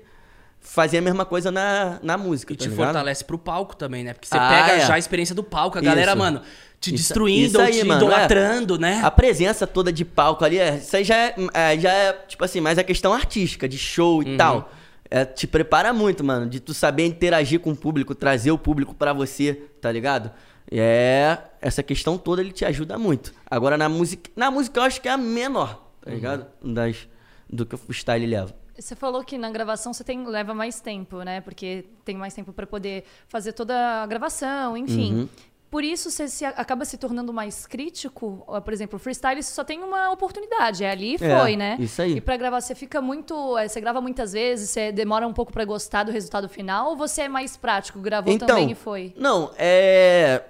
[0.70, 2.52] fazer a mesma coisa na, na música.
[2.52, 2.84] E tá te ligado?
[2.86, 4.12] fortalece pro palco também, né?
[4.12, 4.86] Porque você Ah, pega é.
[4.86, 6.18] já a experiência do palco, a galera, Isso.
[6.18, 6.42] mano,
[6.78, 8.04] te Isso- destruindo, isso ou aí, te mano, é.
[8.04, 9.00] idolatrando, né?
[9.02, 12.44] A presença toda de palco ali, é, isso aí já é, é, já é, tipo
[12.44, 14.36] assim, mais a questão artística, de show e Uhum.
[14.36, 14.70] tal.
[15.10, 18.94] É, te prepara muito, mano, de tu saber interagir com o público, trazer o público
[18.94, 20.30] pra você, tá ligado?
[20.70, 23.32] É, essa questão toda ele te ajuda muito.
[23.50, 26.46] Agora na música, na música eu acho que é a menor, tá ligado?
[26.62, 27.08] Das,
[27.50, 28.54] do que o freestyle leva.
[28.78, 31.40] Você falou que na gravação você tem, leva mais tempo, né?
[31.40, 35.14] Porque tem mais tempo para poder fazer toda a gravação, enfim.
[35.14, 35.28] Uhum.
[35.70, 38.42] Por isso você se- acaba se tornando mais crítico.
[38.64, 41.76] Por exemplo, o freestyle você só tem uma oportunidade, é ali e É, foi, né?
[41.78, 42.16] isso aí.
[42.16, 45.52] E pra gravar você fica muito, é, você grava muitas vezes, você demora um pouco
[45.52, 49.12] pra gostar do resultado final ou você é mais prático, gravou Então, também e foi?
[49.16, 50.42] Não, é.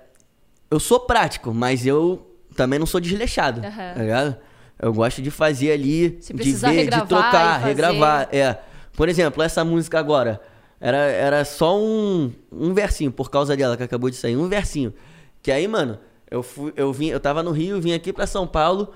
[0.70, 2.24] Eu sou prático, mas eu
[2.54, 3.94] também não sou desleixado, Aham.
[3.94, 4.36] tá ligado?
[4.80, 7.64] Eu gosto de fazer ali, de ver, de trocar, fazer.
[7.66, 8.28] regravar.
[8.32, 8.58] É.
[8.96, 10.40] Por exemplo, essa música agora
[10.80, 14.94] era, era só um, um versinho, por causa dela que acabou de sair, um versinho.
[15.42, 15.98] Que aí, mano,
[16.30, 18.92] eu fui, eu vim, eu tava no Rio, vim aqui pra São Paulo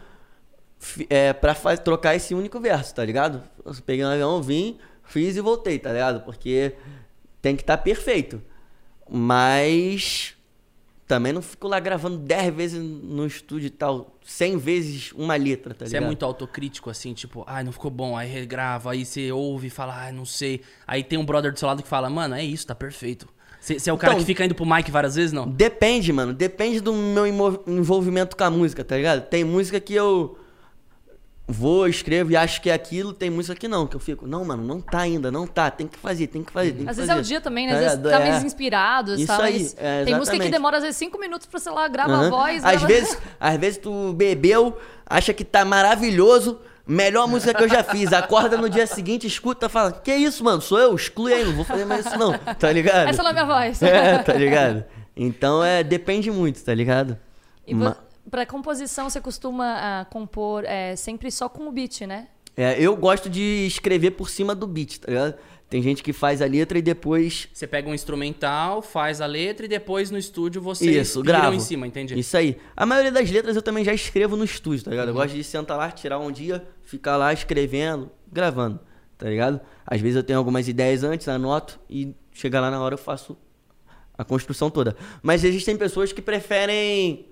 [1.09, 3.43] é, pra fa- trocar esse único verso, tá ligado?
[3.65, 6.21] Eu peguei um avião, vim, fiz e voltei, tá ligado?
[6.25, 6.75] Porque
[7.41, 8.41] tem que estar perfeito.
[9.09, 10.35] Mas
[11.13, 15.75] também não fico lá gravando 10 vezes no estúdio e tal, 100 vezes uma letra,
[15.75, 16.07] tá Você é ligado?
[16.07, 19.95] muito autocrítico, assim, tipo, ai, não ficou bom, aí regrava, aí você ouve e fala,
[19.95, 20.63] ai, não sei.
[20.87, 23.29] Aí tem um brother do seu lado que fala, mano, é isso, tá perfeito.
[23.61, 25.47] Você é o cara Então- que fica indo pro mic várias vezes, não?
[25.47, 26.33] Depende, mano.
[26.33, 27.27] Depende do meu
[27.67, 29.29] envolvimento com a música, tá ligado?
[29.29, 30.39] Tem música que eu
[31.47, 34.45] vou, escrevo e acho que é aquilo, tem música que não, que eu fico, não,
[34.45, 36.97] mano, não tá ainda, não tá, tem que fazer, tem que fazer, tem que Às
[36.97, 37.19] vezes fazer.
[37.19, 37.73] é o dia também, né?
[37.75, 38.31] Às Tá vezes tá É.
[38.31, 39.43] mais inspirado, Isso tá?
[39.43, 42.27] aí, Mas é, tem música que demora às vezes cinco minutos pra, sei lá, grava
[42.27, 42.65] a voz.
[42.65, 47.69] Às grava- vezes, às vezes tu bebeu, acha que tá maravilhoso, melhor música que eu
[47.69, 48.13] já fiz.
[48.13, 50.63] Acorda no dia seguinte, escuta, fala: "Que isso, mano?
[50.63, 52.33] Sou eu, exclui aí, não vou fazer mais isso não".
[52.59, 53.09] Tá ligado?
[53.09, 53.83] Essa não é minha voz.
[53.83, 54.85] É, tá ligado?
[55.15, 57.19] Então é, depende muito, tá ligado?
[57.67, 57.97] E Ma- vo-
[58.31, 62.29] pra composição, você costuma ah, compor é, sempre só com o beat, né?
[62.57, 65.35] É, eu gosto de escrever por cima do beat, tá ligado?
[65.73, 69.65] Tem gente que faz a letra e depois Você pega um instrumental, faz a letra
[69.65, 71.55] e depois no estúdio você Isso, gravo.
[71.55, 72.19] em cima, entende?
[72.19, 72.59] Isso aí.
[72.77, 75.09] A maioria das letras eu também já escrevo no estúdio, tá ligado?
[75.09, 78.81] Eu gosto de sentar lá, tirar um dia, ficar lá escrevendo, gravando,
[79.17, 79.63] tá ligado?
[79.87, 83.35] Às vezes eu tenho algumas ideias antes, anoto e chega lá na hora eu faço
[84.17, 84.95] a construção toda.
[85.23, 87.32] Mas existem pessoas que preferem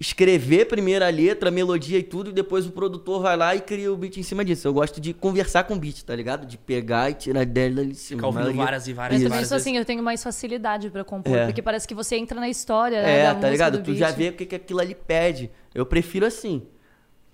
[0.00, 3.60] escrever primeiro a letra, a melodia e tudo, e depois o produtor vai lá e
[3.60, 4.66] cria o beat em cima disso.
[4.66, 6.46] Eu gosto de conversar com o beat, tá ligado?
[6.46, 8.16] De pegar e tirar dela de cima.
[8.18, 9.66] Ficar ouvindo Maioria- várias e várias Mas e também sou vezes.
[9.68, 11.44] assim, eu tenho mais facilidade pra compor, É.
[11.44, 13.76] porque parece que você entra na história, né, É, da tá ligado?
[13.78, 14.16] do Tu já beat.
[14.18, 15.50] vê o que, que aquilo ali pede.
[15.74, 16.62] Eu prefiro assim,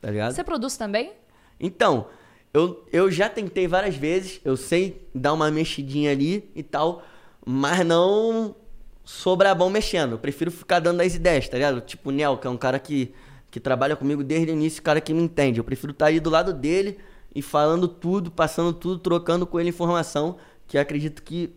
[0.01, 0.33] tá ligado?
[0.35, 1.13] Você produz também?
[1.61, 2.09] Então,
[2.53, 7.03] eu, eu já tentei várias vezes, eu sei dar uma mexidinha ali e tal,
[7.47, 8.57] mas não
[9.07, 10.13] sou brabão mexendo.
[10.13, 11.81] Eu prefiro ficar dando as ideias, tá ligado?
[11.81, 13.15] Tipo o Nel, que é um cara que,
[13.51, 15.61] que trabalha comigo desde o início, cara que me entende.
[15.61, 16.99] Eu prefiro estar ali do lado dele
[17.35, 20.37] e falando tudo, passando tudo, trocando com ele informação,
[20.67, 21.53] que acredito que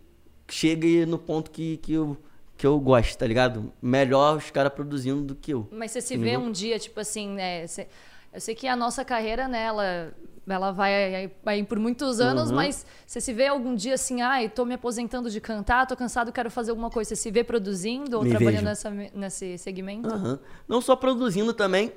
[0.47, 2.17] chegue no ponto que, que, eu,
[2.57, 3.71] que eu gosto, tá ligado?
[3.81, 5.67] Melhor os caras produzindo do que eu.
[5.71, 7.65] Mas você se vê um dia, tipo assim, né?
[7.65, 7.87] você-
[8.31, 10.11] Eu sei que a nossa carreira, né, ela,
[10.55, 12.55] ela vai, vai por muitos anos, Uhum.
[12.55, 16.31] mas você se vê algum dia assim, ai, tô me aposentando de cantar, tô cansado,
[16.31, 17.09] quero fazer alguma coisa.
[17.09, 20.07] Você se vê produzindo ou Me trabalhando nessa, nesse segmento?
[20.13, 20.39] Aham.
[20.67, 21.91] Não só produzindo também,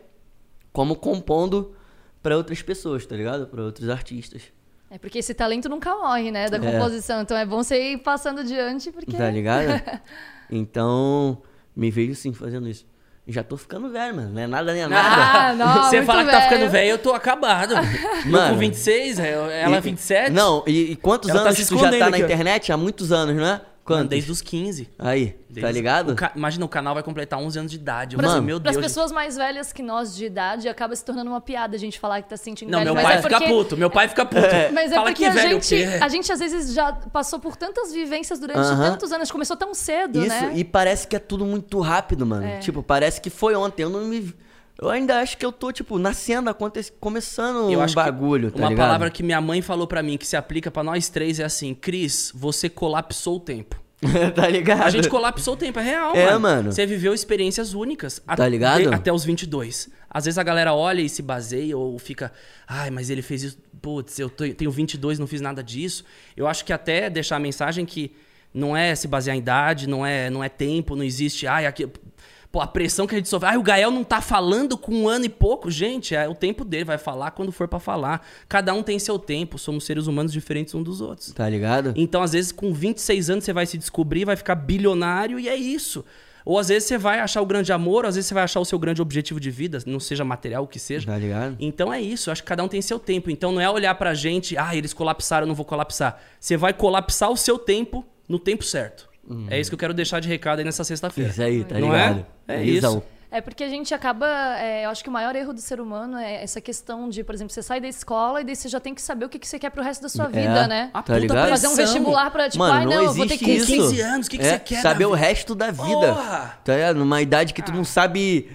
[0.72, 1.74] como compondo
[2.22, 3.46] pra outras pessoas, tá ligado?
[3.46, 4.42] Pra outros artistas.
[4.90, 6.61] É porque esse talento nunca morre, né, da É.
[6.72, 7.22] composição.
[7.22, 9.16] Então é bom você ir passando adiante, porque...
[9.16, 9.68] Tá ligado?
[10.50, 11.42] então,
[11.74, 12.86] me vejo sim fazendo isso.
[13.27, 14.31] Já tô ficando velho, mano.
[14.31, 15.09] Não é nada nem é nada.
[15.09, 16.51] Ah, não, Você muito fala que tá velho.
[16.51, 17.75] ficando velho, eu tô acabado.
[17.75, 18.55] Eu Mano.
[18.55, 20.31] com 26, ela E- 27.
[20.33, 22.25] Não, e, e quantos Ela tá anos se tu já tá na aqui, ó.
[22.27, 22.73] internet?
[22.73, 23.61] Há muitos anos, né?
[23.85, 24.09] Quantos?
[24.09, 24.89] Desde os 15.
[24.99, 26.12] Aí, tá Desde- ligado?
[26.12, 28.16] o ca- Imagina, o canal vai completar 11 anos de idade.
[28.16, 28.76] Para falei, meu Deus.
[28.76, 31.99] as pessoas mais velhas que nós de idade, acaba se tornando uma piada a gente
[31.99, 32.95] falar que tá se sentindo Não, velho.
[32.95, 33.76] meu pai é fica porque- puto.
[33.76, 34.41] Meu pai fica puto.
[34.72, 37.93] Mas é Fala porque que a gente, a gente às vezes já passou por tantas
[37.93, 38.93] vivências durante Aham.
[38.93, 40.53] tantos anos, começou tão cedo, Isso, né?
[40.55, 42.47] e parece que é tudo muito rápido, mano.
[42.47, 42.59] É.
[42.59, 43.83] Tipo, parece que foi ontem.
[43.83, 44.33] Eu não me.
[44.83, 46.53] Eu ainda acho que eu tô, tipo, nascendo,
[46.99, 48.85] começando Eu um acho bagulho, tá Uma ligado?
[48.85, 51.72] palavra que minha mãe falou pra mim, que se aplica pra nós três, é assim:
[51.72, 53.80] Cris, você colapsou o tempo.
[54.35, 54.83] tá ligado?
[54.83, 56.41] A gente colapsou o tempo, é real, É, mano.
[56.41, 56.72] mano.
[56.72, 58.20] Você viveu experiências únicas.
[58.37, 58.93] Tá ligado?
[58.93, 59.89] até os 22.
[60.11, 62.33] Às vezes a galera olha e se baseia ou fica...
[62.66, 63.59] Ai, mas ele fez isso...
[63.80, 66.05] Putz, eu tenho 22 não fiz nada disso.
[66.37, 68.12] Eu acho que até deixar a mensagem que
[68.53, 71.47] não é se basear em idade, não é, não é tempo, não existe...
[71.47, 71.89] Ai, aqui...
[72.53, 73.48] Pô, a pressão que a gente sofre.
[73.48, 75.70] Ai, o Gael não tá falando com um ano e pouco.
[75.70, 76.84] Gente, é o tempo dele.
[76.84, 78.26] Vai falar quando for pra falar.
[78.46, 79.59] Cada um tem seu tempo.
[79.59, 81.32] Somos seres humanos diferentes uns dos outros.
[81.32, 81.94] Tá ligado?
[81.96, 85.57] Então, às vezes, com 26 anos, você vai se descobrir, vai ficar bilionário e é
[85.57, 86.05] isso.
[86.44, 88.61] Ou às vezes você vai achar o grande amor, ou às vezes você vai achar
[88.61, 91.07] o seu grande objetivo de vida, não seja material, o que seja.
[91.07, 91.57] Tá ligado?
[91.61, 93.30] Então é isso, eu acho que cada um tem seu tempo.
[93.30, 96.20] Então não é olhar pra gente, ah, eles colapsaram, eu não vou colapsar.
[96.40, 99.11] Você vai colapsar o seu tempo no tempo certo.
[99.51, 101.30] É isso que eu quero deixar de recado aí nessa sexta-feira.
[101.30, 102.09] Isso aí, tá Não é?
[102.09, 102.26] ligado?
[102.49, 102.99] É Visão.
[102.99, 103.03] isso.
[103.35, 104.26] É porque a gente acaba.
[104.59, 107.35] é, eu acho que o maior erro do ser humano é essa questão de, por
[107.35, 109.49] exemplo, você sai da escola e daí você já tem que saber o que que
[109.49, 110.91] você quer pro resto da sua vida, né?
[110.93, 111.49] A Tá puta ligado?
[111.49, 113.51] Fazer um vestibular pra, tipo, Mano, ai, não, não eu vou ter que.
[113.51, 113.66] isso.
[113.68, 115.83] 15 anos, o que que É, você quer Saber o resto da vida.
[116.12, 116.59] Porra!
[116.62, 116.97] Tá ligado?
[116.99, 118.51] Numa idade que tu não sabe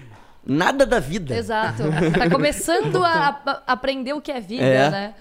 [0.45, 1.36] nada da vida.
[1.36, 1.82] Exato.
[2.15, 4.89] Tá começando a, a aprender o que é vida, É.
[4.91, 5.13] né?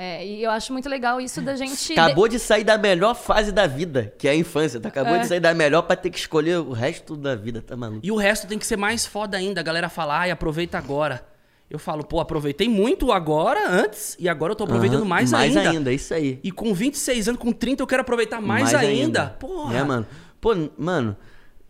[0.00, 1.92] É, e eu acho muito legal isso da gente.
[1.92, 4.78] Acabou de sair da melhor fase da vida, que é a infância.
[4.78, 4.88] Tá?
[4.90, 5.18] Acabou É.
[5.18, 7.98] de sair da melhor pra ter que escolher o resto da vida, tá maluco?
[8.06, 9.58] E o resto tem que ser mais foda ainda.
[9.58, 11.26] A galera fala, ai, aproveita agora.
[11.68, 15.56] Eu falo, pô, aproveitei muito agora, antes, e agora eu tô aproveitando Aham, mais, mais
[15.56, 15.70] ainda.
[15.70, 16.38] ainda, isso aí.
[16.44, 19.30] E com 26 anos, com 30, eu quero aproveitar mais, ainda.
[19.40, 19.76] Porra.
[19.76, 20.06] É, mano.
[20.40, 21.16] Pô, mano,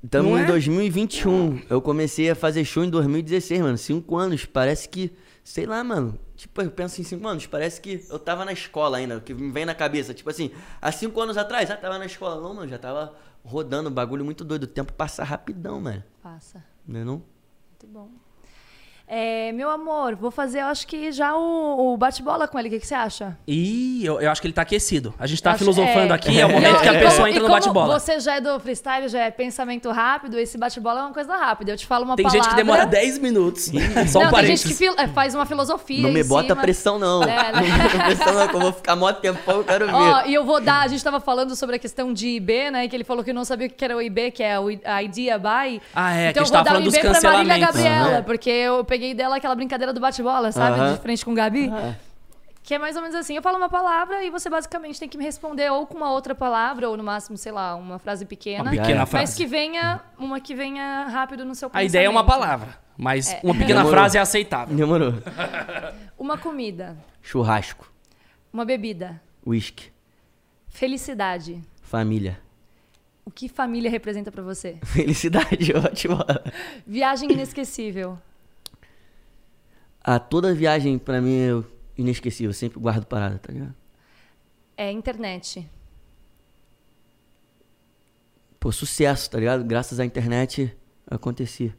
[0.05, 0.47] estamos em é?
[0.47, 1.63] 2021.
[1.71, 3.79] Eu comecei a fazer show em 2016, mano.
[3.79, 4.45] Cinco anos.
[4.45, 5.11] Parece que,
[5.43, 6.17] sei lá, mano.
[6.39, 7.47] Tipo, eu penso em cinco anos.
[7.47, 9.21] Parece que eu tava na escola ainda.
[9.21, 10.15] Que me vem na cabeça.
[10.15, 12.41] Tipo assim, há cinco anos atrás, já tava na escola.
[12.41, 13.13] Não, mano, já tava
[13.45, 13.91] rodando.
[13.91, 14.63] Bagulho muito doido.
[14.63, 16.05] O tempo passa rapidão, mano.
[16.23, 16.65] Passa.
[16.87, 17.15] Não é não?
[17.15, 18.09] Muito bom.
[19.11, 22.69] É, meu amor, vou fazer, eu acho que já o, o bate-bola com ele.
[22.69, 23.37] O que, que você acha?
[23.47, 25.15] Ih, eu, eu acho que ele tá aquecido.
[25.19, 26.17] A gente tá Acho- filosofando é.
[26.17, 27.99] aqui, é o Não, momento que a pessoa como- entra no bate-bola.
[27.99, 31.73] Você já é do freestyle, já é pensamento rápido, esse bate-bola é uma coisa rápida.
[31.73, 32.43] Eu te falo uma Tem palavra...
[32.43, 33.71] gente que demora 10 minutos.
[34.11, 34.79] Só um não, tem gente que parênteses.
[34.79, 36.61] fil- é, faz uma filosofia Não me em bota cima.
[36.61, 37.23] pressão, não.
[37.23, 37.67] É, Não né?
[37.67, 39.95] me bota pressão, não, que eu vou ficar mó tempão, eu quero ver.
[39.95, 42.87] Ó, e eu vou dar, a gente tava falando sobre a questão de IB, né?
[42.89, 45.39] Que ele falou que não sabia o que era o IB, que é o Idea
[45.39, 45.81] Buy.
[45.95, 47.59] Ah, é, que então a eu vou dar o IB pra Marília.
[47.59, 48.23] Gabriela, Aham.
[48.25, 50.95] porque eu peguei dela aquela brincadeira do bate-bola, sabe?
[50.95, 51.71] De frente com o Gabi.
[52.63, 55.17] Que é mais ou menos assim, eu falo uma palavra e você basicamente tem que
[55.17, 58.63] me responder ou com uma outra palavra, ou no máximo, sei lá, uma frase pequena.
[58.65, 59.37] Uma pequena Mas frase.
[59.39, 62.43] que venha, uma que venha rápido no seu A ideia é uma pensamento.
[62.47, 63.91] palavra, mas uma pequena Demorou.
[63.93, 64.77] frase é aceitável.
[64.77, 65.15] Demorou.
[66.19, 67.91] Uma comida, Churrasco,
[68.53, 69.91] uma bebida, whisky,
[70.69, 71.63] felicidade.
[71.83, 72.39] família.
[73.25, 74.77] O que família representa pra você?
[74.85, 76.19] Felicidade, ótimo.
[76.87, 78.19] Viagem inesquecível.
[80.11, 81.65] Ah, toda viagem pra mim é
[81.99, 82.55] inesquecível.
[82.55, 83.75] Sempre guardo parada, tá ligado?
[84.75, 85.71] É internet.
[88.59, 89.63] Pô, sucesso, tá ligado?
[89.65, 90.75] Graças à internet
[91.11, 91.77] acontecia.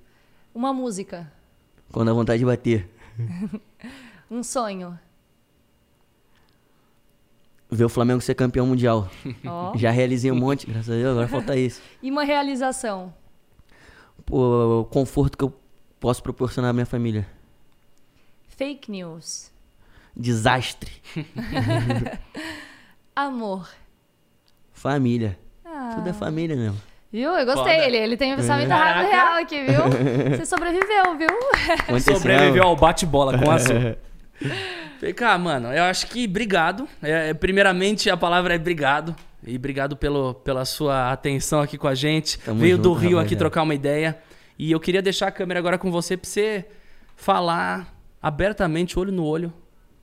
[0.53, 1.33] Uma música.
[1.91, 2.87] Quando a vontade de bater.
[4.29, 4.99] Um sonho.
[7.67, 9.09] Ver o Flamengo ser campeão mundial.
[9.43, 9.73] Ó.
[9.75, 11.81] Já realizei um monte, graças a Deus, agora falta isso.
[11.99, 13.11] E uma realização.
[14.23, 15.51] Pô, o conforto que eu
[15.99, 17.38] posso proporcionar à minha família.
[18.59, 19.49] Fake news.
[20.13, 20.91] Desastre.
[23.15, 23.69] Amor.
[24.73, 25.39] Família.
[25.63, 25.93] Ah.
[25.95, 26.77] Tudo é família mesmo.
[27.09, 27.31] Viu?
[27.37, 27.75] Eu gostei.
[27.75, 27.87] Foda.
[27.87, 29.09] Ele, ele tem um pensamento Caraca.
[29.09, 29.79] real aqui, viu?
[30.35, 31.29] Você sobreviveu, viu?
[31.79, 32.17] Aconteceu.
[32.17, 33.97] Sobreviveu ao bate-bola com a sua.
[34.99, 36.85] PK, mano, eu acho que obrigado.
[37.01, 39.15] É, é, primeiramente, a palavra é obrigado.
[39.41, 42.37] E obrigado pelo, pela sua atenção aqui com a gente.
[42.39, 44.19] Tamo Veio do junto, Rio aqui trocar uma ideia.
[44.57, 46.65] E eu queria deixar a câmera agora com você pra você
[47.15, 49.53] falar abertamente, olho no olho,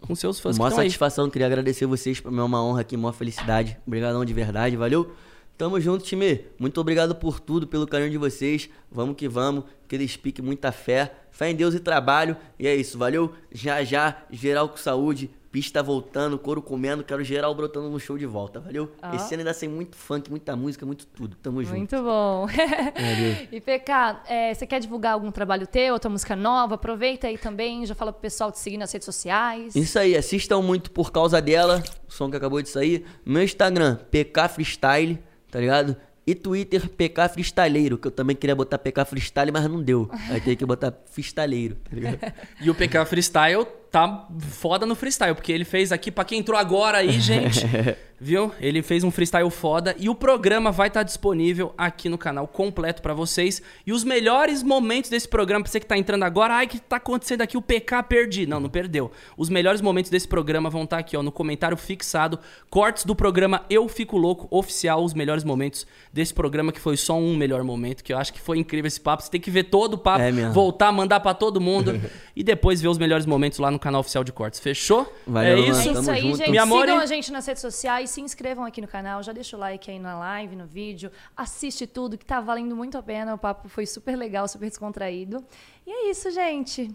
[0.01, 0.89] com seus fãs Mó estão aí.
[0.89, 3.79] satisfação, queria agradecer vocês, pra mim é uma honra aqui, maior felicidade.
[3.87, 5.13] Obrigadão de verdade, valeu?
[5.57, 6.45] Tamo junto, time.
[6.59, 8.69] Muito obrigado por tudo, pelo carinho de vocês.
[8.93, 11.15] Vamos que vamos, que eles piquem muita fé.
[11.31, 12.37] Fé em Deus e trabalho.
[12.59, 13.33] E é isso, valeu?
[13.51, 18.27] Já já, geral com saúde, pista voltando, couro comendo, quero geral brotando no show de
[18.27, 18.93] volta, valeu?
[19.03, 19.15] Ó.
[19.15, 21.37] Esse ano ainda tem muito funk, muita música, muito tudo.
[21.37, 21.77] Tamo junto.
[21.77, 22.47] Muito bom.
[22.47, 23.49] Valeu.
[23.53, 26.75] e PK, é, você quer divulgar algum trabalho teu, outra música nova?
[26.75, 29.75] Aproveita aí também, já fala pro pessoal te seguir nas redes sociais.
[29.75, 33.05] Isso aí, assistam muito por causa dela, o som que acabou de sair.
[33.25, 35.19] Meu Instagram, PK Freestyle,
[35.51, 35.97] tá ligado?
[36.27, 40.11] E Twitter PK Freestyleiro, que eu também queria botar PK Freestyle, mas não deu.
[40.29, 42.19] Aí tem que botar Freestyleiro, tá ligado?
[42.61, 43.65] E o PK Freestyle
[43.97, 47.67] tá foda no freestyle, porque ele fez aqui, pra quem entrou agora aí, gente,
[48.21, 48.53] viu?
[48.61, 53.01] Ele fez um freestyle foda e o programa vai estar disponível aqui no canal completo
[53.01, 53.63] pra vocês.
[53.87, 56.97] E os melhores momentos desse programa, pra você que tá entrando agora, ai, que tá
[56.97, 57.57] acontecendo aqui?
[57.57, 58.47] O PK perdi.
[58.47, 59.11] Não, não perdeu.
[59.35, 62.39] Os melhores momentos desse programa vão estar aqui, ó, no comentário fixado.
[62.69, 67.19] Cortes do programa Eu Fico Louco oficial, os melhores momentos desse programa, que foi só
[67.19, 69.23] um melhor momento, que eu acho que foi incrível esse papo.
[69.23, 71.99] Você tem que ver todo o papo, É voltar, mandar pra todo mundo
[72.37, 74.59] e depois ver os melhores momentos lá no canal oficial de cortes.
[74.59, 75.13] Fechou?
[75.25, 75.71] Valeu, é mano.
[75.71, 75.89] isso.
[75.89, 76.37] É isso aí, junto.
[76.39, 76.51] gente.
[76.51, 76.89] Minha amore.
[76.89, 79.89] Sigam a gente nas redes sociais, se inscrevam aqui no canal, já deixa o like
[79.89, 83.35] aí na live, no vídeo, assiste tudo que tá valendo muito a pena.
[83.35, 85.45] O papo foi super legal, super descontraído.
[85.87, 86.91] E é isso, gente.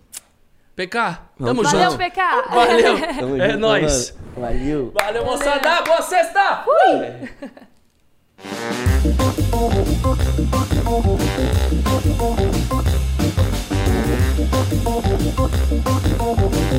[0.75, 1.97] PK, tamo Vamos Valeu, junto.
[1.97, 2.41] PK!
[2.49, 2.99] Valeu.
[3.19, 4.11] Tamo é junto, nóis.
[4.11, 4.31] mano.
[4.35, 4.91] Valeu.
[4.93, 5.81] Valeu, moçada.
[5.83, 6.65] Boa sexta.
[16.23, 16.55] Thank